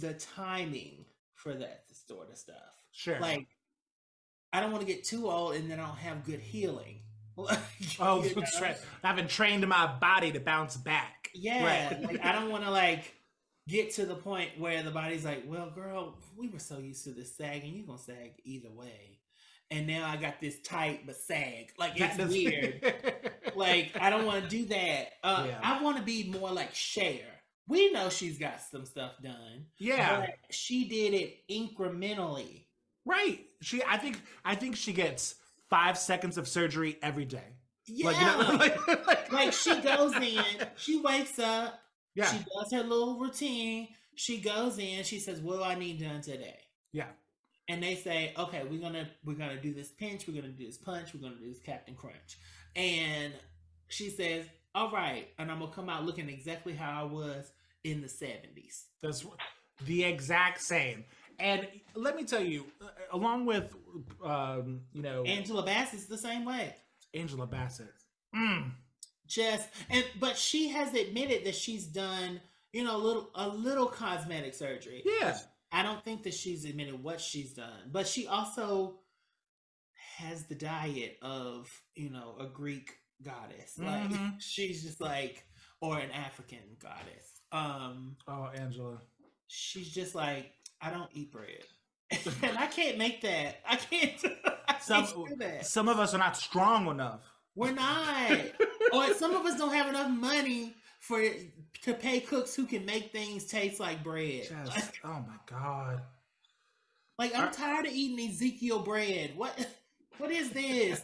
the 0.01 0.14
timing 0.14 1.05
for 1.35 1.53
that 1.55 1.85
sort 2.09 2.30
of 2.30 2.37
stuff 2.39 2.57
Sure. 2.93 3.18
like 3.20 3.47
I 4.55 4.61
don't 4.61 4.70
want 4.70 4.87
to 4.87 4.93
get 4.93 5.03
too 5.03 5.30
old 5.30 5.55
and 5.55 5.70
then 5.70 5.80
I 5.80 5.87
don't 5.87 5.97
have 5.97 6.24
good 6.24 6.39
healing. 6.41 7.01
Oh, 7.39 8.22
you 8.24 8.35
know? 8.37 8.43
tra- 8.59 8.76
I 9.03 9.07
haven't 9.09 9.30
trained 9.30 9.66
my 9.68 9.87
body 10.01 10.33
to 10.33 10.41
bounce 10.41 10.76
back. 10.76 11.30
yeah. 11.35 11.91
Right. 11.91 12.03
Like 12.03 12.24
I 12.24 12.33
don't 12.33 12.51
want 12.51 12.64
to 12.64 12.70
like 12.70 13.14
get 13.68 13.93
to 13.95 14.05
the 14.07 14.14
point 14.16 14.51
where 14.59 14.83
the 14.83 14.91
body's 14.91 15.24
like, 15.24 15.45
well, 15.47 15.70
girl, 15.70 16.18
we 16.37 16.49
were 16.49 16.59
so 16.59 16.78
used 16.78 17.05
to 17.05 17.11
this 17.11 17.37
sag, 17.37 17.64
and 17.64 17.72
you 17.74 17.85
gonna 17.87 17.99
sag 17.99 18.33
either 18.45 18.70
way. 18.70 19.18
And 19.70 19.87
now 19.87 20.07
I 20.07 20.16
got 20.18 20.39
this 20.41 20.61
tight 20.61 21.07
but 21.07 21.16
sag. 21.16 21.72
Like 21.78 21.93
it's 21.97 22.18
weird. 22.18 22.95
like 23.57 23.93
I 23.99 24.11
don't 24.11 24.26
want 24.26 24.43
to 24.45 24.49
do 24.51 24.66
that. 24.66 25.07
Uh, 25.24 25.45
Yeah. 25.49 25.61
I 25.62 25.83
want 25.83 25.97
to 25.97 26.03
be 26.03 26.30
more 26.30 26.51
like 26.53 26.74
Cher. 26.74 27.20
We 27.68 27.91
know 27.93 28.11
she's 28.11 28.39
got 28.39 28.61
some 28.61 28.85
stuff 28.85 29.12
done. 29.22 29.66
yeah. 29.78 30.20
But 30.20 30.30
she 30.51 30.89
did 30.89 31.14
it 31.14 31.39
incrementally. 31.51 32.66
Right. 33.07 33.41
She. 33.62 33.83
I 33.89 33.97
think. 33.97 34.20
I 34.45 34.55
think 34.57 34.76
she 34.76 34.93
gets 34.93 35.37
five 35.73 35.97
seconds 35.97 36.37
of 36.37 36.47
surgery 36.47 36.99
every 37.03 37.25
day. 37.25 37.57
Yeah. 37.87 38.09
Like, 38.09 38.20
you 38.20 38.27
know, 38.27 38.55
like, 38.59 39.07
like, 39.07 39.33
like 39.33 39.53
she 39.55 39.75
goes 39.81 40.14
in, 40.16 40.45
she 40.77 41.01
wakes 41.01 41.39
up, 41.39 41.81
Yeah. 42.14 42.27
she 42.31 42.39
does 42.39 42.70
her 42.73 42.83
little 42.83 43.18
routine, 43.18 43.89
she 44.14 44.39
goes 44.39 44.79
in, 44.79 45.03
she 45.05 45.18
says, 45.18 45.41
What 45.41 45.57
do 45.57 45.62
I 45.62 45.75
need 45.75 45.99
done 46.01 46.20
today? 46.20 46.59
Yeah. 46.93 47.07
And 47.70 47.83
they 47.83 47.95
say, 47.95 48.35
Okay, 48.39 48.62
we're 48.70 48.83
gonna 48.83 49.09
we're 49.25 49.35
gonna 49.35 49.61
do 49.61 49.73
this 49.73 49.89
pinch, 49.91 50.29
we're 50.29 50.39
gonna 50.39 50.53
do 50.53 50.66
this 50.66 50.77
punch, 50.77 51.14
we're 51.14 51.23
gonna 51.23 51.41
do 51.41 51.49
this 51.49 51.59
Captain 51.61 51.95
Crunch. 51.95 52.39
And 52.77 53.33
she 53.89 54.11
says, 54.11 54.45
All 54.75 54.91
right, 54.91 55.29
and 55.39 55.51
I'm 55.51 55.61
gonna 55.61 55.73
come 55.73 55.89
out 55.89 56.05
looking 56.05 56.29
exactly 56.29 56.75
how 56.75 57.01
I 57.01 57.05
was 57.05 57.51
in 57.83 58.03
the 58.03 58.09
70s. 58.09 58.85
That's 59.03 59.25
the 59.87 60.05
exact 60.05 60.61
same. 60.61 61.05
And 61.39 61.66
let 61.95 62.16
me 62.16 62.24
tell 62.24 62.43
you, 62.43 62.64
uh, 62.80 62.87
along 63.12 63.47
with, 63.47 63.74
um, 64.24 64.83
you 64.93 65.03
know, 65.03 65.22
Angela 65.24 65.62
Bassett's 65.64 66.07
the 66.07 66.18
same 66.18 66.45
way. 66.45 66.74
Angela 67.14 67.47
Bassett. 67.47 67.93
Mm. 68.35 68.72
just 69.26 69.68
and 69.91 70.05
but 70.18 70.39
she 70.39 70.68
has 70.70 70.95
admitted 70.95 71.45
that 71.45 71.55
she's 71.55 71.85
done 71.87 72.41
you 72.72 72.83
know 72.83 72.97
a 72.97 72.99
little 72.99 73.30
a 73.35 73.47
little 73.49 73.87
cosmetic 73.87 74.55
surgery 74.55 75.03
Yeah. 75.05 75.37
i 75.70 75.83
don't 75.83 76.03
think 76.03 76.22
that 76.22 76.33
she's 76.33 76.64
admitted 76.64 77.03
what 77.03 77.20
she's 77.20 77.53
done 77.53 77.91
but 77.93 78.09
she 78.09 78.26
also 78.26 79.01
has 80.18 80.45
the 80.45 80.55
diet 80.55 81.18
of 81.22 81.70
you 81.95 82.09
know 82.11 82.37
a 82.41 82.47
greek 82.47 82.95
goddess 83.22 83.78
like 83.78 84.09
Mhm. 84.11 84.41
she's 84.41 84.83
just 84.83 85.01
like 85.01 85.45
or 85.83 85.99
an 85.99 86.11
african 86.11 86.76
goddess 86.78 87.43
um 87.53 88.16
Oh, 88.26 88.49
Angela. 88.55 88.99
she's 89.47 89.91
just 89.93 90.14
like 90.14 90.53
i 90.83 90.91
don't 90.91 91.09
eat 91.14 91.30
bread 91.33 91.64
and 92.43 92.59
i 92.59 92.66
can't 92.66 92.99
make 92.99 93.20
that 93.22 93.61
i 93.66 93.76
can't, 93.76 94.22
I 94.68 94.76
Some 94.80 95.07
can't 95.07 95.28
do 95.28 95.37
that 95.37 95.66
some 95.66 95.89
of 95.89 95.99
us 95.99 96.12
are 96.14 96.18
not 96.18 96.37
strong 96.37 96.89
enough. 96.89 97.20
we're 97.55 97.72
not 97.72 98.30
or 98.93 99.14
some 99.14 99.35
of 99.35 99.47
us 99.47 99.57
don't 99.59 99.72
have 99.72 99.89
enough 99.89 100.11
money 100.11 100.74
for 101.01 101.22
to 101.83 101.95
pay 101.95 102.20
cooks 102.20 102.55
who 102.55 102.64
can 102.66 102.85
make 102.85 103.11
things 103.11 103.45
taste 103.47 103.80
like 103.80 104.05
bread. 104.05 104.49
Just, 104.66 104.93
oh 105.05 105.24
my 105.26 105.35
god. 105.47 106.01
like, 107.18 107.35
I'm 107.35 107.51
tired 107.53 107.87
of 107.87 107.93
eating 107.93 108.28
Ezekiel 108.30 108.80
bread. 108.80 109.33
What 109.35 109.66
what 110.18 110.30
is 110.30 110.51
this? 110.51 111.03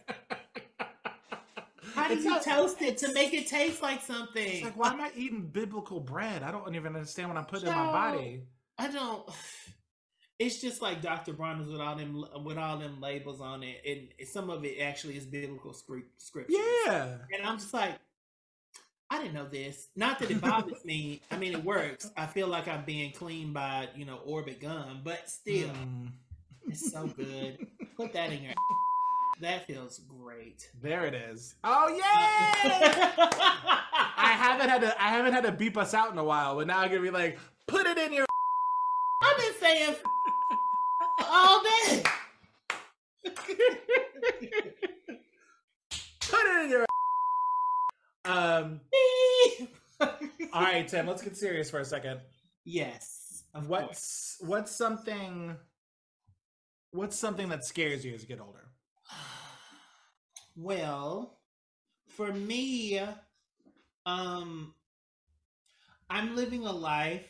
How 1.94 2.06
do 2.06 2.14
It's 2.14 2.22
you 2.24 2.30
not- 2.30 2.42
toast 2.44 2.80
it 2.80 2.96
to 2.98 3.12
make 3.12 3.34
it 3.34 3.48
taste 3.48 3.82
like 3.82 4.00
something? 4.02 4.46
It's 4.46 4.62
like, 4.64 4.76
why 4.76 4.92
am 4.92 5.00
I 5.00 5.10
eating 5.16 5.46
biblical 5.48 5.98
bread? 5.98 6.44
I 6.44 6.52
don't 6.52 6.74
even 6.76 6.94
understand 6.94 7.28
what 7.30 7.36
I'm 7.38 7.46
putting 7.46 7.68
in 7.68 7.74
my 7.74 7.90
body. 7.90 8.42
I 8.78 8.88
don't. 8.88 9.28
it's 10.38 10.60
just 10.60 10.80
like 10.80 11.02
Dr. 11.02 11.32
Bronner's 11.32 11.68
with 11.68 11.80
all 11.80 11.96
them 11.96 12.24
with 12.44 12.58
all 12.58 12.78
them 12.78 13.00
labels 13.00 13.40
on 13.40 13.62
it, 13.62 13.82
and 13.86 14.28
some 14.28 14.50
of 14.50 14.64
it 14.64 14.80
actually 14.80 15.16
is 15.16 15.26
biblical 15.26 15.72
script 15.72 16.20
scriptures. 16.20 16.56
Yeah, 16.86 17.16
and 17.36 17.46
I'm 17.46 17.58
just 17.58 17.74
like, 17.74 17.94
I 19.10 19.18
didn't 19.18 19.34
know 19.34 19.48
this. 19.48 19.88
Not 19.96 20.18
that 20.20 20.30
it 20.30 20.40
bothers 20.40 20.84
me. 20.84 21.20
I 21.30 21.38
mean, 21.38 21.54
it 21.54 21.64
works. 21.64 22.10
I 22.16 22.26
feel 22.26 22.46
like 22.46 22.68
I'm 22.68 22.84
being 22.84 23.12
cleaned 23.12 23.54
by 23.54 23.88
you 23.96 24.04
know 24.04 24.18
Orbit 24.24 24.60
gum, 24.60 25.00
but 25.02 25.28
still, 25.28 25.70
mm. 25.70 26.10
it's 26.68 26.92
so 26.92 27.06
good. 27.06 27.66
Put 27.96 28.12
that 28.12 28.32
in 28.32 28.42
your. 28.42 28.54
That 29.40 29.68
feels 29.68 30.00
great. 30.00 30.68
There 30.82 31.06
it 31.06 31.14
is. 31.14 31.54
Oh 31.62 31.86
yeah! 31.96 33.12
I 34.16 34.32
haven't 34.36 34.68
had 34.68 34.80
to 34.80 35.00
I 35.00 35.10
haven't 35.10 35.32
had 35.32 35.44
to 35.44 35.52
beep 35.52 35.76
us 35.76 35.94
out 35.94 36.10
in 36.10 36.18
a 36.18 36.24
while, 36.24 36.56
but 36.56 36.66
now 36.66 36.80
I'm 36.80 36.88
gonna 36.88 37.02
be 37.02 37.10
like, 37.10 37.38
put 37.68 37.86
it 37.86 37.98
in 37.98 38.12
your. 38.12 38.27
I've 39.38 39.44
been 39.44 39.60
saying 39.60 39.94
all 41.20 41.62
day. 41.62 42.02
put 46.20 46.40
it 46.40 46.64
in 46.64 46.70
your. 46.70 46.86
Um. 48.24 48.80
all 50.52 50.62
right, 50.62 50.88
Tim. 50.88 51.06
Let's 51.06 51.22
get 51.22 51.36
serious 51.36 51.70
for 51.70 51.78
a 51.80 51.84
second. 51.84 52.20
Yes. 52.64 53.44
what's 53.52 53.86
course. 53.86 54.36
what's 54.40 54.72
something? 54.72 55.56
What's 56.90 57.16
something 57.16 57.48
that 57.50 57.64
scares 57.64 58.04
you 58.04 58.14
as 58.14 58.22
you 58.22 58.28
get 58.28 58.40
older? 58.40 58.64
Well, 60.56 61.38
for 62.08 62.32
me, 62.32 63.00
um, 64.06 64.74
I'm 66.10 66.34
living 66.34 66.66
a 66.66 66.72
life 66.72 67.28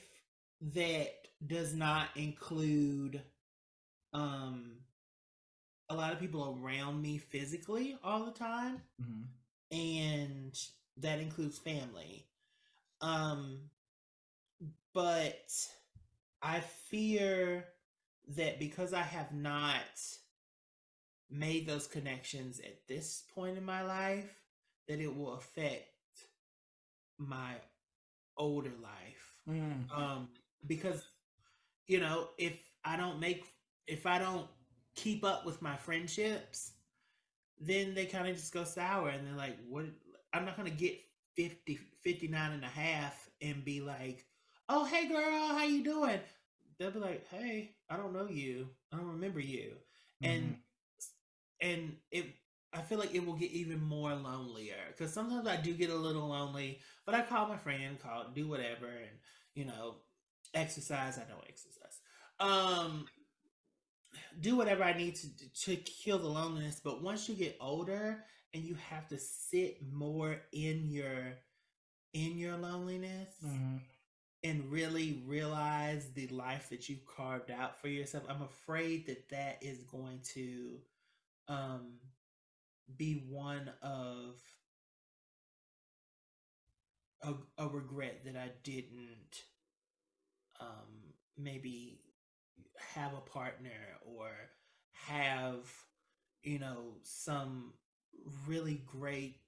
that 0.72 1.18
does 1.47 1.74
not 1.74 2.09
include 2.16 3.22
um 4.12 4.72
a 5.91 5.95
lot 5.95 6.12
of 6.12 6.20
people 6.20 6.59
around 6.62 7.01
me 7.01 7.16
physically 7.16 7.97
all 8.05 8.24
the 8.24 8.32
time. 8.32 8.82
Mm-hmm. 9.01 9.78
And 9.78 10.59
that 10.99 11.20
includes 11.20 11.59
family. 11.59 12.26
Um 13.01 13.61
but 14.93 15.51
I 16.43 16.61
fear 16.61 17.66
that 18.36 18.59
because 18.59 18.93
I 18.93 19.03
have 19.03 19.32
not 19.32 19.82
made 21.30 21.66
those 21.66 21.86
connections 21.86 22.59
at 22.61 22.86
this 22.89 23.24
point 23.34 23.57
in 23.57 23.64
my 23.64 23.82
life 23.82 24.43
that 24.89 25.01
it 25.01 25.14
will 25.14 25.34
affect 25.34 25.89
my 27.18 27.55
older 28.36 28.72
life 28.80 29.34
mm. 29.49 29.91
um 29.93 30.28
because 30.66 31.03
you 31.89 32.01
know 32.01 32.28
if 32.39 32.55
i 32.84 32.97
don't 32.97 33.20
make 33.20 33.45
if 33.89 34.07
i 34.07 34.18
don't 34.18 34.47
keep 34.95 35.24
up 35.24 35.45
with 35.47 35.61
my 35.62 35.76
friendships 35.76 36.72
then 37.61 37.95
they 37.95 38.07
kind 38.07 38.28
of 38.28 38.36
just 38.36 38.53
go 38.55 38.64
sour 38.64 39.09
and 39.09 39.26
they're 39.26 39.36
like 39.36 39.57
what 39.68 39.86
i'm 40.32 40.45
not 40.45 40.57
gonna 40.57 40.70
get 40.70 40.99
50 41.36 41.78
59 42.03 42.53
and 42.53 42.64
a 42.64 42.68
half 42.68 43.28
and 43.43 43.64
be 43.64 43.80
like 43.80 44.24
oh 44.68 44.84
hey 44.84 45.09
girl 45.09 45.49
how 45.49 45.64
you 45.64 45.82
doing 45.82 46.20
they'll 46.78 46.91
be 46.91 47.01
like 47.01 47.26
hey 47.28 47.74
i 47.91 47.97
don't 47.97 48.12
know 48.12 48.28
you. 48.28 48.68
I 48.93 48.97
don't 48.97 49.09
remember 49.09 49.41
you. 49.41 49.72
Mm. 50.22 50.28
and 50.28 50.57
and 51.61 51.97
it 52.11 52.26
I 52.72 52.82
feel 52.82 52.99
like 52.99 53.14
it 53.14 53.24
will 53.24 53.34
get 53.34 53.51
even 53.53 53.82
more 53.82 54.14
lonelier 54.14 54.74
because 54.91 55.12
sometimes 55.12 55.47
I 55.47 55.57
do 55.57 55.72
get 55.72 55.91
a 55.91 55.95
little 55.97 56.28
lonely, 56.28 56.80
but 57.07 57.14
I 57.14 57.22
call 57.22 57.49
my 57.49 57.57
friend, 57.57 57.99
call 57.99 58.26
do 58.34 58.47
whatever, 58.47 58.86
and 58.86 59.18
you 59.55 59.64
know, 59.64 59.97
exercise. 60.55 61.18
I 61.18 61.28
don't 61.30 61.44
exercise. 61.49 62.01
Um, 62.40 63.07
do 64.40 64.57
whatever 64.57 64.84
I 64.84 64.96
need 64.96 65.16
to 65.16 65.28
to 65.64 65.76
kill 65.76 66.18
the 66.18 66.28
loneliness. 66.28 66.80
But 66.82 67.03
once 67.03 67.28
you 67.28 67.34
get 67.34 67.57
older 67.61 68.24
and 68.55 68.64
you 68.64 68.76
have 68.88 69.09
to 69.09 69.18
sit 69.18 69.78
more 69.92 70.40
in 70.53 70.88
your 70.88 71.38
in 72.14 72.38
your 72.38 72.57
loneliness 72.57 73.28
mm-hmm. 73.44 73.76
and 74.44 74.70
really 74.70 75.22
realize 75.26 76.11
the 76.14 76.28
life 76.28 76.68
that 76.70 76.88
you've 76.88 77.07
carved 77.07 77.51
out 77.51 77.80
for 77.80 77.88
yourself, 77.88 78.24
I'm 78.28 78.42
afraid 78.42 79.07
that 79.07 79.28
that 79.30 79.59
is 79.61 79.82
going 79.84 80.20
to 80.34 80.78
um, 81.49 81.99
be 82.96 83.24
one 83.28 83.70
of 83.82 84.36
a, 87.22 87.34
a 87.59 87.68
regret 87.68 88.24
that 88.24 88.36
I 88.36 88.51
didn't 88.62 89.44
um, 90.61 91.12
maybe 91.36 92.00
have 92.94 93.12
a 93.14 93.30
partner 93.30 93.70
or 94.04 94.30
have 94.92 95.70
you 96.42 96.59
know 96.59 96.94
some 97.02 97.72
really 98.46 98.82
great 98.86 99.40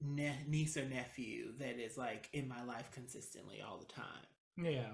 ne- 0.00 0.44
niece 0.48 0.76
or 0.76 0.84
nephew 0.84 1.52
that 1.58 1.78
is 1.78 1.96
like 1.96 2.28
in 2.32 2.48
my 2.48 2.62
life 2.64 2.90
consistently 2.92 3.62
all 3.66 3.78
the 3.78 3.92
time 3.92 4.26
yeah 4.56 4.90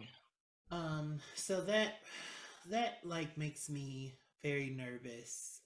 um 0.70 1.18
so 1.34 1.60
that 1.60 1.94
that 2.70 2.98
like 3.04 3.36
makes 3.38 3.70
me 3.70 4.14
very 4.42 4.70
nervous 4.70 5.60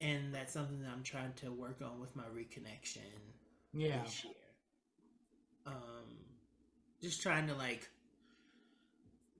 and 0.00 0.34
that's 0.34 0.52
something 0.52 0.80
that 0.82 0.90
I'm 0.90 1.02
trying 1.02 1.32
to 1.36 1.52
work 1.52 1.80
on 1.82 2.00
with 2.00 2.14
my 2.14 2.24
reconnection. 2.24 3.08
Yeah. 3.72 4.02
This 4.04 4.24
year. 4.24 4.34
Um, 5.66 5.72
just 7.00 7.22
trying 7.22 7.46
to 7.48 7.54
like 7.54 7.88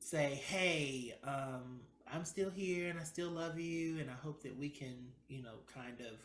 say, 0.05 0.43
hey, 0.47 1.15
um, 1.25 1.81
I'm 2.13 2.25
still 2.25 2.51
here 2.51 2.91
and 2.91 2.99
I 2.99 3.05
still 3.05 3.31
love 3.31 3.59
you, 3.59 3.99
and 3.99 4.11
I 4.11 4.15
hope 4.15 4.43
that 4.43 4.57
we 4.57 4.69
can, 4.69 4.95
you 5.29 5.43
know, 5.43 5.57
kind 5.73 6.01
of 6.01 6.19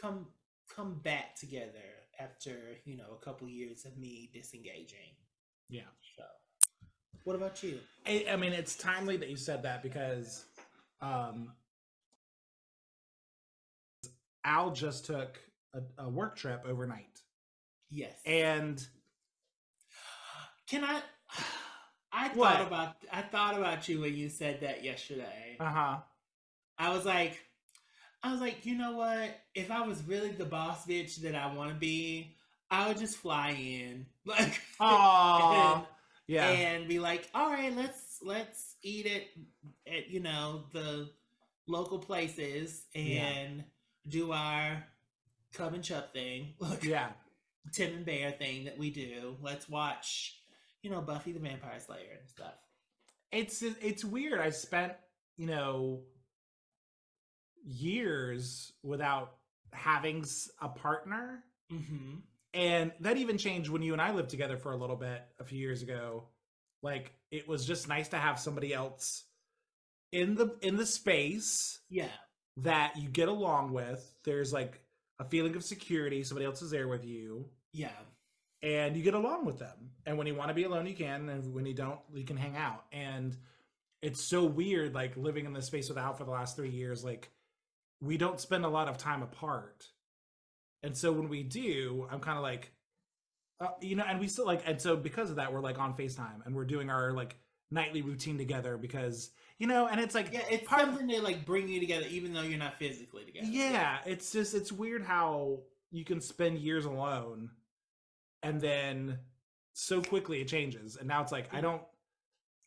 come 0.00 0.26
come 0.74 0.94
back 1.04 1.36
together 1.36 1.70
after 2.18 2.56
you 2.84 2.96
know 2.96 3.12
a 3.12 3.24
couple 3.24 3.48
years 3.48 3.84
of 3.84 3.96
me 3.96 4.30
disengaging. 4.32 5.14
Yeah. 5.68 5.82
So, 6.16 6.24
what 7.24 7.36
about 7.36 7.62
you? 7.62 7.78
I, 8.06 8.26
I 8.30 8.36
mean, 8.36 8.52
it's 8.52 8.74
timely 8.76 9.16
that 9.18 9.30
you 9.30 9.36
said 9.36 9.62
that 9.62 9.82
because 9.82 10.44
um, 11.00 11.52
Al 14.44 14.72
just 14.72 15.06
took 15.06 15.38
a, 15.72 16.02
a 16.02 16.08
work 16.08 16.36
trip 16.36 16.64
overnight. 16.66 17.20
Yes. 17.90 18.12
And 18.26 18.84
can 20.68 20.82
I 20.82 21.00
I 22.14 22.28
thought 22.28 22.36
what? 22.36 22.60
about 22.66 22.96
I 23.12 23.22
thought 23.22 23.58
about 23.58 23.88
you 23.88 24.00
when 24.00 24.14
you 24.16 24.28
said 24.28 24.60
that 24.60 24.84
yesterday. 24.84 25.56
Uh-huh. 25.58 25.96
I 26.78 26.94
was 26.94 27.04
like 27.04 27.40
I 28.22 28.32
was 28.32 28.40
like, 28.40 28.64
you 28.64 28.76
know 28.76 28.92
what? 28.92 29.30
If 29.54 29.70
I 29.70 29.86
was 29.86 30.02
really 30.06 30.30
the 30.30 30.44
boss 30.44 30.86
bitch 30.86 31.16
that 31.22 31.34
I 31.34 31.54
want 31.54 31.70
to 31.70 31.76
be, 31.76 32.36
I 32.70 32.88
would 32.88 32.98
just 32.98 33.16
fly 33.16 33.50
in. 33.50 34.06
Like 34.26 34.58
and, 34.80 35.82
yeah. 36.26 36.48
And 36.48 36.88
be 36.88 36.98
like, 36.98 37.28
all 37.34 37.50
right, 37.50 37.74
let's 37.76 38.20
let's 38.22 38.76
eat 38.82 39.04
it 39.04 39.28
at, 39.86 40.08
you 40.08 40.20
know, 40.20 40.62
the 40.72 41.10
local 41.66 41.98
places 41.98 42.86
and 42.94 43.06
yeah 43.06 43.62
do 44.08 44.32
our 44.32 44.84
Cub 45.52 45.74
and 45.74 45.82
Chub 45.84 46.12
thing. 46.12 46.54
Yeah, 46.82 47.08
Tim 47.72 47.94
and 47.94 48.06
Bear 48.06 48.32
thing 48.32 48.64
that 48.64 48.78
we 48.78 48.90
do. 48.90 49.36
Let's 49.40 49.68
watch, 49.68 50.36
you 50.84 50.90
know, 50.90 51.00
Buffy 51.00 51.32
the 51.32 51.40
Vampire 51.40 51.80
Slayer 51.80 52.18
and 52.20 52.28
stuff. 52.28 52.54
It's 53.32 53.62
it's 53.62 54.04
weird. 54.04 54.40
I 54.40 54.50
spent 54.50 54.92
you 55.36 55.46
know 55.46 56.02
years 57.64 58.72
without 58.82 59.34
having 59.72 60.24
a 60.60 60.68
partner, 60.68 61.42
mm-hmm. 61.72 62.16
and 62.52 62.92
that 63.00 63.16
even 63.16 63.38
changed 63.38 63.70
when 63.70 63.82
you 63.82 63.92
and 63.92 64.02
I 64.02 64.12
lived 64.12 64.30
together 64.30 64.56
for 64.56 64.72
a 64.72 64.76
little 64.76 64.96
bit 64.96 65.22
a 65.40 65.44
few 65.44 65.58
years 65.58 65.82
ago. 65.82 66.28
Like 66.82 67.12
it 67.32 67.48
was 67.48 67.66
just 67.66 67.88
nice 67.88 68.08
to 68.08 68.18
have 68.18 68.38
somebody 68.38 68.72
else 68.72 69.24
in 70.12 70.36
the 70.36 70.56
in 70.60 70.76
the 70.76 70.86
space. 70.86 71.80
Yeah 71.88 72.06
that 72.58 72.96
you 72.96 73.08
get 73.08 73.28
along 73.28 73.72
with. 73.72 74.14
There's 74.24 74.52
like 74.52 74.80
a 75.18 75.24
feeling 75.24 75.56
of 75.56 75.64
security. 75.64 76.22
Somebody 76.22 76.46
else 76.46 76.62
is 76.62 76.70
there 76.70 76.88
with 76.88 77.04
you. 77.04 77.46
Yeah. 77.72 77.90
And 78.64 78.96
you 78.96 79.02
get 79.02 79.14
along 79.14 79.44
with 79.44 79.58
them. 79.58 79.90
And 80.06 80.18
when 80.18 80.26
you 80.26 80.34
want 80.34 80.48
to 80.48 80.54
be 80.54 80.64
alone, 80.64 80.86
you 80.86 80.94
can. 80.94 81.28
And 81.28 81.54
when 81.54 81.66
you 81.66 81.74
don't, 81.74 82.00
you 82.12 82.24
can 82.24 82.36
hang 82.36 82.56
out. 82.56 82.84
And 82.92 83.36
it's 84.02 84.22
so 84.22 84.44
weird, 84.44 84.94
like 84.94 85.16
living 85.16 85.44
in 85.46 85.52
this 85.52 85.66
space 85.66 85.88
with 85.88 85.98
Al 85.98 86.14
for 86.14 86.24
the 86.24 86.30
last 86.30 86.56
three 86.56 86.70
years. 86.70 87.04
Like, 87.04 87.30
we 88.00 88.16
don't 88.16 88.40
spend 88.40 88.64
a 88.64 88.68
lot 88.68 88.88
of 88.88 88.98
time 88.98 89.22
apart. 89.22 89.86
And 90.82 90.96
so 90.96 91.12
when 91.12 91.28
we 91.28 91.42
do, 91.42 92.08
I'm 92.10 92.20
kind 92.20 92.36
of 92.36 92.42
like, 92.42 92.72
uh, 93.60 93.68
you 93.80 93.96
know, 93.96 94.04
and 94.06 94.18
we 94.18 94.28
still 94.28 94.46
like, 94.46 94.62
and 94.66 94.80
so 94.80 94.96
because 94.96 95.30
of 95.30 95.36
that, 95.36 95.52
we're 95.52 95.60
like 95.60 95.78
on 95.78 95.94
FaceTime 95.94 96.44
and 96.44 96.54
we're 96.54 96.64
doing 96.64 96.90
our 96.90 97.12
like 97.12 97.36
nightly 97.70 98.02
routine 98.02 98.36
together 98.38 98.76
because 98.76 99.30
you 99.58 99.66
know, 99.66 99.86
and 99.86 100.00
it's 100.00 100.14
like 100.14 100.32
yeah, 100.32 100.42
it's 100.50 100.66
part 100.66 100.82
something 100.82 101.10
of, 101.10 101.16
to 101.16 101.22
like 101.22 101.44
bring 101.46 101.68
you 101.68 101.80
together, 101.80 102.06
even 102.10 102.32
though 102.32 102.42
you're 102.42 102.58
not 102.58 102.78
physically 102.78 103.24
together. 103.24 103.46
Yeah, 103.46 103.98
it's 104.04 104.32
just 104.32 104.54
it's 104.54 104.72
weird 104.72 105.04
how 105.04 105.60
you 105.90 106.04
can 106.04 106.20
spend 106.20 106.58
years 106.58 106.84
alone, 106.84 107.50
and 108.44 108.60
then 108.60 109.18
so 109.72 110.00
quickly 110.00 110.40
it 110.40 110.46
changes, 110.46 110.96
and 110.96 111.08
now 111.08 111.22
it's 111.22 111.32
like 111.32 111.52
I 111.52 111.58
mm. 111.58 111.62
don't. 111.62 111.82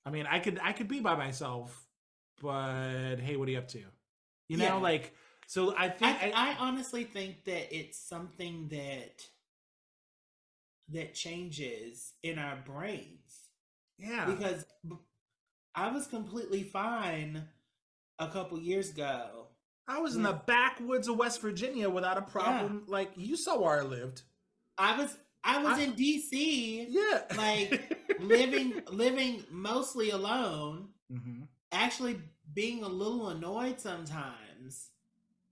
I 0.05 0.09
mean, 0.09 0.25
I 0.29 0.39
could 0.39 0.59
I 0.61 0.73
could 0.73 0.89
be 0.89 0.99
by 0.99 1.15
myself 1.15 1.87
but 2.41 3.15
hey, 3.17 3.35
what 3.35 3.47
are 3.47 3.51
you 3.51 3.57
up 3.57 3.67
to? 3.69 3.83
You 4.47 4.57
know, 4.57 4.65
Yeah. 4.65 4.75
like 4.75 5.13
so. 5.47 5.75
I 5.75 5.89
think 5.89 6.17
I, 6.21 6.31
I 6.33 6.55
honestly 6.59 7.03
think 7.03 7.43
that 7.45 7.75
it's 7.75 7.97
something 7.97 8.67
that 8.69 9.25
that 10.89 11.13
changes 11.13 12.13
in 12.23 12.39
our 12.39 12.55
brains 12.63 13.49
yeah, 13.97 14.25
because 14.25 14.65
i 15.75 15.91
was 15.91 16.07
completely 16.07 16.63
fine 16.63 17.43
a 18.19 18.27
couple 18.29 18.59
years 18.59 18.89
ago. 18.89 19.47
I 19.89 19.99
was 19.99 20.15
in 20.15 20.23
the 20.23 20.33
backwoods 20.33 21.07
of 21.07 21.17
West 21.17 21.41
Virginia 21.41 21.89
without 21.89 22.17
a 22.17 22.21
problem. 22.21 22.83
Like 22.87 23.11
you 23.15 23.37
saw 23.37 23.59
where 23.59 23.79
I 23.79 23.83
lived. 23.83 24.21
I 24.77 24.97
was 24.97 25.17
I 25.43 25.63
was 25.63 25.77
I- 25.77 25.83
in 25.83 25.93
DC 25.93 26.87
Yeah, 26.89 27.23
Like, 27.33 27.95
living 28.17 28.81
living 28.91 29.43
mostly 29.51 30.09
alone, 30.11 30.89
hmm 31.11 31.43
actually 31.71 32.21
being 32.53 32.83
a 32.83 32.87
little 32.87 33.29
annoyed 33.29 33.79
sometimes 33.79 34.89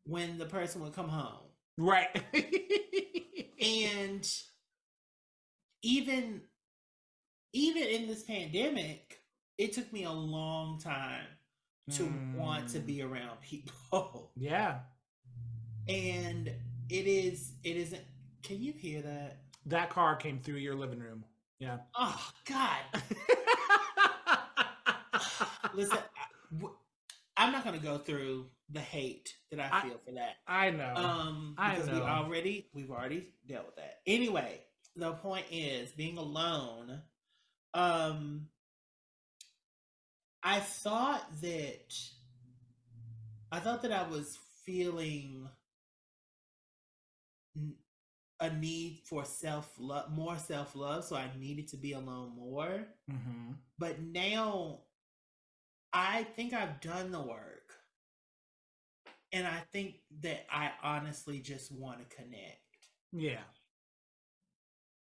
when 0.05 0.37
the 0.37 0.45
person 0.45 0.81
would 0.81 0.93
come 0.93 1.09
home. 1.09 1.49
right. 1.77 2.09
And 3.61 4.25
even 5.81 6.41
even 7.53 7.83
in 7.83 8.07
this 8.07 8.23
pandemic, 8.23 9.21
it 9.57 9.73
took 9.73 9.91
me 9.93 10.03
a 10.03 10.11
long 10.11 10.79
time 10.79 11.25
to 11.91 12.21
want 12.33 12.67
to 12.69 12.79
Mm. 12.79 12.85
be 12.85 13.01
around 13.01 13.39
people. 13.41 14.31
yeah, 14.35 14.79
And 15.87 16.47
it 16.89 17.07
is 17.07 17.53
it 17.63 17.77
isn't 17.77 18.03
can 18.43 18.61
you 18.61 18.73
hear 18.73 19.01
that? 19.01 19.37
That 19.67 19.89
car 19.89 20.15
came 20.15 20.39
through 20.39 20.57
your 20.57 20.75
living 20.75 20.99
room. 20.99 21.25
Yeah. 21.59 21.77
Oh 21.95 22.31
God. 22.45 22.77
Listen, 25.73 25.97
I'm 27.37 27.51
not 27.51 27.63
going 27.63 27.77
to 27.77 27.83
go 27.83 27.97
through 27.97 28.47
the 28.69 28.79
hate 28.79 29.35
that 29.51 29.59
I 29.59 29.79
I- 29.79 29.81
feel 29.83 29.99
for 30.05 30.11
that. 30.13 30.35
I 30.47 30.69
know. 30.71 30.93
Um, 30.95 31.55
I 31.57 31.75
because 31.75 31.89
we 31.91 31.99
already 32.01 32.67
we've 32.73 32.91
already 32.91 33.33
dealt 33.47 33.65
with 33.67 33.75
that. 33.77 33.99
Anyway, 34.07 34.59
the 34.95 35.11
point 35.13 35.45
is 35.51 35.91
being 35.91 36.17
alone. 36.17 37.01
Um, 37.73 38.47
I 40.43 40.59
thought 40.59 41.23
that 41.41 41.93
I 43.51 43.59
thought 43.59 43.81
that 43.81 43.91
I 43.91 44.07
was 44.07 44.37
feeling 44.65 45.49
a 48.39 48.51
need 48.53 48.99
for 49.05 49.25
self 49.25 49.73
love, 49.79 50.11
more 50.11 50.37
self 50.37 50.75
love, 50.75 51.05
so 51.05 51.15
I 51.15 51.29
needed 51.39 51.67
to 51.69 51.77
be 51.77 51.93
alone 51.93 52.33
more 52.35 52.85
hmm 53.09 53.53
but 53.77 54.01
now 54.01 54.79
I 55.93 56.23
think 56.23 56.53
I've 56.53 56.81
done 56.81 57.11
the 57.11 57.21
work. 57.21 57.73
And 59.31 59.45
I 59.47 59.59
think 59.71 59.95
that 60.21 60.45
I 60.51 60.71
honestly 60.83 61.39
just 61.39 61.71
want 61.71 61.99
to 61.99 62.15
connect. 62.15 62.59
Yeah. 63.11 63.43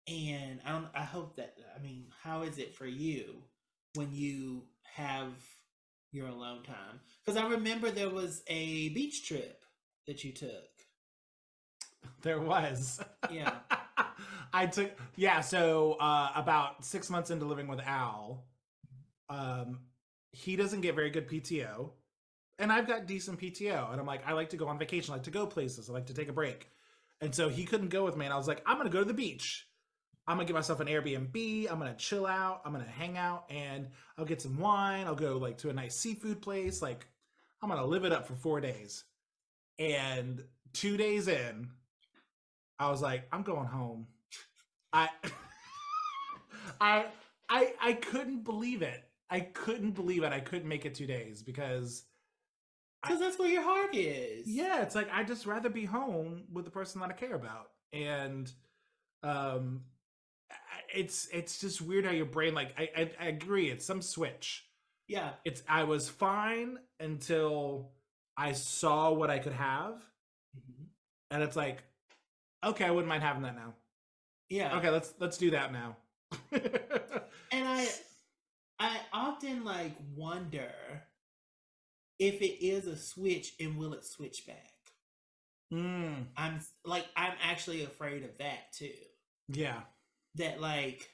And 0.09 0.61
I 0.65 0.73
don't 0.73 0.89
I 0.95 1.03
hope 1.05 1.37
that 1.37 1.57
I 1.77 1.83
mean, 1.83 2.07
how 2.23 2.43
is 2.43 2.59
it 2.59 2.75
for 2.75 2.87
you 2.87 3.43
when 3.95 4.13
you 4.13 4.65
have 4.95 5.33
your 6.13 6.29
alone 6.29 6.63
time? 6.63 7.01
Cuz 7.27 7.37
I 7.37 7.47
remember 7.49 7.91
there 7.91 8.11
was 8.11 8.43
a 8.47 8.89
beach 8.91 9.27
trip 9.27 9.65
that 10.07 10.25
you 10.25 10.33
took. 10.33 10.78
There 12.23 12.41
was. 12.41 13.01
Yeah. 13.31 13.55
I 14.53 14.67
took 14.67 14.91
yeah, 15.17 15.41
so 15.41 15.97
uh 16.01 16.31
about 16.35 16.85
6 16.85 17.11
months 17.11 17.31
into 17.31 17.45
living 17.45 17.69
with 17.69 17.81
Al, 17.81 18.45
um 19.29 19.81
he 20.33 20.57
doesn't 20.57 20.81
get 20.81 20.95
very 20.95 21.11
good 21.11 21.29
PTO. 21.29 21.91
And 22.59 22.73
I've 22.73 22.89
got 22.89 23.07
decent 23.07 23.39
PTO 23.41 23.93
and 23.93 24.01
I'm 24.01 24.07
like 24.07 24.27
I 24.27 24.33
like 24.33 24.51
to 24.51 24.57
go 24.57 24.67
on 24.69 24.79
vacation, 24.79 25.13
I 25.13 25.17
like 25.17 25.25
to 25.25 25.31
go 25.31 25.47
places, 25.47 25.89
I 25.89 25.93
like 25.93 26.07
to 26.07 26.15
take 26.15 26.29
a 26.29 26.33
break. 26.33 26.69
And 27.21 27.35
so 27.35 27.49
he 27.49 27.65
couldn't 27.65 27.89
go 27.89 28.05
with 28.05 28.17
me 28.17 28.25
and 28.25 28.35
I 28.35 28.37
was 28.37 28.49
like 28.49 28.63
I'm 28.67 28.77
going 28.77 28.89
to 28.89 28.93
go 28.93 29.01
to 29.01 29.05
the 29.09 29.15
beach. 29.15 29.67
I'm 30.27 30.37
going 30.37 30.47
to 30.47 30.53
get 30.53 30.59
myself 30.59 30.81
an 30.81 30.89
Airbnb, 30.89 31.71
I'm 31.71 31.79
going 31.79 31.91
to 31.91 31.97
chill 31.97 32.27
out, 32.27 32.61
I'm 32.65 32.73
going 32.73 32.85
to 32.85 32.91
hang 32.91 33.17
out 33.17 33.45
and 33.49 33.89
I'll 34.19 34.27
get 34.27 34.43
some 34.43 34.59
wine, 34.59 35.07
I'll 35.07 35.15
go 35.15 35.39
like 35.39 35.57
to 35.59 35.71
a 35.71 35.73
nice 35.73 35.97
seafood 35.97 36.43
place, 36.43 36.83
like 36.83 37.07
I'm 37.63 37.71
going 37.71 37.81
to 37.81 37.87
live 37.87 38.05
it 38.05 38.13
up 38.13 38.27
for 38.27 38.35
4 38.35 38.61
days. 38.61 39.05
And 39.79 40.45
2 40.75 40.97
days 40.99 41.29
in, 41.29 41.71
I 42.79 42.91
was 42.91 43.03
like, 43.03 43.29
I'm 43.33 43.43
going 43.43 43.67
home. 43.67 44.07
I 44.93 45.09
I 46.81 47.07
I 47.49 47.75
I 47.81 47.93
couldn't 47.95 48.45
believe 48.45 48.83
it. 48.83 49.05
I 49.31 49.41
couldn't 49.41 49.93
believe 49.93 50.23
it. 50.23 50.33
I 50.33 50.41
couldn't 50.41 50.69
make 50.69 50.87
it 50.87 50.95
2 50.95 51.07
days 51.07 51.43
because 51.43 52.05
Cuz 53.05 53.21
that's 53.21 53.39
where 53.39 53.49
your 53.49 53.63
heart 53.63 53.95
is. 53.95 54.47
yeah, 54.49 54.83
it's 54.83 54.95
like 54.95 55.09
I 55.13 55.23
just 55.25 55.47
rather 55.47 55.69
be 55.69 55.85
home 55.85 56.45
with 56.53 56.65
the 56.65 56.71
person 56.71 57.01
that 57.01 57.11
I 57.11 57.15
care 57.15 57.35
about. 57.35 57.71
And 57.93 58.53
um 59.23 59.83
it's 60.95 61.29
it's 61.33 61.61
just 61.61 61.81
weird 61.81 62.05
how 62.05 62.11
your 62.13 62.27
brain 62.27 62.55
like 62.55 62.73
I 62.79 62.89
I, 62.97 63.11
I 63.21 63.27
agree 63.29 63.71
it's 63.71 63.85
some 63.85 64.03
switch. 64.03 64.67
Yeah. 65.07 65.31
It's 65.45 65.63
I 65.69 65.85
was 65.85 66.09
fine 66.09 66.79
until 67.01 67.93
I 68.37 68.53
saw 68.53 69.13
what 69.13 69.31
I 69.31 69.39
could 69.39 69.53
have 69.53 70.03
Mhm. 70.57 70.87
and 71.31 71.43
it's 71.43 71.57
like 71.57 71.83
okay, 72.65 72.85
I 72.85 72.91
wouldn't 72.91 73.09
mind 73.09 73.23
having 73.23 73.43
that 73.43 73.55
now. 73.57 73.75
Yeah. 74.49 74.77
Okay, 74.77 74.91
let's 74.91 75.15
let's 75.19 75.39
do 75.39 75.51
that 75.51 75.73
now. 75.73 75.97
And 77.51 77.67
I 77.69 77.89
I 78.79 78.99
often 79.13 79.65
like 79.65 79.97
wonder 80.15 80.73
if 82.19 82.41
it 82.43 82.65
is 82.65 82.87
a 82.87 82.97
switch 82.97 83.55
and 83.61 83.77
will 83.77 83.93
it 83.95 84.05
switch 84.05 84.47
back. 84.47 84.73
mm, 85.73 86.27
I'm 86.37 86.61
like 86.85 87.07
I'm 87.17 87.35
actually 87.43 87.85
afraid 87.85 88.25
of 88.25 88.37
that 88.39 88.73
too. 88.73 88.93
yeah. 89.49 89.81
That 90.37 90.61
like 90.61 91.09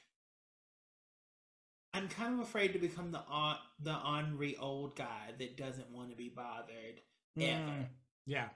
I'm 1.93 2.09
kind 2.09 2.33
of 2.33 2.39
afraid 2.41 2.73
to 2.73 2.79
become 2.79 3.11
the 3.11 3.19
on 3.29 3.57
the 3.81 3.95
ornery 3.97 4.57
old 4.57 4.95
guy 4.95 5.33
that 5.39 5.57
doesn't 5.57 5.89
want 5.91 6.09
to 6.09 6.15
be 6.15 6.29
bothered 6.29 7.01
ever. 7.39 7.61
Mm, 7.61 7.87
yeah. 8.25 8.49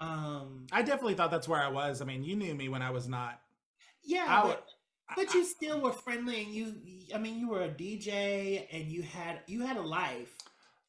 Um 0.00 0.66
I 0.72 0.82
definitely 0.82 1.14
thought 1.14 1.30
that's 1.30 1.48
where 1.48 1.60
I 1.60 1.68
was. 1.68 2.00
I 2.00 2.04
mean, 2.04 2.22
you 2.24 2.36
knew 2.36 2.54
me 2.54 2.68
when 2.68 2.82
I 2.82 2.90
was 2.90 3.08
not. 3.08 3.40
yeah, 4.04 4.26
I 4.28 4.40
but, 4.42 4.46
would- 4.48 4.58
but 5.16 5.34
you 5.34 5.44
still 5.44 5.80
were 5.80 5.92
friendly 5.92 6.42
and 6.42 6.52
you 6.52 6.74
I 7.14 7.18
mean 7.18 7.38
you 7.40 7.48
were 7.48 7.62
a 7.62 7.68
DJ 7.68 8.66
and 8.70 8.84
you 8.92 9.02
had 9.02 9.40
you 9.46 9.62
had 9.66 9.76
a 9.76 9.82
life. 9.82 10.36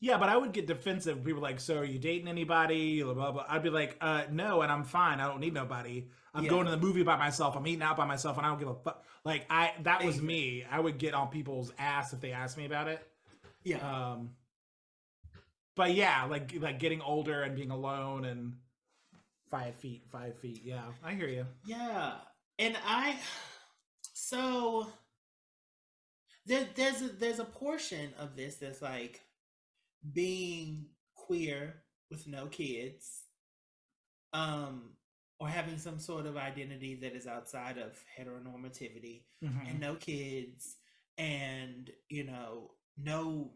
Yeah, 0.01 0.17
but 0.17 0.29
I 0.29 0.37
would 0.37 0.53
get 0.53 0.65
defensive. 0.65 1.25
People 1.25 1.41
like, 1.41 1.59
so 1.59 1.79
are 1.79 1.83
you 1.83 1.99
dating 1.99 2.29
anybody? 2.29 3.03
Blah, 3.03 3.13
blah, 3.13 3.31
blah. 3.31 3.45
I'd 3.49 3.63
be 3.63 3.69
like, 3.69 3.97
uh, 3.99 4.23
no, 4.31 4.61
and 4.61 4.71
I'm 4.71 4.85
fine. 4.85 5.19
I 5.19 5.27
don't 5.27 5.41
need 5.41 5.53
nobody. 5.53 6.07
I'm 6.33 6.45
Yeah. 6.45 6.49
going 6.51 6.65
to 6.67 6.71
the 6.71 6.77
movie 6.77 7.03
by 7.03 7.17
myself. 7.17 7.57
I'm 7.57 7.67
eating 7.67 7.81
out 7.81 7.97
by 7.97 8.05
myself, 8.05 8.37
and 8.37 8.45
I 8.45 8.49
don't 8.49 8.59
give 8.59 8.69
a 8.69 8.75
fuck. 8.75 9.03
Like 9.25 9.45
I, 9.49 9.73
that 9.83 10.05
was 10.05 10.21
me. 10.21 10.63
I 10.71 10.79
would 10.79 10.99
get 10.99 11.13
on 11.13 11.27
people's 11.27 11.73
ass 11.77 12.13
if 12.13 12.21
they 12.21 12.31
asked 12.31 12.57
me 12.57 12.63
about 12.65 12.87
it. 12.87 13.05
Yeah. 13.65 13.79
Um, 13.79 14.29
but 15.75 15.93
yeah, 15.93 16.25
like 16.25 16.53
like 16.59 16.79
getting 16.79 17.01
older 17.01 17.41
and 17.43 17.55
being 17.55 17.71
alone 17.71 18.23
and 18.25 18.53
five 19.49 19.75
feet, 19.75 20.03
five 20.11 20.37
feet. 20.39 20.61
Yeah, 20.63 20.85
I 21.03 21.13
hear 21.13 21.27
you. 21.27 21.45
Yeah, 21.65 22.13
and 22.57 22.77
I 22.85 23.15
so 24.13 24.87
there, 26.45 26.67
there's 26.75 27.01
a, 27.01 27.07
there's 27.09 27.39
a 27.39 27.45
portion 27.45 28.11
of 28.19 28.35
this 28.35 28.55
that's 28.55 28.81
like 28.81 29.21
being 30.13 30.85
queer 31.15 31.83
with 32.09 32.27
no 32.27 32.47
kids, 32.47 33.23
um, 34.33 34.91
or 35.39 35.47
having 35.47 35.77
some 35.77 35.99
sort 35.99 36.25
of 36.25 36.37
identity 36.37 36.95
that 36.95 37.13
is 37.15 37.27
outside 37.27 37.77
of 37.77 37.97
heteronormativity 38.17 39.23
Mhm. 39.43 39.69
and 39.69 39.79
no 39.79 39.95
kids, 39.95 40.75
and 41.17 41.89
you 42.09 42.23
know 42.23 42.71
no 42.97 43.51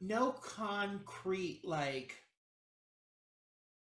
no 0.00 0.30
concrete 0.32 1.62
like 1.64 2.22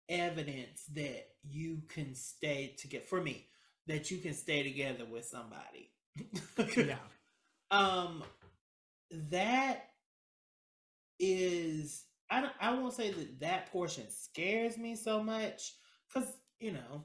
evidence 0.10 0.84
that 0.93 1.28
you 1.43 1.82
can 1.89 2.16
stay 2.16 2.76
together 2.78 3.06
for 3.06 3.22
me 3.22 3.47
that 3.88 4.10
you 4.12 4.18
can 4.18 4.34
stay 4.34 4.64
together 4.64 5.06
with 5.06 5.26
somebody. 5.26 5.91
Yeah, 6.78 6.97
um 7.72 8.24
that 9.30 9.89
is 11.20 12.06
i 12.30 12.41
don't 12.41 12.54
i 12.60 12.72
won't 12.74 12.93
say 12.93 13.12
that 13.12 13.39
that 13.39 13.72
portion 13.72 14.06
scares 14.10 14.78
me 14.78 14.95
so 14.95 15.24
much 15.24 15.74
because 16.14 16.30
you 16.60 16.72
know 16.72 17.04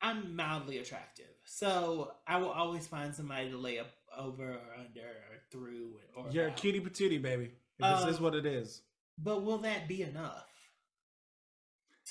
i'm 0.00 0.34
mildly 0.36 0.78
attractive. 0.78 1.26
So 1.44 2.12
i 2.26 2.36
will 2.36 2.50
always 2.50 2.86
find 2.86 3.14
somebody 3.14 3.50
to 3.50 3.56
lay 3.56 3.78
up 3.78 3.90
over 4.16 4.50
or 4.50 4.74
under 4.78 5.00
or 5.00 5.38
through 5.50 5.92
or 6.16 6.26
you're 6.30 6.48
a 6.48 6.52
cutie 6.52 6.80
patootie, 6.80 7.22
baby. 7.22 7.50
This 7.78 8.04
is 8.04 8.18
Um, 8.18 8.22
what 8.24 8.34
it 8.34 8.44
is. 8.46 8.82
But 9.18 9.42
will 9.42 9.58
that 9.58 9.88
be 9.88 10.02
enough 10.02 10.46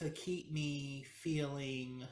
to 0.01 0.09
keep 0.09 0.51
me 0.51 1.05
feeling? 1.21 2.03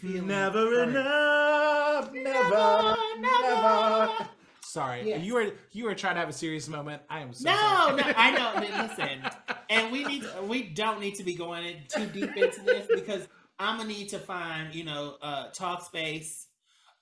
feeling 0.00 0.26
Never 0.26 0.58
hurt? 0.58 0.88
enough, 0.88 2.12
never, 2.12 2.50
Never, 2.50 2.96
never. 3.20 4.28
Sorry, 4.64 5.06
Yes. 5.08 5.22
you 5.22 5.34
were 5.34 5.52
you 5.72 5.84
were 5.84 5.94
trying 5.94 6.14
to 6.14 6.20
have 6.20 6.30
a 6.30 6.32
serious 6.32 6.66
moment. 6.66 7.02
I 7.10 7.20
am 7.20 7.32
so 7.34 7.50
no, 7.50 7.56
sorry. 7.56 7.96
no, 7.96 8.12
I 8.16 8.30
know. 8.30 8.52
but 8.54 8.88
Listen, 8.88 9.20
and 9.68 9.92
we 9.92 10.02
need 10.04 10.24
we 10.44 10.62
don't 10.62 10.98
need 10.98 11.14
to 11.16 11.24
be 11.24 11.34
going 11.34 11.76
too 11.88 12.06
deep 12.06 12.34
into 12.36 12.62
this 12.62 12.86
because 12.94 13.28
I'm 13.58 13.76
gonna 13.76 13.88
need 13.90 14.08
to 14.10 14.18
find 14.18 14.74
you 14.74 14.84
know 14.84 15.16
uh 15.20 15.50
Talkspace. 15.50 16.46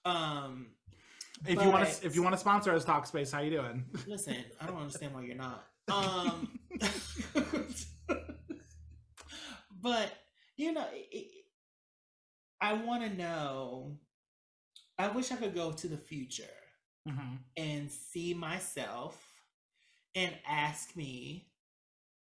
Um, 0.05 0.71
if 1.47 1.63
you 1.63 1.71
want 1.71 1.89
to, 1.89 2.07
if 2.07 2.17
you 2.17 2.23
want 2.25 2.35
to 2.35 2.41
sponsor 2.41 2.75
us, 2.75 2.85
Talkspace, 2.85 3.31
how 3.31 3.41
you 3.41 3.51
doing? 3.53 3.85
listen, 4.09 4.37
I 4.61 4.67
don't 4.67 4.77
understand 4.79 5.15
why 5.15 5.23
you're 5.23 5.37
not. 5.37 5.65
Um, 5.91 6.59
but 9.81 10.13
you 10.57 10.73
know, 10.73 10.87
it, 10.93 11.09
it- 11.13 11.45
I 12.61 12.73
want 12.75 13.03
to 13.03 13.11
know. 13.17 13.99
I 14.99 15.09
wish 15.09 15.33
I 15.33 15.37
could 15.37 15.55
go 15.55 15.73
to 15.73 15.89
the 15.89 15.97
future 15.97 16.45
hmm 17.07 17.43
and 17.57 17.91
see 17.91 18.35
myself 18.35 19.23
and 20.15 20.35
ask 20.47 20.97
me, 20.97 21.49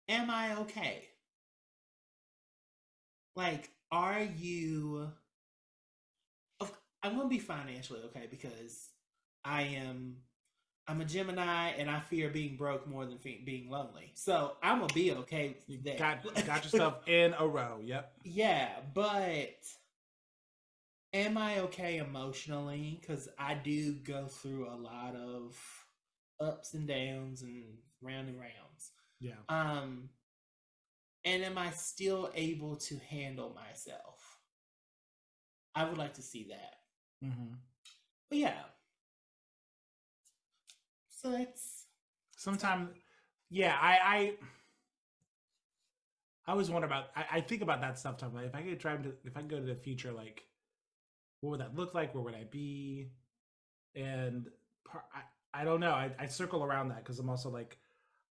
Am 0.09 0.31
I 0.31 0.57
okay? 0.61 1.09
Like, 3.37 3.71
are 3.93 4.23
you. 4.23 5.13
I'm 7.03 7.17
going 7.17 7.25
to 7.25 7.29
be 7.29 7.39
financially 7.39 8.01
okay 8.07 8.27
because 8.31 8.89
I 9.45 9.63
am. 9.63 10.17
I'm 10.87 11.01
a 11.01 11.05
Gemini 11.05 11.71
and 11.79 11.91
I 11.91 12.01
fear 12.01 12.29
being 12.29 12.57
broke 12.57 12.87
more 12.87 13.07
than 13.07 13.19
fe- 13.19 13.43
being 13.45 13.71
lonely. 13.71 14.13
So 14.15 14.53
I'm 14.63 14.87
to 14.87 14.95
be 14.95 15.13
okay 15.13 15.57
You 15.67 15.79
there. 15.83 15.97
got 15.99 16.23
got 16.47 16.63
yourself 16.65 16.97
in 17.09 17.35
a 17.39 17.47
row. 17.47 17.81
Yep. 17.83 18.13
Yeah, 18.25 18.69
but 18.93 19.57
am 21.15 21.39
I 21.39 21.61
okay 21.61 21.99
emotionally? 21.99 22.99
Because 23.01 23.29
I 23.39 23.55
do 23.55 23.93
go 23.95 24.27
through 24.27 24.69
a 24.69 24.77
lot 24.77 25.15
of 25.17 25.57
ups 26.41 26.75
and 26.75 26.87
downs 26.87 27.43
and 27.43 27.65
round 28.03 28.29
and 28.29 28.39
rounds. 28.39 28.91
Yeah. 29.21 29.35
Um, 29.49 30.11
and 31.25 31.43
am 31.45 31.57
I 31.57 31.71
still 31.71 32.31
able 32.35 32.77
to 32.77 32.99
handle 33.09 33.55
myself? 33.55 34.39
I 35.75 35.89
would 35.89 35.99
like 35.99 36.15
to 36.15 36.23
see 36.23 36.49
that. 36.51 36.75
hmm 37.27 37.55
But 38.29 38.39
yeah. 38.39 38.63
So 41.25 41.33
that's 41.33 41.87
Sometimes, 42.37 42.91
yeah, 43.51 43.77
I 43.81 43.99
I 44.05 44.33
I 46.47 46.53
always 46.53 46.71
wonder 46.71 46.87
about. 46.87 47.07
I, 47.17 47.25
I 47.35 47.41
think 47.41 47.63
about 47.63 47.81
that 47.81 47.99
stuff. 47.99 48.19
Time 48.19 48.35
like 48.35 48.47
if 48.47 48.55
I 48.55 48.63
could 48.63 48.79
drive 48.79 49.03
to, 49.05 49.15
if 49.25 49.37
I 49.37 49.41
could 49.41 49.49
go 49.51 49.61
to 49.61 49.65
the 49.65 49.75
future, 49.75 50.13
like 50.13 50.43
what 51.41 51.51
would 51.53 51.61
that 51.61 51.75
look 51.75 51.95
like? 51.95 52.15
Where 52.15 52.23
would 52.23 52.35
I 52.35 52.45
be? 52.45 53.11
And 53.95 54.49
par- 54.85 55.07
I 55.15 55.63
I 55.63 55.65
don't 55.65 55.81
know. 55.81 55.93
I, 55.93 56.11
I 56.19 56.27
circle 56.27 56.63
around 56.63 56.89
that 56.89 56.99
because 56.99 57.19
I'm 57.19 57.31
also 57.31 57.49
like 57.49 57.79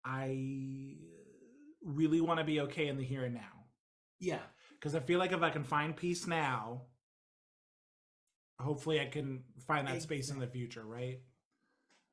I 0.03 0.95
really 1.83 2.21
want 2.21 2.39
to 2.39 2.45
be 2.45 2.61
okay 2.61 2.87
in 2.87 2.97
the 2.97 3.03
here 3.03 3.25
and 3.25 3.35
now 3.35 3.59
yeah. 4.19 4.39
because 4.79 4.95
I 4.95 4.99
feel 4.99 5.19
like 5.19 5.31
if 5.31 5.41
I 5.41 5.49
can 5.49 5.63
find 5.63 5.95
peace 5.95 6.27
now, 6.27 6.83
hopefully 8.59 8.99
I 8.99 9.05
can 9.05 9.43
find 9.67 9.87
that 9.87 10.01
space 10.01 10.29
in 10.29 10.39
the 10.39 10.47
future, 10.47 10.85
right? 10.85 11.19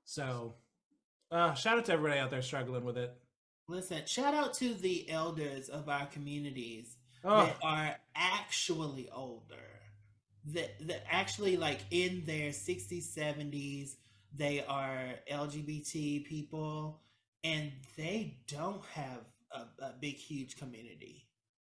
So, 0.05 0.55
uh, 1.31 1.55
shout 1.55 1.79
out 1.79 1.85
to 1.87 1.93
everybody 1.93 2.21
out 2.21 2.31
there 2.31 2.43
struggling 2.43 2.85
with 2.85 2.97
it. 2.97 3.15
Listen, 3.69 4.03
shout 4.07 4.35
out 4.35 4.55
to 4.55 4.75
the 4.75 5.11
elders 5.11 5.69
of 5.69 5.89
our 5.89 6.07
communities 6.07 6.97
Oh, 7.29 7.45
that 7.45 7.57
are 7.65 7.97
actually 8.15 9.09
older 9.13 9.57
that 10.53 10.79
that 10.87 11.03
actually 11.11 11.57
like 11.57 11.81
in 11.91 12.23
their 12.25 12.51
60s 12.51 13.13
70s 13.17 13.97
they 14.33 14.65
are 14.69 15.15
lgbt 15.33 16.25
people 16.25 17.01
and 17.43 17.73
they 17.97 18.39
don't 18.47 18.85
have 18.93 19.25
a, 19.51 19.85
a 19.85 19.95
big 20.01 20.15
huge 20.15 20.57
community 20.57 21.27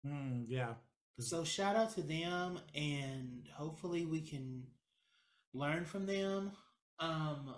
mm, 0.06 0.44
yeah. 0.50 0.74
so 1.20 1.46
shout 1.46 1.78
out 1.78 1.94
to 1.96 2.02
them 2.02 2.60
and 2.76 3.44
hopefully 3.54 4.06
we 4.06 4.20
can 4.20 4.64
learn 5.54 5.86
from 5.86 6.06
them 6.06 6.52
um 7.00 7.56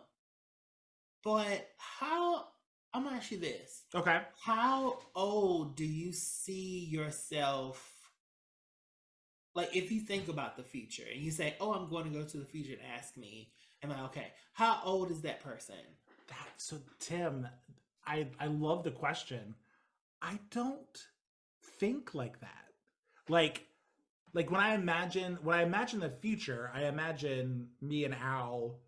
but 1.23 1.69
how 1.77 2.45
i'm 2.93 3.03
gonna 3.03 3.15
ask 3.17 3.31
you 3.31 3.39
this 3.39 3.83
Okay. 3.93 4.21
how 4.43 4.99
old 5.15 5.75
do 5.75 5.85
you 5.85 6.11
see 6.13 6.85
yourself 6.85 7.93
like 9.55 9.75
if 9.75 9.91
you 9.91 9.99
think 10.01 10.27
about 10.27 10.55
the 10.57 10.63
future 10.63 11.03
and 11.11 11.21
you 11.21 11.31
say 11.31 11.55
oh 11.59 11.73
i'm 11.73 11.89
going 11.89 12.03
to 12.05 12.09
go 12.11 12.23
to 12.23 12.37
the 12.37 12.45
future 12.45 12.73
and 12.73 12.81
ask 12.97 13.17
me 13.17 13.49
am 13.83 13.91
i 13.91 14.03
okay 14.03 14.27
how 14.53 14.79
old 14.83 15.11
is 15.11 15.21
that 15.21 15.39
person 15.41 15.75
That 16.27 16.47
so 16.57 16.77
Tim, 16.99 17.47
I 18.05 18.27
I 18.39 18.47
love 18.47 18.83
the 18.83 18.91
question. 18.91 19.55
I 20.21 20.39
don't 20.51 20.97
think 21.79 22.13
like 22.13 22.39
that. 22.41 22.65
Like 23.29 23.67
like 24.33 24.51
when 24.51 24.59
I 24.61 24.73
imagine 24.75 25.37
when 25.43 25.57
I 25.59 25.63
imagine 25.63 25.99
the 25.99 26.09
future, 26.09 26.71
I 26.73 26.85
imagine 26.85 27.69
me 27.81 28.03
and 28.05 28.15
Al. 28.15 28.79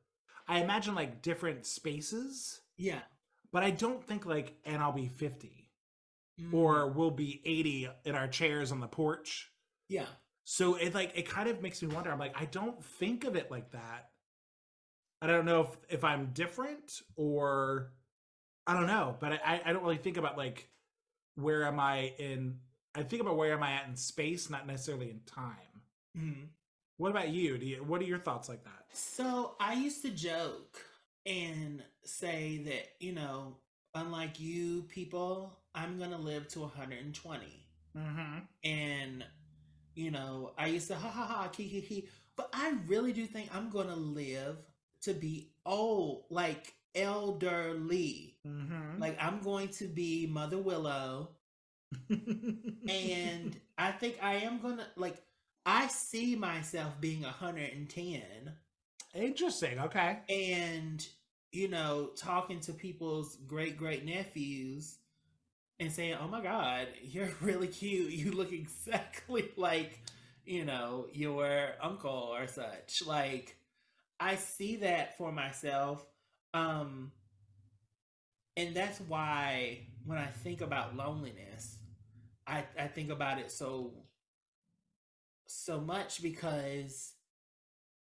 I 0.49 0.59
imagine 0.59 0.95
like 0.95 1.21
different 1.21 1.65
spaces, 1.65 2.61
yeah 2.77 3.01
but 3.51 3.63
I 3.63 3.71
don't 3.71 4.03
think 4.03 4.25
like 4.25 4.57
and 4.65 4.81
I'll 4.81 4.91
be 4.91 5.07
50 5.07 5.55
Mm, 6.39 6.53
or 6.53 6.87
we'll 6.87 7.11
be 7.11 7.41
80 7.45 7.89
in 8.05 8.15
our 8.15 8.27
chairs 8.27 8.71
on 8.71 8.79
the 8.79 8.87
porch. 8.87 9.51
yeah 9.89 10.05
So 10.45 10.75
it 10.75 10.93
like 10.95 11.11
it 11.15 11.27
kind 11.27 11.49
of 11.49 11.61
makes 11.61 11.81
me 11.81 11.93
wonder. 11.93 12.11
I'm 12.11 12.19
like, 12.19 12.39
I 12.39 12.45
don't 12.45 12.83
think 12.83 13.25
of 13.25 13.35
it 13.35 13.51
like 13.51 13.71
that. 13.71 14.09
I 15.21 15.27
don't 15.27 15.45
know 15.45 15.61
if 15.61 15.77
if 15.97 16.03
I'm 16.03 16.27
different 16.33 17.01
or 17.15 17.91
I 18.65 18.73
don't 18.73 18.87
know, 18.87 19.17
but 19.19 19.33
I 19.33 19.61
I 19.65 19.73
don't 19.73 19.83
really 19.83 19.97
think 19.97 20.17
about 20.17 20.37
like 20.37 20.69
where 21.35 21.65
am 21.65 21.79
I 21.79 22.13
in. 22.19 22.59
I 22.95 23.03
think 23.03 23.21
about 23.21 23.37
where 23.37 23.53
am 23.53 23.63
I 23.63 23.73
at 23.73 23.87
in 23.87 23.95
space, 23.95 24.49
not 24.49 24.65
necessarily 24.65 25.09
in 25.09 25.21
time. 25.25 25.83
Mhm. 26.17 26.49
What 26.99 27.11
about 27.11 27.29
you? 27.29 27.57
Do 27.57 27.65
you 27.65 27.83
what 27.83 28.01
are 28.01 28.05
your 28.05 28.19
thoughts 28.19 28.49
like 28.49 28.63
that? 28.65 28.85
so 28.91 29.55
i 29.59 29.73
used 29.73 30.01
to 30.01 30.09
joke 30.09 30.79
and 31.25 31.83
say 32.03 32.61
that 32.65 32.85
you 32.99 33.13
know 33.13 33.55
unlike 33.93 34.39
you 34.39 34.83
people 34.89 35.55
i'm 35.75 35.99
gonna 35.99 36.17
live 36.17 36.47
to 36.49 36.59
120 36.61 37.45
Mm-hmm. 37.97 38.39
and 38.63 39.25
you 39.95 40.11
know 40.11 40.51
i 40.57 40.67
used 40.67 40.87
to 40.89 40.95
ha 40.95 41.09
ha 41.09 41.23
ha 41.25 41.47
key 41.49 41.67
key 41.69 41.81
key 41.81 42.07
but 42.35 42.49
i 42.53 42.73
really 42.87 43.13
do 43.13 43.25
think 43.27 43.49
i'm 43.55 43.69
gonna 43.69 43.95
live 43.95 44.57
to 45.01 45.13
be 45.13 45.51
old 45.65 46.25
like 46.29 46.73
elderly 46.95 48.37
Mm-hmm. 48.47 48.99
like 49.01 49.17
i'm 49.21 49.39
going 49.41 49.69
to 49.79 49.85
be 49.85 50.27
mother 50.27 50.57
willow 50.57 51.29
and 52.89 53.55
i 53.77 53.91
think 53.91 54.17
i 54.21 54.35
am 54.35 54.59
gonna 54.59 54.87
like 54.95 55.17
i 55.69 55.87
see 55.87 56.35
myself 56.35 56.99
being 56.99 57.21
110 57.21 58.21
interesting. 59.13 59.79
Okay. 59.79 60.17
and 60.27 61.07
you 61.51 61.67
know 61.67 62.09
talking 62.15 62.59
to 62.61 62.73
people's 62.73 63.35
great 63.47 63.77
great 63.77 64.03
nephews 64.03 64.97
and 65.79 65.91
saying 65.91 66.15
oh 66.19 66.27
my 66.27 66.41
god 66.41 66.87
you're 67.03 67.29
really 67.41 67.67
cute 67.67 68.11
you 68.11 68.31
look 68.31 68.51
exactly 68.51 69.51
like 69.57 69.99
you 70.43 70.65
know 70.65 71.07
your 71.13 71.69
uncle 71.81 72.31
or 72.33 72.47
such 72.47 73.03
like 73.05 73.55
i 74.19 74.35
see 74.35 74.77
that 74.77 75.17
for 75.17 75.31
myself 75.31 76.03
um 76.55 77.11
and 78.57 78.75
that's 78.75 78.99
why 79.01 79.81
when 80.05 80.17
i 80.17 80.25
think 80.25 80.61
about 80.61 80.95
loneliness 80.95 81.77
i 82.47 82.63
i 82.79 82.87
think 82.87 83.11
about 83.11 83.37
it 83.37 83.51
so 83.51 83.93
so 85.49 85.79
much 85.81 86.21
because 86.21 87.13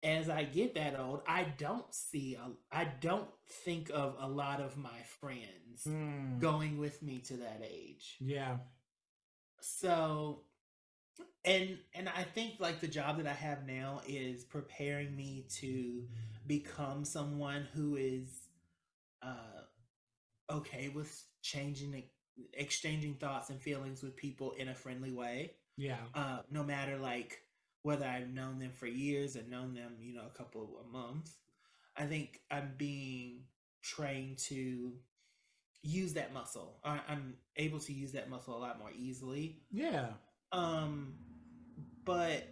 as 0.03 0.29
I 0.29 0.43
get 0.43 0.75
that 0.75 0.99
old, 0.99 1.21
I 1.27 1.43
don't 1.57 1.93
see, 1.93 2.35
a, 2.35 2.51
I 2.75 2.85
don't 2.85 3.29
think 3.49 3.89
of 3.93 4.15
a 4.19 4.27
lot 4.27 4.61
of 4.61 4.77
my 4.77 4.99
friends 5.19 5.88
Mm, 5.88 6.39
going 6.39 6.77
with 6.77 7.01
me 7.01 7.19
to 7.19 7.38
that 7.38 7.61
age. 7.63 8.17
yeah. 8.19 8.57
So, 9.61 10.43
and 11.45 11.77
and 11.93 12.09
I 12.09 12.23
think 12.23 12.55
like 12.59 12.79
the 12.79 12.88
job 12.88 13.17
that 13.17 13.27
I 13.27 13.33
have 13.33 13.65
now 13.65 14.01
is 14.07 14.43
preparing 14.43 15.15
me 15.15 15.45
to 15.61 16.03
become 16.47 17.05
someone 17.05 17.67
who 17.73 17.95
is 17.95 18.49
uh 19.21 19.63
okay 20.51 20.89
with 20.89 21.23
changing, 21.41 22.03
exchanging 22.53 23.15
thoughts 23.15 23.49
and 23.49 23.61
feelings 23.61 24.03
with 24.03 24.15
people 24.15 24.53
in 24.53 24.69
a 24.69 24.75
friendly 24.75 25.11
way. 25.11 25.53
Yeah. 25.78 25.97
uh, 26.15 26.39
no 26.51 26.63
matter 26.63 26.97
like 26.97 27.41
whether 27.84 28.05
I've 28.05 28.30
known 28.30 28.59
them 28.59 28.71
for 28.71 28.88
years 28.88 29.38
or 29.38 29.43
known 29.43 29.73
them, 29.73 29.93
you 30.01 30.13
know, 30.13 30.23
a 30.25 30.38
couple 30.38 30.78
of 30.80 30.91
months. 30.91 31.38
I 31.95 32.05
think 32.05 32.41
I'm 32.51 32.73
being 32.78 33.43
trained 33.82 34.38
to 34.49 34.93
use 35.84 36.13
that 36.13 36.34
muscle. 36.34 36.80
I, 36.84 36.99
I'm 37.07 37.36
able 37.55 37.80
to 37.80 37.93
use 37.93 38.11
that 38.13 38.30
muscle 38.30 38.57
a 38.57 38.59
lot 38.59 38.80
more 38.80 38.91
easily. 38.97 39.61
Yeah. 39.71 40.07
Um, 40.51 41.13
but 42.05 42.47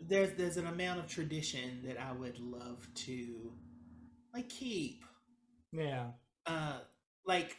there's 0.00 0.32
there's 0.36 0.56
an 0.56 0.66
amount 0.66 1.00
of 1.00 1.06
tradition 1.06 1.82
that 1.84 2.00
I 2.00 2.12
would 2.12 2.38
love 2.38 2.86
to 2.94 3.52
like 4.34 4.48
keep. 4.48 5.04
Yeah. 5.72 6.06
Uh 6.46 6.80
like 7.26 7.56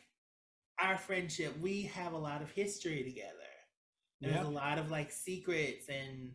our 0.94 1.00
friendship, 1.00 1.58
we 1.60 1.82
have 1.84 2.14
a 2.14 2.18
lot 2.18 2.42
of 2.44 2.52
history 2.52 3.04
together. 3.04 3.34
There's 4.22 4.36
Yeah. 4.36 4.44
a 4.48 4.50
lot 4.50 4.78
of 4.78 4.92
like 4.92 5.12
secrets 5.12 5.90
and 5.90 6.34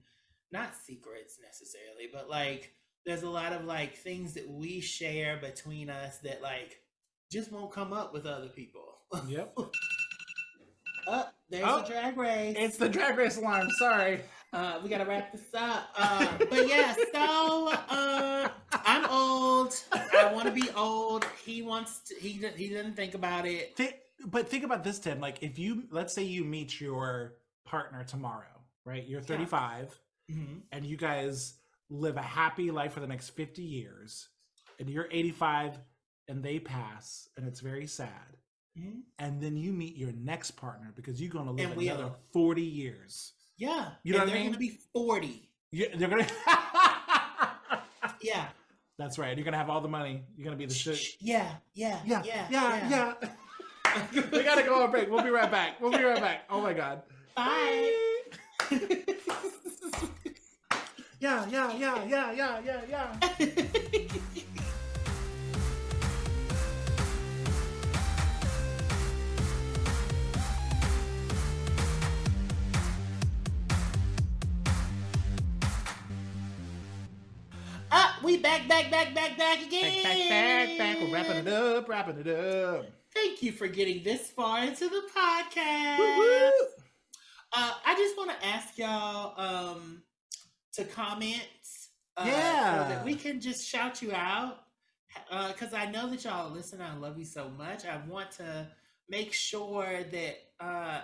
not 0.50 0.74
secrets 0.74 1.38
necessarily, 1.40 2.08
but 2.12 2.28
like 2.28 2.74
there's 3.06 3.22
a 3.22 3.30
lot 3.30 3.52
of 3.52 3.64
like 3.64 3.96
things 3.96 4.34
that 4.34 4.48
we 4.50 4.80
share 4.80 5.36
between 5.38 5.88
us 5.88 6.18
that 6.18 6.42
like 6.42 6.82
just 7.30 7.52
won't 7.52 7.70
come 7.72 7.92
up 7.92 8.12
with 8.12 8.26
other 8.26 8.48
people. 8.48 8.98
Yep. 9.28 9.56
Oh, 11.10 11.26
there's 11.48 11.64
Oh, 11.66 11.82
a 11.82 11.86
drag 11.86 12.18
race. 12.18 12.54
It's 12.58 12.76
the 12.76 12.86
drag 12.86 13.16
race 13.16 13.38
alarm. 13.38 13.70
Sorry. 13.78 14.20
Uh, 14.52 14.78
we 14.82 14.90
gotta 14.90 15.06
wrap 15.06 15.32
this 15.32 15.54
up. 15.54 15.88
Uh, 15.96 16.36
but 16.50 16.68
yeah, 16.68 16.94
so 17.14 17.70
uh, 17.88 18.48
I'm 18.72 19.06
old. 19.06 19.74
I 19.90 20.30
want 20.34 20.48
to 20.48 20.52
be 20.52 20.68
old. 20.76 21.24
He 21.46 21.62
wants 21.62 22.00
to. 22.08 22.14
He 22.16 22.32
he 22.56 22.68
doesn't 22.68 22.94
think 22.94 23.14
about 23.14 23.46
it. 23.46 23.74
Thi- 23.74 23.94
but 24.26 24.48
think 24.48 24.64
about 24.64 24.84
this, 24.84 24.98
Tim. 24.98 25.20
Like, 25.20 25.42
if 25.42 25.58
you 25.58 25.84
let's 25.90 26.12
say 26.14 26.22
you 26.22 26.44
meet 26.44 26.80
your 26.80 27.34
partner 27.64 28.04
tomorrow, 28.04 28.62
right? 28.84 29.06
You're 29.06 29.20
35, 29.20 29.98
Mhm. 30.30 30.62
and 30.72 30.84
you 30.84 30.96
guys 30.96 31.54
live 31.90 32.16
a 32.16 32.22
happy 32.22 32.70
life 32.70 32.92
for 32.92 33.00
the 33.00 33.06
next 33.06 33.30
50 33.30 33.62
years, 33.62 34.28
and 34.78 34.88
you're 34.90 35.08
85, 35.10 35.78
and 36.28 36.42
they 36.42 36.58
pass, 36.58 37.28
and 37.36 37.46
it's 37.46 37.60
very 37.60 37.86
sad. 37.86 38.36
Mhm. 38.78 39.02
And 39.18 39.40
then 39.42 39.56
you 39.56 39.72
meet 39.72 39.96
your 39.96 40.12
next 40.12 40.52
partner 40.52 40.92
because 40.94 41.20
you're 41.20 41.30
going 41.30 41.46
to 41.46 41.52
live 41.52 41.76
another 41.78 42.04
are. 42.04 42.16
40 42.32 42.62
years. 42.62 43.32
Yeah, 43.56 43.92
You 44.04 44.12
know 44.12 44.20
and 44.20 44.28
what 44.30 44.34
I 44.34 44.34
they're 44.34 44.42
mean? 44.44 44.52
gonna 44.52 44.58
be 44.58 44.78
forty. 44.92 45.50
You, 45.72 45.88
they're 45.96 46.08
gonna. 46.08 46.26
Yeah, 48.20 48.48
That's 48.98 49.18
right. 49.18 49.36
You're 49.36 49.44
gonna 49.44 49.56
have 49.56 49.70
all 49.70 49.80
the 49.80 49.88
money. 49.88 50.24
You're 50.36 50.44
gonna 50.44 50.56
be 50.56 50.66
the 50.66 50.74
shit. 50.74 51.16
yeah, 51.20 51.56
yeah, 51.74 52.00
Yeah, 52.04 52.22
yeah, 52.24 52.46
yeah, 52.50 52.88
yeah. 52.88 53.28
we 54.32 54.42
gotta 54.42 54.62
go 54.62 54.82
on 54.82 54.90
break. 54.90 55.10
We'll 55.10 55.22
be 55.22 55.30
right 55.30 55.50
back. 55.50 55.80
We'll 55.80 55.92
be 55.92 56.02
right 56.02 56.20
back. 56.20 56.44
Oh 56.50 56.60
my 56.60 56.72
god. 56.72 57.02
Bye. 57.36 57.92
Yeah, 61.20 61.44
yeah, 61.50 61.72
yeah, 61.76 62.04
yeah, 62.04 62.32
yeah, 62.32 62.60
yeah, 62.64 62.80
yeah. 62.88 63.16
Ah, 77.90 78.20
we 78.22 78.36
back, 78.36 78.68
back, 78.68 78.92
back, 78.92 79.12
back, 79.12 79.36
back 79.36 79.60
again. 79.60 80.02
Back, 80.04 80.04
back, 80.04 80.28
back, 80.28 80.78
back. 80.78 80.96
We're 81.00 81.12
wrapping 81.12 81.36
it 81.36 81.48
up, 81.48 81.88
wrapping 81.88 82.18
it 82.20 82.28
up. 82.28 82.97
Thank 83.20 83.42
you 83.42 83.50
for 83.50 83.66
getting 83.66 84.04
this 84.04 84.28
far 84.28 84.62
into 84.62 84.88
the 84.88 85.02
podcast. 85.14 86.50
Uh, 87.52 87.72
I 87.84 87.94
just 87.96 88.16
want 88.16 88.30
to 88.30 88.46
ask 88.46 88.78
y'all 88.78 89.34
um, 89.36 90.02
to 90.74 90.84
comment. 90.84 91.42
Uh, 92.16 92.24
Yeah. 92.26 92.84
So 92.84 92.94
that 92.94 93.04
we 93.04 93.14
can 93.16 93.40
just 93.40 93.66
shout 93.66 94.02
you 94.02 94.12
out. 94.12 94.58
Because 95.48 95.74
I 95.74 95.90
know 95.90 96.08
that 96.10 96.24
y'all 96.24 96.52
listen. 96.52 96.80
I 96.80 96.96
love 96.96 97.18
you 97.18 97.24
so 97.24 97.48
much. 97.48 97.84
I 97.86 98.00
want 98.08 98.30
to 98.32 98.68
make 99.08 99.32
sure 99.32 100.04
that, 100.12 100.36
uh, 100.60 101.00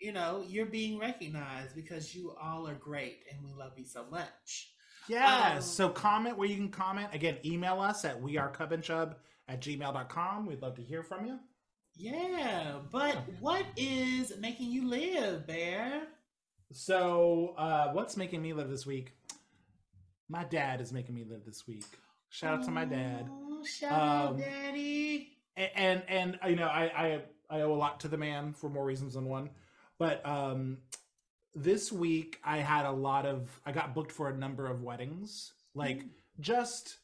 you 0.00 0.12
know, 0.12 0.42
you're 0.48 0.66
being 0.66 0.98
recognized 0.98 1.76
because 1.76 2.14
you 2.14 2.34
all 2.42 2.66
are 2.66 2.74
great 2.74 3.18
and 3.30 3.44
we 3.44 3.52
love 3.52 3.72
you 3.76 3.84
so 3.84 4.06
much. 4.10 4.72
Yes. 5.08 5.56
Um, 5.56 5.62
so 5.62 5.88
comment 5.88 6.36
where 6.36 6.48
you 6.48 6.56
can 6.56 6.70
comment. 6.70 7.10
Again, 7.12 7.36
email 7.44 7.80
us 7.80 8.04
at 8.04 8.20
wearecubandchub 8.20 9.14
at 9.52 9.60
gmail.com. 9.60 10.46
We'd 10.46 10.62
love 10.62 10.76
to 10.76 10.82
hear 10.82 11.02
from 11.02 11.26
you. 11.26 11.38
Yeah. 11.96 12.78
But 12.90 13.16
what 13.40 13.64
is 13.76 14.32
making 14.38 14.70
you 14.72 14.88
live, 14.88 15.46
Bear? 15.46 16.04
So, 16.72 17.54
uh, 17.58 17.92
what's 17.92 18.16
making 18.16 18.40
me 18.40 18.54
live 18.54 18.70
this 18.70 18.86
week? 18.86 19.12
My 20.28 20.44
dad 20.44 20.80
is 20.80 20.92
making 20.92 21.14
me 21.14 21.24
live 21.28 21.44
this 21.44 21.66
week. 21.66 21.84
Shout 22.30 22.60
out 22.60 22.64
to 22.64 22.70
my 22.70 22.86
dad. 22.86 23.28
Oh, 23.30 23.62
shout 23.64 23.92
out, 23.92 24.28
Um, 24.30 24.38
Daddy. 24.40 25.36
A- 25.58 25.78
And 25.78 26.02
and 26.08 26.38
you 26.48 26.56
know, 26.56 26.66
I 26.68 26.84
I 26.84 27.22
I 27.50 27.60
owe 27.60 27.74
a 27.74 27.76
lot 27.76 28.00
to 28.00 28.08
the 28.08 28.16
man 28.16 28.54
for 28.54 28.70
more 28.70 28.86
reasons 28.86 29.12
than 29.14 29.26
one. 29.26 29.50
But 29.98 30.24
um 30.24 30.78
this 31.54 31.92
week 31.92 32.40
I 32.42 32.58
had 32.58 32.86
a 32.86 32.90
lot 32.90 33.26
of 33.26 33.60
I 33.66 33.72
got 33.72 33.94
booked 33.94 34.12
for 34.12 34.30
a 34.30 34.34
number 34.34 34.66
of 34.66 34.82
weddings. 34.82 35.52
Like 35.74 36.04
just 36.40 36.96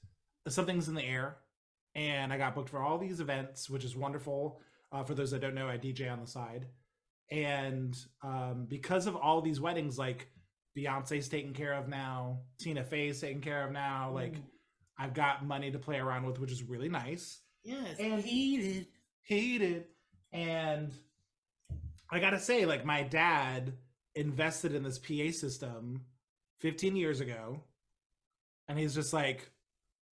something's 0.48 0.88
in 0.88 0.94
the 0.94 1.04
air. 1.04 1.36
And 1.98 2.32
I 2.32 2.38
got 2.38 2.54
booked 2.54 2.68
for 2.70 2.80
all 2.80 2.96
these 2.96 3.18
events, 3.18 3.68
which 3.68 3.84
is 3.84 3.96
wonderful. 3.96 4.60
Uh, 4.92 5.02
for 5.02 5.14
those 5.14 5.32
that 5.32 5.40
don't 5.40 5.56
know, 5.56 5.66
I 5.66 5.78
DJ 5.78 6.10
on 6.10 6.20
the 6.20 6.28
side. 6.28 6.66
And 7.32 7.98
um, 8.22 8.66
because 8.68 9.08
of 9.08 9.16
all 9.16 9.42
these 9.42 9.60
weddings, 9.60 9.98
like 9.98 10.28
Beyonce's 10.78 11.28
taken 11.28 11.52
care 11.52 11.72
of 11.72 11.88
now, 11.88 12.38
Tina 12.60 12.84
Fey's 12.84 13.20
taken 13.20 13.40
care 13.40 13.64
of 13.66 13.72
now. 13.72 14.12
Like 14.14 14.36
Ooh. 14.36 14.42
I've 14.96 15.12
got 15.12 15.44
money 15.44 15.72
to 15.72 15.78
play 15.80 15.98
around 15.98 16.24
with, 16.24 16.38
which 16.38 16.52
is 16.52 16.62
really 16.62 16.88
nice. 16.88 17.40
Yes, 17.64 17.98
And- 17.98 18.22
heated. 18.22 18.86
Hated. 19.22 19.86
And 20.32 20.92
I 22.10 22.20
gotta 22.20 22.38
say, 22.38 22.64
like 22.64 22.84
my 22.84 23.02
dad 23.02 23.72
invested 24.14 24.72
in 24.72 24.84
this 24.84 25.00
PA 25.00 25.32
system 25.32 26.04
15 26.60 26.94
years 26.94 27.20
ago, 27.20 27.64
and 28.68 28.78
he's 28.78 28.94
just 28.94 29.12
like, 29.12 29.50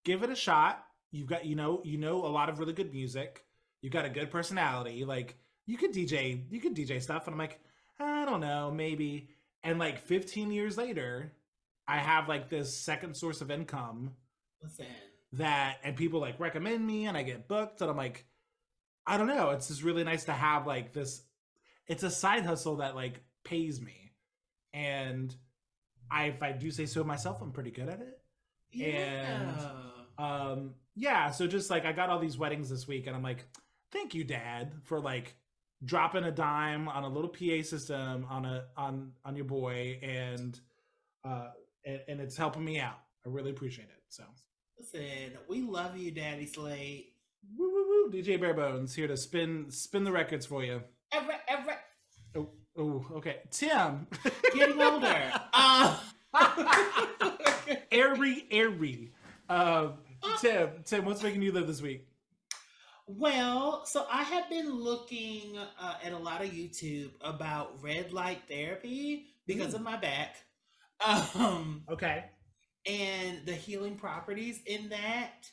give 0.05 0.25
it 0.25 0.31
a 0.31 0.35
shot. 0.37 0.86
You've 1.11 1.29
got, 1.29 1.47
you 1.47 1.57
know, 1.57 1.81
you 1.85 1.99
know 1.99 2.25
a 2.25 2.29
lot 2.29 2.49
of 2.49 2.59
really 2.59 2.73
good 2.73 2.93
music. 2.93 3.45
You've 3.81 3.93
got 3.93 4.05
a 4.05 4.11
good 4.11 4.31
personality. 4.31 5.05
Like 5.05 5.37
you 5.67 5.77
could 5.77 5.93
DJ, 5.93 6.45
you 6.51 6.61
could 6.61 6.75
DJ 6.75 7.03
stuff. 7.03 7.27
And 7.27 7.35
I'm 7.35 7.39
like, 7.39 7.61
I 7.99 8.25
don't 8.25 8.41
know, 8.41 8.71
maybe. 8.71 9.31
And 9.63 9.79
like 9.79 9.99
15 9.99 10.51
years 10.53 10.77
later, 10.77 11.33
I 11.89 11.99
have 11.99 12.29
like 12.29 12.49
this 12.49 12.77
second 12.77 13.17
source 13.17 13.41
of 13.41 13.51
income 13.51 14.13
Listen, 14.63 14.87
that 15.35 15.79
and 15.85 15.97
people 15.97 16.21
like 16.21 16.41
recommend 16.41 16.85
me 16.85 17.07
and 17.07 17.17
I 17.17 17.23
get 17.23 17.49
booked 17.49 17.81
and 17.81 17.91
I'm 17.91 17.97
like 17.97 18.25
I 19.07 19.17
don't 19.17 19.27
know 19.27 19.51
it's 19.51 19.69
just 19.69 19.83
really 19.83 20.05
nice 20.05 20.25
to 20.25 20.33
have 20.33 20.67
like 20.67 20.93
this 20.93 21.23
it's 21.87 22.03
a 22.03 22.11
side 22.11 22.45
hustle 22.45 22.77
that 22.77 22.97
like 22.97 23.21
pays 23.45 23.81
me 23.81 24.13
and 24.73 25.35
I 26.11 26.27
if 26.27 26.43
I 26.43 26.53
do 26.53 26.71
say 26.71 26.87
so 26.87 27.05
myself 27.05 27.41
I'm 27.41 27.53
pretty 27.53 27.71
good 27.71 27.89
at 27.89 28.01
it 28.01 28.21
yeah. 28.71 29.53
um 30.19 30.75
yeah 30.97 31.31
so 31.31 31.47
just 31.47 31.71
like 31.71 31.85
I 31.85 31.93
got 31.93 32.11
all 32.11 32.19
these 32.19 32.39
weddings 32.39 32.69
this 32.69 32.89
week 32.89 33.07
and 33.07 33.15
I'm 33.15 33.23
like 33.23 33.45
thank 33.93 34.15
you 34.15 34.25
dad 34.25 34.73
for 34.83 34.99
like 35.01 35.37
dropping 35.85 36.25
a 36.25 36.33
dime 36.33 36.89
on 36.89 37.05
a 37.05 37.09
little 37.09 37.31
PA 37.31 37.63
system 37.63 38.27
on 38.29 38.45
a 38.45 38.65
on 38.77 39.13
on 39.25 39.37
your 39.37 39.45
boy 39.45 40.01
and 40.03 40.59
uh 41.25 41.49
and, 41.85 42.01
and 42.09 42.21
it's 42.21 42.37
helping 42.37 42.65
me 42.65 42.81
out 42.81 42.99
I 43.25 43.29
really 43.29 43.51
appreciate 43.51 43.89
it 43.89 44.03
so 44.09 44.25
Listen, 44.79 45.33
we 45.49 45.63
love 45.63 45.97
you, 45.97 46.11
Daddy 46.11 46.47
Slate. 46.47 47.15
Woo 47.57 47.73
woo 47.73 47.89
woo! 47.89 48.13
DJ 48.13 48.39
Barebones 48.39 48.95
here 48.95 49.09
to 49.09 49.17
spin 49.17 49.71
spin 49.71 50.05
the 50.05 50.13
records 50.13 50.45
for 50.45 50.63
you. 50.65 50.83
Ever, 51.13 51.33
ever 51.49 51.77
Oh, 52.37 52.49
oh 52.77 53.07
okay. 53.17 53.39
Tim, 53.51 54.07
getting 54.55 54.81
older. 54.81 55.33
uh, 55.53 55.99
airy, 57.91 58.45
airy. 58.51 59.13
Uh, 59.49 59.93
Tim, 60.41 60.71
Tim, 60.85 61.05
what's 61.05 61.23
making 61.23 61.43
you 61.43 61.53
live 61.53 61.67
this 61.67 61.83
week? 61.83 62.07
well, 63.09 63.85
so 63.87 64.05
I 64.11 64.25
have 64.25 64.49
been 64.51 64.69
looking 64.75 65.57
uh, 65.57 65.95
at 66.03 66.13
a 66.13 66.19
lot 66.19 66.43
of 66.43 66.51
YouTube 66.51 67.11
about 67.21 67.81
red 67.83 68.13
light 68.13 68.43
therapy 68.49 69.27
because 69.47 69.73
Mm. 69.73 69.77
of 69.77 69.83
my 69.83 69.97
back. 69.97 70.37
Um, 71.07 71.85
Okay. 71.89 72.25
and 72.85 73.45
the 73.47 73.55
healing 73.55 73.97
properties 73.97 74.61
in 74.67 74.89
that. 74.89 75.49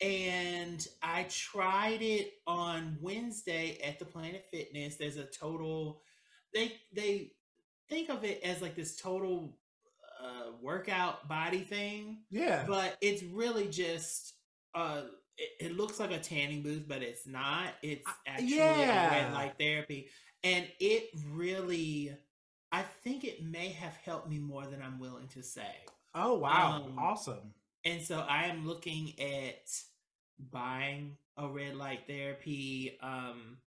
And 0.00 0.86
I 1.02 1.24
tried 1.24 2.02
it 2.02 2.34
on 2.46 2.98
Wednesday 3.00 3.78
at 3.84 3.98
the 3.98 4.04
Planet 4.04 4.44
Fitness. 4.50 4.96
There's 4.96 5.16
a 5.16 5.24
total 5.26 6.02
they 6.52 6.72
they 6.92 7.32
think 7.88 8.08
of 8.10 8.24
it 8.24 8.42
as 8.42 8.60
like 8.60 8.74
this 8.74 8.96
total 8.96 9.56
uh 10.26 10.50
workout 10.60 11.28
body 11.28 11.60
thing, 11.60 12.18
Yeah. 12.30 12.64
but 12.66 12.96
it's 13.00 13.22
really 13.22 13.68
just 13.68 14.34
uh 14.74 15.02
it, 15.38 15.66
it 15.66 15.76
looks 15.76 16.00
like 16.00 16.12
a 16.12 16.18
tanning 16.18 16.62
booth, 16.62 16.84
but 16.88 17.02
it's 17.02 17.26
not. 17.26 17.68
It's 17.82 18.08
actually 18.26 18.56
yeah. 18.56 19.08
a 19.08 19.10
red 19.24 19.32
light 19.34 19.54
therapy. 19.58 20.08
And 20.42 20.66
it 20.80 21.10
really 21.32 22.16
I 22.72 22.82
think 23.04 23.24
it 23.24 23.44
may 23.44 23.68
have 23.68 23.94
helped 24.04 24.28
me 24.28 24.38
more 24.38 24.66
than 24.66 24.82
I'm 24.82 24.98
willing 24.98 25.28
to 25.28 25.42
say. 25.42 25.74
oh 26.14 26.34
wow! 26.34 26.84
um, 26.86 26.98
awesome. 26.98 27.52
And 27.84 28.02
so 28.02 28.18
I 28.28 28.44
am 28.46 28.66
looking 28.66 29.12
at 29.20 29.68
buying 30.50 31.16
a 31.36 31.46
red 31.48 31.76
light 31.76 32.00
therapy 32.08 32.98
um 33.02 33.58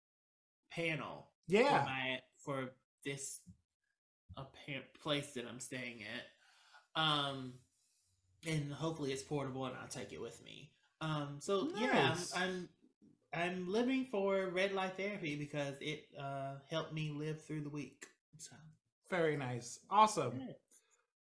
panel 0.73 1.29
for 1.49 1.55
Yeah. 1.55 1.83
my 1.87 2.21
for 2.45 2.71
this 3.05 3.41
apparent 4.37 4.87
place 5.03 5.33
that 5.35 5.47
I'm 5.47 5.61
staying 5.61 6.03
at. 6.03 6.25
Um, 6.99 7.53
and 8.47 8.73
hopefully 8.73 9.13
it's 9.13 9.23
portable 9.23 9.67
and 9.67 9.75
I'll 9.81 9.89
take 9.89 10.13
it 10.13 10.21
with 10.21 10.43
me. 10.45 10.71
Um, 11.01 11.37
so 11.39 11.69
yeah, 11.77 12.15
I'm, 12.35 12.43
I'm 12.43 12.69
I'm 13.35 13.69
living 13.73 14.07
for 14.11 14.49
red 14.49 14.73
light 14.73 14.97
therapy 14.97 15.37
because 15.37 15.75
it 15.81 16.07
uh 16.19 16.55
helped 16.71 16.93
me 16.93 17.11
live 17.15 17.41
through 17.43 17.61
the 17.61 17.69
week. 17.69 18.07
So 18.39 18.57
Very 19.11 19.37
nice. 19.37 19.79
Awesome. 19.91 20.41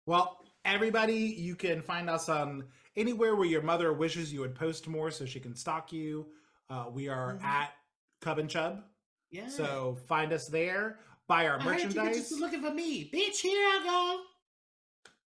Well, 0.07 0.39
everybody, 0.65 1.15
you 1.17 1.55
can 1.57 1.81
find 1.83 2.09
us 2.11 2.29
on 2.29 2.65
anywhere 2.97 3.35
where 3.37 3.47
your 3.47 3.63
mother 3.63 3.93
wishes 3.93 4.33
you 4.33 4.41
would 4.41 4.55
post 4.55 4.87
more 4.87 5.11
so 5.11 5.25
she 5.25 5.41
can 5.41 5.55
stalk 5.55 5.93
you. 5.93 6.27
Uh, 6.71 6.87
we 6.93 7.09
are 7.09 7.35
Mhm. 7.35 7.43
at 7.45 7.73
Cub 8.21 8.39
and 8.39 8.51
Chub. 8.51 8.85
yeah. 9.31 9.49
So 9.49 9.97
find 10.07 10.33
us 10.33 10.47
there. 10.49 10.99
Buy 11.27 11.47
our 11.49 11.59
I 11.59 11.63
heard 11.63 11.81
you 11.81 11.87
merchandise. 11.89 12.31
looking 12.33 12.61
for 12.63 12.73
me, 12.73 13.11
bitch. 13.11 13.39
Here 13.41 13.59
I 13.67 13.81
go. 13.85 14.23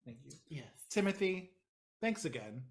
Thank 0.06 0.18
you. 0.24 0.32
Yes. 0.48 0.64
Timothy, 0.88 1.50
thanks 2.00 2.24
again. 2.24 2.62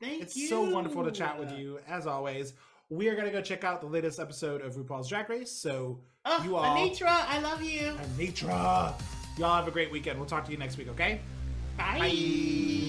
Thank 0.00 0.22
it's 0.22 0.36
you. 0.36 0.42
It's 0.44 0.50
so 0.50 0.68
wonderful 0.68 1.04
to 1.04 1.12
chat 1.12 1.38
with 1.38 1.52
you, 1.52 1.78
as 1.86 2.06
always. 2.08 2.54
We 2.90 3.08
are 3.08 3.14
going 3.14 3.26
to 3.26 3.32
go 3.32 3.42
check 3.42 3.62
out 3.62 3.80
the 3.80 3.86
latest 3.86 4.18
episode 4.18 4.62
of 4.62 4.74
RuPaul's 4.74 5.08
Drag 5.08 5.28
Race. 5.28 5.52
So, 5.52 6.00
Oh, 6.24 6.42
You 6.44 6.56
all- 6.56 6.76
Anitra, 6.76 7.06
I 7.08 7.38
love 7.40 7.62
you. 7.62 7.92
Anitra, 8.16 8.94
y'all 9.38 9.54
have 9.56 9.68
a 9.68 9.70
great 9.70 9.92
weekend. 9.92 10.18
We'll 10.18 10.28
talk 10.28 10.44
to 10.46 10.50
you 10.50 10.58
next 10.58 10.76
week, 10.76 10.88
okay? 10.88 11.20
Bye. 11.76 11.98
Bye. 11.98 12.87